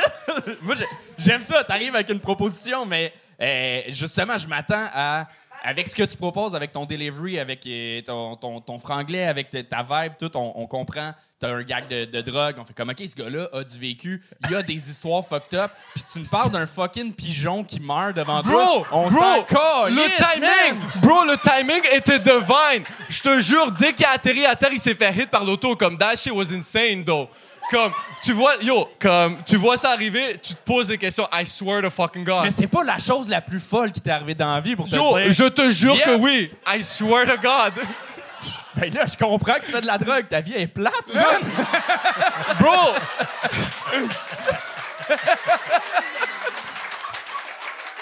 Moi, 0.62 0.74
j'ai- 0.76 0.86
j'aime 1.18 1.42
ça. 1.42 1.62
T'arrives 1.62 1.94
avec 1.94 2.08
une 2.10 2.18
proposition, 2.20 2.84
mais 2.86 3.12
euh, 3.40 3.82
justement, 3.88 4.38
je 4.38 4.46
m'attends 4.48 4.88
à. 4.94 5.26
Avec 5.68 5.88
ce 5.88 5.96
que 5.96 6.04
tu 6.04 6.16
proposes, 6.16 6.54
avec 6.54 6.70
ton 6.72 6.84
delivery, 6.84 7.40
avec 7.40 7.66
euh, 7.66 8.00
ton, 8.02 8.36
ton, 8.36 8.60
ton 8.60 8.78
franglais, 8.78 9.26
avec 9.26 9.50
ta- 9.50 9.82
vibe, 9.82 10.12
tout, 10.18 10.30
on, 10.36 10.52
on 10.54 10.66
comprend. 10.68 11.12
T'as 11.40 11.50
un 11.50 11.62
gag 11.62 11.88
de, 11.88 12.04
de 12.06 12.20
drogue. 12.22 12.54
On 12.58 12.64
fait 12.64 12.72
comme, 12.72 12.88
OK, 12.90 12.98
ce 13.00 13.14
gars-là 13.14 13.48
a 13.52 13.62
du 13.64 13.78
vécu. 13.78 14.22
Il 14.48 14.54
a 14.54 14.62
des 14.62 14.74
histoires 14.88 15.22
fucked 15.26 15.58
up. 15.58 15.70
Puis 15.94 16.04
tu 16.12 16.18
me 16.20 16.30
parles 16.30 16.50
d'un 16.52 16.66
fucking 16.66 17.12
pigeon 17.12 17.62
qui 17.64 17.80
meurt 17.80 18.14
devant 18.16 18.42
Bro, 18.42 18.52
toi. 18.52 18.86
On 18.92 19.08
bro, 19.08 19.18
s'en 19.18 19.86
le 19.88 20.16
timing, 20.16 20.78
man. 20.78 21.02
bro, 21.02 21.24
le 21.24 21.36
timing 21.36 21.82
était 21.92 22.20
divine. 22.20 22.84
Je 23.10 23.20
te 23.22 23.40
jure, 23.40 23.70
dès 23.72 23.92
qu'il 23.92 24.06
a 24.06 24.12
atterri 24.12 24.46
à 24.46 24.54
terre, 24.56 24.70
il 24.72 24.80
s'est 24.80 24.94
fait 24.94 25.12
hit 25.12 25.30
par 25.30 25.44
l'auto. 25.44 25.74
Comme 25.76 25.98
that 25.98 26.16
shit 26.16 26.32
was 26.32 26.52
insane, 26.54 27.04
though. 27.04 27.28
Comme, 27.70 27.92
tu 28.22 28.32
vois, 28.32 28.54
yo, 28.62 28.88
comme, 29.00 29.38
tu 29.44 29.56
vois 29.56 29.76
ça 29.76 29.90
arriver, 29.90 30.38
tu 30.42 30.54
te 30.54 30.60
poses 30.64 30.86
des 30.88 30.98
questions. 30.98 31.28
I 31.32 31.44
swear 31.46 31.82
to 31.82 31.90
fucking 31.90 32.24
God. 32.24 32.44
Mais 32.44 32.50
c'est 32.52 32.66
pas 32.68 32.84
la 32.84 32.98
chose 32.98 33.28
la 33.28 33.40
plus 33.40 33.58
folle 33.60 33.90
qui 33.90 34.00
t'est 34.00 34.10
arrivée 34.10 34.34
dans 34.36 34.52
la 34.52 34.60
vie 34.60 34.76
pour 34.76 34.88
te 34.88 34.94
Yo, 34.94 35.18
dire. 35.18 35.32
je 35.32 35.44
te 35.48 35.70
jure 35.70 35.96
Yeah. 35.96 36.06
que 36.06 36.14
oui. 36.20 36.48
I 36.66 36.84
swear 36.84 37.26
to 37.26 37.36
God. 37.42 37.72
Ben 38.76 38.92
là, 38.92 39.04
je 39.06 39.16
comprends 39.16 39.54
que 39.54 39.64
tu 39.64 39.72
fais 39.72 39.80
de 39.80 39.86
la 39.86 39.96
drogue. 39.98 40.26
Ta 40.28 40.40
vie 40.42 40.52
est 40.54 40.66
plate, 40.66 40.92
man. 41.14 41.24
Bro! 42.60 42.94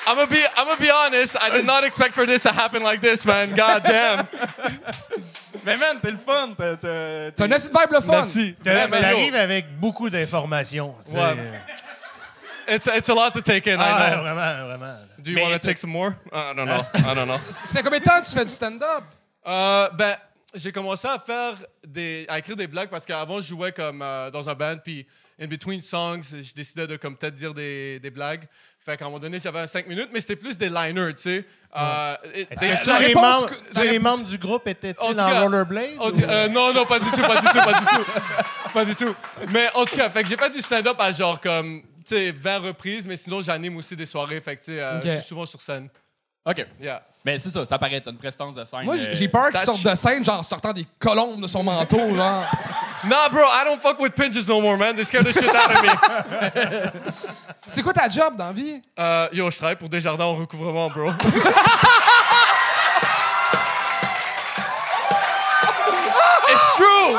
I'm 0.06 0.16
gonna 0.16 0.26
be 0.26 0.36
I'm 0.56 0.66
gonna 0.66 0.80
be 0.80 0.90
honest. 0.90 1.36
I 1.40 1.50
did 1.50 1.66
not 1.66 1.82
expect 1.84 2.14
for 2.14 2.26
this 2.26 2.42
to 2.42 2.50
happen 2.52 2.82
like 2.82 3.00
this, 3.00 3.24
man. 3.24 3.54
God 3.54 3.82
damn. 3.84 4.26
Mais 5.64 5.76
man, 5.78 5.98
t'es 6.00 6.10
le 6.10 6.18
fun. 6.18 6.52
T'as, 6.56 6.76
t'as- 6.76 7.30
T'as 7.32 7.44
un 7.46 7.52
assez 7.52 7.70
de 7.70 7.78
vibe 7.78 7.92
le 7.92 8.00
fun. 8.00 8.12
Merci. 8.12 8.54
Yo, 8.64 8.72
T'arrives 8.90 9.34
avec 9.34 9.78
beaucoup 9.80 10.10
d'informations. 10.10 10.94
tu 11.06 11.12
sais. 11.12 11.18
Ouais. 11.18 11.36
It's 12.68 12.86
it's 12.86 13.08
a 13.08 13.14
lot 13.14 13.30
to 13.32 13.40
take 13.40 13.66
in. 13.66 13.78
Ah, 13.78 14.08
I 14.08 14.14
know. 14.14 14.22
vraiment, 14.22 14.66
vraiment. 14.66 14.94
Do 15.18 15.30
you 15.30 15.36
Mais 15.36 15.42
want 15.42 15.52
to 15.52 15.58
take 15.58 15.78
some 15.78 15.90
more? 15.90 16.14
I 16.32 16.52
don't 16.54 16.66
know. 16.66 16.80
I 16.94 17.14
don't 17.14 17.26
know. 17.26 17.36
Ça 17.36 17.66
fait 17.72 17.82
combien 17.82 17.98
de 17.98 18.04
temps 18.04 18.20
que 18.20 18.26
tu 18.26 18.32
fais 18.32 18.44
du 18.44 18.52
stand-up? 18.52 19.04
Euh, 19.46 19.88
ben, 19.90 20.16
j'ai 20.54 20.72
commencé 20.72 21.06
à 21.08 21.18
faire 21.18 21.54
des, 21.86 22.24
à 22.28 22.38
écrire 22.38 22.56
des 22.56 22.66
blagues 22.66 22.88
parce 22.90 23.04
qu'avant 23.04 23.40
je 23.40 23.48
jouais 23.48 23.72
comme 23.72 24.00
euh, 24.02 24.30
dans 24.30 24.48
un 24.48 24.54
band 24.54 24.76
puis 24.82 25.06
in 25.40 25.46
between 25.46 25.80
songs, 25.80 26.22
je 26.40 26.54
décidais 26.54 26.86
de 26.86 26.96
comme 26.96 27.16
peut-être 27.16 27.34
dire 27.34 27.54
des, 27.54 27.98
des 28.00 28.10
blagues. 28.10 28.46
Fait 28.84 28.96
qu'à 28.98 29.06
un 29.06 29.08
moment 29.08 29.18
donné, 29.18 29.40
j'avais 29.40 29.60
un 29.60 29.66
5 29.66 29.86
minutes, 29.86 30.10
mais 30.12 30.20
c'était 30.20 30.36
plus 30.36 30.58
des 30.58 30.68
liners, 30.68 31.14
tu 31.14 31.22
sais. 31.22 31.44
Euh, 31.74 32.16
et- 32.34 32.42
Est-ce 32.50 32.60
des- 32.60 32.66
que 32.66 32.70
la 32.72 32.76
tous 32.76 32.90
les, 33.00 33.06
réponse 33.06 33.22
membres, 33.22 33.46
que- 33.48 33.54
tous 33.54 33.74
la 33.74 33.82
les 33.84 33.90
réponse- 33.90 34.02
membres 34.18 34.24
du 34.28 34.38
groupe 34.38 34.62
En 34.66 34.70
étaient-ils 34.70 35.20
en 35.20 35.40
rollerblade? 35.42 35.90
en 35.98 36.08
ou- 36.08 36.12
tout- 36.12 36.24
euh, 36.28 36.48
non, 36.48 36.72
non, 36.74 36.84
pas 36.84 36.98
du 36.98 37.10
tout, 37.10 37.22
pas 37.22 37.40
du 37.40 37.46
tout, 37.46 37.52
pas 37.54 37.80
du 37.80 37.86
tout. 37.86 38.04
Pas 38.74 38.84
du 38.84 38.94
tout. 38.96 39.14
Mais 39.52 39.68
en 39.74 39.84
tout 39.84 39.94
cas, 39.96 40.08
fait 40.10 40.24
que 40.24 40.28
j'ai 40.28 40.36
fait 40.36 40.50
du 40.50 40.60
stand-up 40.60 40.96
à 40.98 41.12
genre 41.12 41.40
comme, 41.40 41.80
tu 42.04 42.16
sais, 42.16 42.32
20 42.32 42.58
reprises, 42.58 43.06
mais 43.06 43.16
sinon 43.16 43.40
j'anime 43.40 43.76
aussi 43.76 43.94
des 43.94 44.04
soirées, 44.04 44.40
fait 44.40 44.56
que 44.56 44.64
tu 44.64 44.72
sais, 44.72 44.80
euh, 44.80 44.96
Ok. 44.98 45.04
je 45.06 45.10
suis 45.12 45.22
souvent 45.28 45.46
sur 45.46 45.62
scène. 45.62 45.88
OK. 46.44 46.66
Yeah. 46.80 47.02
Mais 47.24 47.38
c'est 47.38 47.50
ça, 47.50 47.64
ça 47.64 47.78
paraît. 47.78 48.00
T'as 48.00 48.10
une 48.10 48.18
prestance 48.18 48.54
de 48.56 48.64
scène. 48.64 48.82
Moi, 48.84 48.96
euh, 48.96 49.14
j'ai 49.14 49.28
peur 49.28 49.46
qu'il 49.50 49.58
ça 49.60 49.64
sorte 49.64 49.82
de 49.84 49.94
scène, 49.94 50.24
genre 50.24 50.40
en 50.40 50.42
sortant 50.42 50.72
des 50.72 50.86
colombes 50.98 51.40
de 51.40 51.46
son 51.46 51.62
manteau, 51.62 52.14
genre. 52.16 52.44
Nah, 53.08 53.28
bro, 53.28 53.42
I 53.42 53.64
don't 53.64 53.80
fuck 53.80 53.98
with 53.98 54.14
pinches 54.14 54.48
no 54.48 54.60
more, 54.60 54.76
man. 54.76 54.96
They 54.96 55.04
scare 55.04 55.22
the 55.22 55.32
shit 55.32 55.54
out 55.54 55.70
of 55.70 55.82
me. 55.82 55.88
C'est 57.66 57.82
quoi 57.82 57.92
ta 57.92 58.08
job 58.08 58.36
dans 58.36 58.46
la 58.46 58.52
vie? 58.52 58.80
Euh, 58.98 59.28
yo, 59.32 59.50
je 59.50 59.56
travaille 59.56 59.76
pour 59.76 59.88
Desjardins 59.88 60.24
en 60.24 60.34
recouvrement, 60.34 60.88
bro. 60.88 61.10
It's 66.48 66.74
true! 66.76 67.16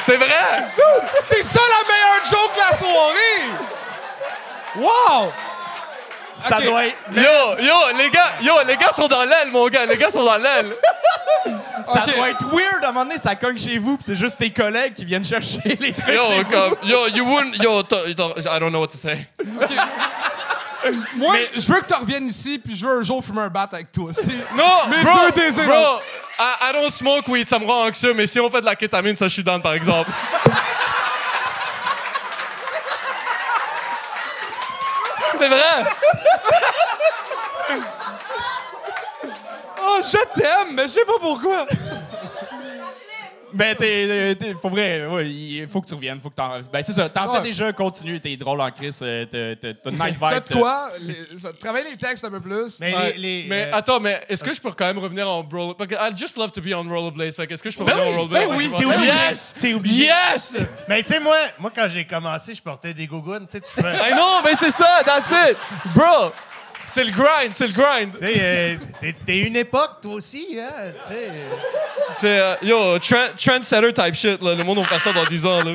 C'est 0.00 0.16
vrai! 0.16 0.64
C'est 1.22 1.42
ça 1.42 1.60
la 1.60 1.82
meilleure 1.88 2.24
joke 2.24 2.52
de 2.54 2.60
la 2.70 2.76
soirée! 2.76 3.42
Wow! 4.76 5.32
Ça 6.48 6.58
Ok. 6.58 6.64
doit 6.64 6.86
être. 6.86 6.96
Yo, 7.14 7.64
yo, 7.64 7.74
les 7.98 8.10
gars, 8.10 8.30
yo, 8.42 8.52
les 8.66 8.76
gars 8.76 8.92
sont 8.94 9.06
dans 9.08 9.22
l'aile, 9.24 9.50
mon 9.52 9.68
gars. 9.68 9.86
Les 9.86 9.96
gars 9.96 10.10
sont 10.10 10.24
dans 10.24 10.36
l'aile. 10.38 10.66
Ça 11.86 12.04
Ok. 12.06 12.14
doit 12.14 12.30
être 12.30 12.44
weird 12.52 12.84
à 12.84 12.88
un 12.90 12.92
moment 12.92 13.04
donné, 13.04 13.18
ça 13.18 13.34
cogne 13.34 13.58
chez 13.58 13.76
vous, 13.76 13.96
pis 13.96 14.04
c'est 14.04 14.14
juste 14.14 14.38
tes 14.38 14.50
collègues 14.52 14.94
qui 14.94 15.04
viennent 15.04 15.24
chercher 15.24 15.58
les 15.80 15.92
trucs. 15.92 16.14
Yo, 16.14 16.22
chez 16.28 16.42
vous. 16.44 16.50
comme, 16.50 16.76
yo, 16.84 17.08
you 17.08 17.24
wouldn't, 17.24 17.56
yo, 17.62 17.82
t- 17.82 18.14
t- 18.14 18.22
I 18.48 18.58
don't 18.60 18.70
know 18.70 18.80
what 18.80 18.88
to 18.88 18.96
say. 18.98 19.26
Moi, 21.16 21.34
je 21.54 21.72
veux 21.72 21.80
que 21.80 21.86
tu 21.86 21.94
reviennes 21.94 22.26
ici, 22.26 22.58
puis 22.58 22.74
je 22.76 22.84
veux 22.86 22.98
un 22.98 23.02
jour 23.02 23.24
fumer 23.24 23.42
un 23.42 23.48
bat 23.48 23.68
avec 23.72 23.90
toi 23.92 24.06
aussi. 24.10 24.32
Non, 24.56 24.88
Mes 24.90 25.02
bro, 25.02 25.12
deux 25.26 25.40
désirs. 25.42 25.64
bro, 25.64 26.00
I, 26.40 26.70
I 26.70 26.72
don't 26.72 26.90
smoke 26.90 27.28
weed, 27.28 27.48
ça 27.48 27.58
me 27.58 27.66
rend 27.66 27.86
anxieux, 27.88 28.12
mais 28.14 28.26
si 28.26 28.40
on 28.40 28.50
fait 28.50 28.60
de 28.60 28.66
la 28.66 28.74
kétamine, 28.76 29.16
ça, 29.16 29.26
je 29.28 29.32
suis 29.34 29.44
down, 29.44 29.60
par 29.62 29.74
exemple. 29.74 30.10
C'est 35.42 35.48
vrai! 35.48 35.84
Oh, 39.82 39.98
je 40.04 40.40
t'aime, 40.40 40.74
mais 40.74 40.84
je 40.84 40.88
sais 40.88 41.04
pas 41.04 41.18
pourquoi. 41.18 41.66
Ben, 43.54 43.74
t'es. 43.76 44.36
t'es- 44.38 44.54
Faut 44.60 44.68
vrai, 44.68 45.06
ouais, 45.06 45.28
il 45.30 45.68
faut 45.68 45.80
que 45.80 45.86
tu 45.88 45.94
reviennes, 45.94 46.20
faut 46.20 46.30
que 46.30 46.34
t'en. 46.36 46.60
Ben, 46.72 46.82
c'est 46.82 46.92
ça, 46.92 47.08
t'en 47.08 47.30
Ouais. 47.30 47.36
fais 47.38 47.42
déjà, 47.44 47.72
continue, 47.72 48.18
t'es 48.20 48.36
drôle 48.36 48.60
en 48.60 48.70
crise, 48.70 49.00
euh, 49.02 49.24
t'as 49.26 49.56
t'as- 49.56 49.74
t'as 49.74 49.90
une 49.90 49.96
nice 49.98 50.18
vibe. 50.18 50.28
T'as 50.30 50.40
de 50.40 50.52
quoi? 50.60 50.90
Les- 51.00 51.38
ça- 51.38 51.52
Travaille 51.52 51.84
les 51.90 51.96
textes 51.96 52.24
un 52.24 52.30
peu 52.30 52.40
plus. 52.40 52.78
Mais 52.80 52.94
Ouais, 52.94 53.12
les, 53.16 53.42
les, 53.42 53.48
mais 53.48 53.64
euh, 53.72 53.76
attends, 53.76 54.00
mais 54.00 54.22
est-ce 54.28 54.42
que 54.42 54.52
je 54.54 54.60
peux 54.60 54.70
quand 54.72 54.86
même 54.86 54.98
revenir 54.98 55.28
en 55.28 55.42
roller... 55.42 55.74
Parce 55.76 55.88
que 55.90 55.94
I'd 55.96 56.16
just 56.16 56.36
love 56.36 56.50
to 56.52 56.60
be 56.60 56.72
on 56.74 56.82
rollerblades. 56.88 57.32
Fait 57.34 57.46
que 57.46 57.54
est-ce 57.54 57.62
que 57.62 57.70
je 57.70 57.78
peux 57.78 57.84
Ben 57.84 57.92
revenir 57.94 58.08
oui, 58.08 58.14
en 58.14 58.22
rollerblades? 58.28 58.48
ben 58.48 58.56
oui, 58.56 58.70
t'es 58.78 58.84
obligé. 58.84 59.06
Yes! 59.28 59.54
T'es 59.60 59.74
obligé. 59.74 60.04
Yes! 60.04 60.56
mais 60.88 61.02
tu 61.02 61.12
sais, 61.12 61.20
moi, 61.20 61.36
moi, 61.58 61.70
quand 61.74 61.86
j'ai 61.88 62.04
commencé, 62.04 62.54
je 62.54 62.62
portais 62.62 62.94
des 62.94 63.06
gougounes. 63.06 63.46
Tu 63.46 63.52
sais, 63.52 63.60
tu 63.60 63.72
peux. 63.74 63.88
I 63.88 64.12
know, 64.12 64.42
mais 64.44 64.54
c'est 64.54 64.70
ça, 64.70 65.02
that's 65.04 65.30
it! 65.50 65.56
Bro! 65.94 66.32
C'est 66.94 67.04
le 67.04 67.10
grind, 67.12 67.52
c'est 67.54 67.66
le 67.68 67.72
grind! 67.72 68.12
Euh, 68.22 68.76
t'es- 69.24 69.38
une 69.40 69.56
époque, 69.56 70.00
toi 70.02 70.14
aussi, 70.14 70.58
hein, 70.60 70.92
tu 71.00 71.06
sais. 71.14 71.30
C'est, 72.12 72.38
euh, 72.38 72.54
yo, 72.62 72.98
trend, 72.98 73.28
trendsetter 73.36 73.92
type 73.94 74.14
shit, 74.14 74.42
là. 74.42 74.54
Le 74.54 74.62
monde 74.62 74.78
va 74.80 74.84
faire 74.84 75.00
ça 75.00 75.12
dans 75.12 75.24
10 75.24 75.46
ans, 75.46 75.62
là. 75.62 75.72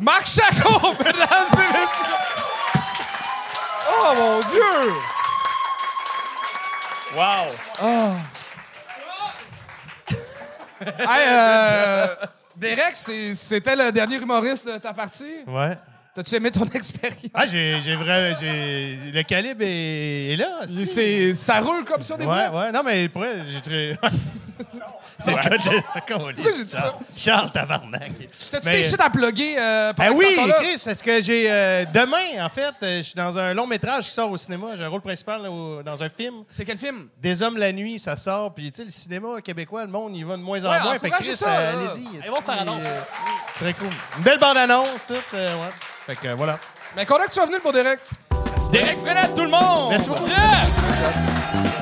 Marc 0.00 0.26
Chacon, 0.26 0.94
mesdames 0.98 1.48
et 1.52 1.72
messieurs! 1.72 2.14
Oh 4.02 4.12
mon 4.16 4.40
Dieu! 4.40 4.92
Wow! 7.14 7.46
Hey, 10.98 11.26
euh, 11.28 12.06
Derek, 12.56 12.96
c'était 12.96 13.76
le 13.76 13.92
dernier 13.92 14.16
humoriste 14.16 14.66
de 14.66 14.76
ta 14.78 14.92
partie? 14.92 15.36
Ouais. 15.46 15.78
T'as-tu 16.14 16.34
aimé 16.36 16.50
ton 16.50 16.64
expérience? 16.74 17.18
Ah, 17.34 17.46
j'ai, 17.46 17.80
j'ai 17.82 17.96
vrai, 17.96 18.34
j'ai, 18.40 18.98
le 19.12 19.22
calibre 19.24 19.62
est, 19.64 20.32
est 20.32 20.36
là. 20.36 20.60
c'est- 20.66 20.86
C'est, 20.86 21.34
ça 21.34 21.60
roule 21.60 21.84
comme 21.84 22.02
ça 22.02 22.16
des 22.16 22.24
Ouais, 22.24 22.48
ouais. 22.48 22.70
Non, 22.72 22.82
mais 22.84 23.08
pour 23.08 23.22
vrai, 23.22 23.36
j'ai 23.50 23.60
très. 23.60 23.98
C'est 25.16 25.30
le 25.30 25.36
cas 25.36 25.48
de. 25.48 25.80
Pourquoi 26.06 26.52
j'ai 26.56 26.64
dit 26.64 26.70
ça? 26.70 26.98
Charles 27.16 27.50
Tabarnak. 27.52 28.10
T'as-tu 28.50 28.66
Mais- 28.68 28.82
des 28.82 28.88
shit 28.88 29.00
à 29.00 29.08
plugger? 29.08 29.56
Euh, 29.58 29.92
pendant 29.92 30.10
Ben 30.10 30.18
que 30.18 30.20
t'es 30.20 30.28
oui, 30.28 30.34
encore 30.34 30.48
là? 30.48 30.54
Chris, 30.56 30.82
parce 30.84 31.02
que 31.02 31.22
j'ai. 31.22 31.50
euh, 31.50 31.84
demain, 31.94 32.44
en 32.44 32.48
fait, 32.48 32.74
euh, 32.82 32.96
je 32.98 33.02
suis 33.02 33.14
dans 33.14 33.38
un 33.38 33.54
long 33.54 33.66
métrage 33.66 34.06
qui 34.06 34.10
sort 34.10 34.30
au 34.30 34.36
cinéma. 34.36 34.68
J'ai 34.76 34.82
un 34.84 34.88
rôle 34.88 35.00
principal 35.00 35.42
là, 35.42 35.50
au- 35.50 35.82
dans 35.84 36.02
un 36.02 36.08
film. 36.08 36.42
C'est 36.48 36.64
quel 36.64 36.78
film? 36.78 37.08
Des 37.22 37.42
hommes 37.42 37.56
la 37.56 37.72
nuit, 37.72 37.98
ça 38.00 38.16
sort. 38.16 38.52
Puis, 38.54 38.70
tu 38.72 38.78
sais, 38.78 38.84
le 38.84 38.90
cinéma 38.90 39.40
québécois, 39.42 39.84
le 39.84 39.90
monde, 39.90 40.16
il 40.16 40.26
va 40.26 40.36
de 40.36 40.42
moins 40.42 40.62
en 40.64 40.70
Ouais, 40.70 40.80
moins. 40.82 40.92
Fait 40.94 40.98
que 40.98 41.06
encouragez 41.06 41.28
Chris, 41.30 41.36
ça, 41.38 41.48
euh, 41.58 41.72
là. 41.72 41.78
allez-y. 41.78 42.08
Ils 42.24 42.30
vont 42.30 42.40
faire 42.40 42.60
annonce. 42.60 42.82
Très 43.56 43.72
cool. 43.74 43.88
Une 44.18 44.24
belle 44.24 44.38
bande-annonce, 44.38 44.88
tout. 45.06 45.14
euh, 45.34 45.54
ouais. 45.54 45.70
Fait 46.06 46.16
que, 46.16 46.28
voilà. 46.34 46.58
Mais 46.96 47.06
content 47.06 47.22
que 47.24 47.28
tu 47.28 47.34
sois 47.34 47.46
venu, 47.46 47.58
beau 47.62 47.72
Derek. 47.72 47.98
Derek 48.70 48.98
Frenette, 49.00 49.34
tout 49.34 49.42
le 49.42 49.50
monde! 49.50 49.90
Merci 49.90 50.08
beaucoup. 50.08 50.26
Yeah! 50.26 51.73